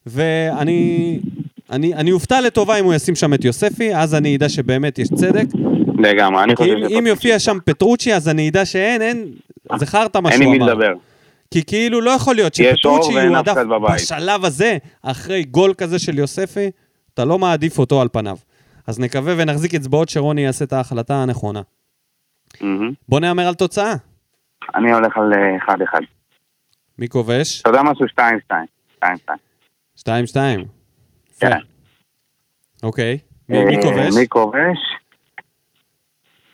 ואני 0.05 1.19
אני, 1.71 1.93
אני 1.93 2.11
אופתע 2.11 2.41
לטובה 2.41 2.79
אם 2.79 2.85
הוא 2.85 2.93
ישים 2.93 3.15
שם 3.15 3.33
את 3.33 3.45
יוספי, 3.45 3.95
אז 3.95 4.15
אני 4.15 4.35
אדע 4.35 4.49
שבאמת 4.49 4.99
יש 4.99 5.07
צדק. 5.15 5.45
לגמרי, 5.99 6.43
אני 6.43 6.55
חושב 6.55 6.73
אם, 6.73 6.97
אם 6.97 7.07
יופיע 7.07 7.39
שם 7.39 7.57
פטרוצ'י, 7.65 8.13
אז 8.13 8.29
אני 8.29 8.49
אדע 8.49 8.65
שאין, 8.65 9.01
אין, 9.01 9.25
זה 9.75 9.85
חרטא 9.85 10.19
מה 10.19 10.29
אין 10.29 10.41
עם 10.41 10.43
שהוא 10.43 10.57
מי 10.57 10.63
אמר. 10.63 10.73
לדבר. 10.73 10.93
כי 11.51 11.63
כאילו 11.63 12.01
לא 12.01 12.11
יכול 12.11 12.35
להיות 12.35 12.53
שפטרוצ'י 12.53 13.15
ואין 13.15 13.27
הוא 13.27 13.39
אף 13.39 13.47
עדף 13.47 13.53
אחד 13.57 13.67
בבית. 13.67 13.95
בשלב 13.95 14.45
הזה, 14.45 14.77
אחרי 15.03 15.43
גול 15.43 15.73
כזה 15.73 15.99
של 15.99 16.17
יוספי, 16.17 16.71
אתה 17.13 17.25
לא 17.25 17.39
מעדיף 17.39 17.79
אותו 17.79 18.01
על 18.01 18.07
פניו. 18.11 18.37
אז 18.87 18.99
נקווה 18.99 19.33
ונחזיק 19.37 19.75
אצבעות 19.75 20.09
שרוני 20.09 20.41
יעשה 20.41 20.65
את 20.65 20.73
ההחלטה 20.73 21.15
הנכונה. 21.15 21.61
מהמם. 22.61 22.91
בוא 23.09 23.19
נהמר 23.19 23.47
על 23.47 23.53
תוצאה. 23.53 23.93
אני 24.75 24.93
הולך 24.93 25.17
על 25.17 25.33
אה, 25.33 25.57
אחד 25.57 25.81
אחד. 25.81 25.99
מי 26.99 27.07
כובש? 27.09 27.61
אתה 27.61 27.69
יודע 27.69 27.83
משהו? 27.83 28.07
שתיים 28.07 28.39
שתיים. 28.45 28.65
שתיים 28.95 29.17
שתיים. 29.17 29.37
שתיים, 29.95 30.25
שתיים. 30.25 30.76
יפה. 31.37 31.49
כן. 31.49 31.57
אוקיי. 32.83 33.17
מי 33.49 33.65
מי 33.65 33.75
אה, 33.77 33.81
כובש? 33.81 34.15
מי 34.15 34.27
כובש? 34.29 34.77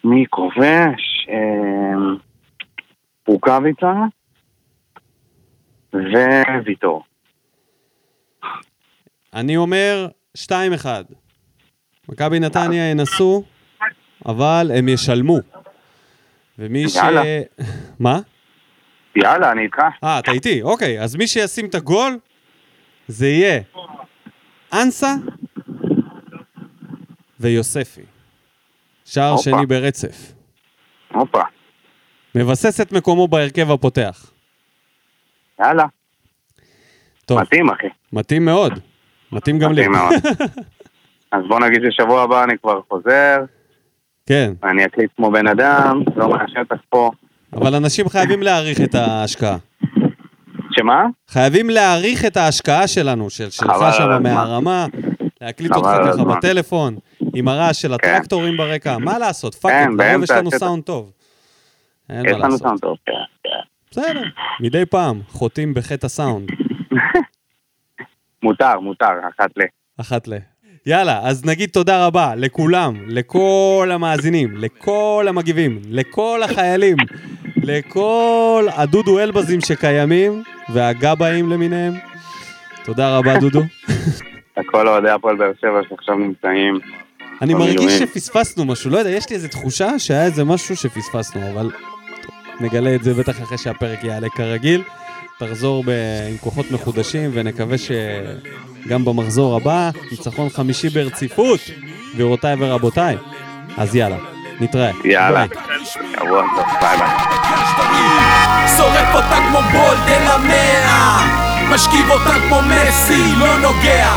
מי 0.03 0.25
כובש? 0.29 1.27
אה, 1.29 2.15
רוקאביצה 3.27 3.93
וויטור. 6.63 7.03
אני 9.33 9.57
אומר 9.57 10.07
2-1. 10.37 10.51
מכבי 12.09 12.39
נתניה 12.39 12.91
ינסו, 12.91 13.43
אבל 14.25 14.71
הם 14.77 14.89
ישלמו. 14.89 15.37
ומי 16.59 16.89
ש... 16.89 16.95
יאללה. 16.95 17.21
מה? 17.99 18.19
יאללה, 19.15 19.51
אני 19.51 19.61
איתך. 19.61 19.77
אה, 20.03 20.19
אתה 20.19 20.31
איתי, 20.31 20.61
אוקיי. 20.61 21.01
אז 21.01 21.15
מי 21.15 21.27
שישים 21.27 21.65
את 21.65 21.75
הגול, 21.75 22.17
זה 23.07 23.27
יהיה 23.27 23.61
אנסה 24.73 25.15
ויוספי. 27.39 28.01
שער. 29.05 29.37
שני 29.37 29.65
ברצף. 29.65 30.33
הופה. 31.13 31.41
מבסס 32.35 32.81
את 32.81 32.91
מקומו 32.91 33.27
בהרכב 33.27 33.71
הפותח. 33.71 34.31
יאללה. 35.59 35.85
טוב, 37.25 37.41
מתאים, 37.41 37.69
אחי. 37.69 37.87
מתאים 38.13 38.45
מאוד. 38.45 38.73
מתאים 39.31 39.59
גם 39.59 39.71
לי. 39.73 39.81
מתאים 39.81 39.91
מאוד. 39.91 40.13
אז 41.31 41.41
בוא 41.47 41.59
נגיד 41.59 41.81
ששבוע 41.91 42.23
הבא 42.23 42.43
אני 42.43 42.53
כבר 42.61 42.81
חוזר, 42.89 43.37
כן, 44.25 44.53
ואני 44.61 44.85
אקליט 44.85 45.11
כמו 45.15 45.31
בן 45.31 45.47
אדם, 45.47 46.03
לא 46.15 46.29
מהשטח 46.29 46.75
פה. 46.89 47.11
אבל 47.53 47.75
אנשים 47.75 48.09
חייבים 48.09 48.43
להעריך 48.43 48.81
את 48.81 48.95
ההשקעה. 48.95 49.57
שמה? 50.73 51.05
חייבים 51.29 51.69
להעריך 51.69 52.25
את 52.25 52.37
ההשקעה 52.37 52.87
שלנו, 52.87 53.29
של 53.29 53.49
שלך 53.49 53.75
שם. 53.97 54.23
מהרמה, 54.23 54.85
להקליט 55.41 55.71
אותך 55.71 55.87
ככה. 56.05 56.23
בטלפון, 56.23 56.95
עם 57.35 57.47
הרעש 57.47 57.81
של 57.81 57.87
כן. 57.87 57.93
הטרקטורים 57.93 58.57
ברקע, 58.57 58.97
מה 58.97 59.19
לעשות, 59.19 59.55
fuck 59.55 59.71
כן, 59.71 59.89
לרוב 59.89 60.01
יש 60.01 60.07
באמצע 60.07 60.37
לנו. 60.37 60.51
סאונד 60.51 60.83
טוב. 60.83 61.11
אין 62.09 62.25
יש 62.25 62.31
מה 62.31 62.37
לנו 62.37 62.47
לעשות. 62.47 62.61
סאונד 62.61 62.79
טוב. 62.79 62.97
כן, 63.05 63.11
כן. 63.43 63.49
בסדר, 63.91 64.21
מדי 64.59 64.85
פעם, 64.85 65.21
חוטאים 65.27 65.73
בחטא 65.73 66.05
הסאונד, 66.05 66.49
מותר, 68.43 68.79
מותר, 68.79 69.05
אחת 69.29 69.49
ל... 69.57 69.61
אחת 70.01 70.27
ל... 70.27 70.33
יאללה, 70.85 71.19
אז 71.23 71.45
נגיד 71.45 71.69
תודה 71.69 72.07
רבה 72.07 72.35
לכולם, 72.35 72.95
לכל 73.07 73.89
המאזינים, 73.91 74.57
לכל 74.57 75.25
המגיבים, 75.29 75.81
לכל 75.89 76.43
החיילים, 76.43 76.97
לכל 77.63 78.67
הדודו 78.75 79.19
אלבזים 79.19 79.61
שקיימים, 79.61 80.43
והגבאים 80.69 81.49
למיניהם. 81.49 81.93
תודה 82.83 83.17
רבה, 83.17 83.39
דודו. 83.39 83.61
לכל 84.57 84.87
אוהדי 84.87 85.09
הפועל 85.09 85.35
באר 85.35 85.51
שבע 85.61 85.81
שעכשיו 85.89 86.15
נמצאים. 86.15 86.79
אני. 87.41 87.53
מרגיש 87.53 87.93
שפספסנו 87.93 88.65
משהו, 88.65 88.91
לא 88.91 88.97
יודע, 88.97 89.09
יש 89.09 89.29
לי 89.29 89.35
איזו 89.35 89.47
תחושה 89.47 89.99
שהיה 89.99 90.25
איזה 90.25 90.43
משהו 90.43 90.75
שפספסנו, 90.75 91.51
אבל 91.51 91.69
טוב, 92.21 92.35
נגלה 92.59 92.95
את 92.95 93.03
זה 93.03 93.13
בטח 93.13 93.41
אחרי 93.43 93.57
שהפרק 93.57 94.03
יעלה 94.03 94.29
כרגיל. 94.29 94.81
תחזור 95.39 95.83
ב... 95.83 95.89
עם 96.29 96.37
כוחות 96.37 96.71
מחודשים, 96.71 97.31
ונקווה 97.33 97.75
שגם 97.77 99.05
במחזור 99.05 99.55
הבא, 99.55 99.89
ניצחון 100.11 100.49
חמישי 100.49 100.89
ברציפות, 100.89 101.59
גבירותיי 102.13 102.55
ורבותיי. 102.59 103.17
אז 103.77 103.95
יאללה, 103.95 104.17
נתראה. 104.63 104.91
יאללה. 105.03 105.45
שבוע 105.83 106.43
טוב, 106.55 106.65
ביי 106.81 106.97
ביי. 106.97 107.07
שורף 108.77 109.15
אותה 109.15 109.35
כמו 109.49 109.61
בולד 109.71 110.07
אל 110.07 110.27
המאה, 110.31 111.19
משכיב 111.69 112.09
אותה 112.11 112.33
כמו 112.47 112.61
מסי, 112.61 113.35
לא 113.37 113.57
נוגע. 113.59 114.09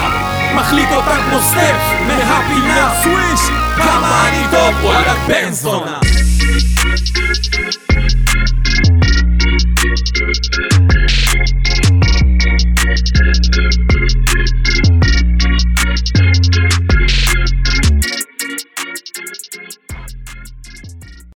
מחליט 0.54 0.88
אותה 0.92 1.16
כמו 1.28 1.40
סטף, 1.40 1.76
מהפינה 2.06 2.90
סוויש, 3.02 3.40
כמה 3.76 4.28
אני 4.28 4.44
טוב, 4.50 4.84
וואלכ 4.84 5.18
בן 5.28 5.50
זונה. 5.52 5.98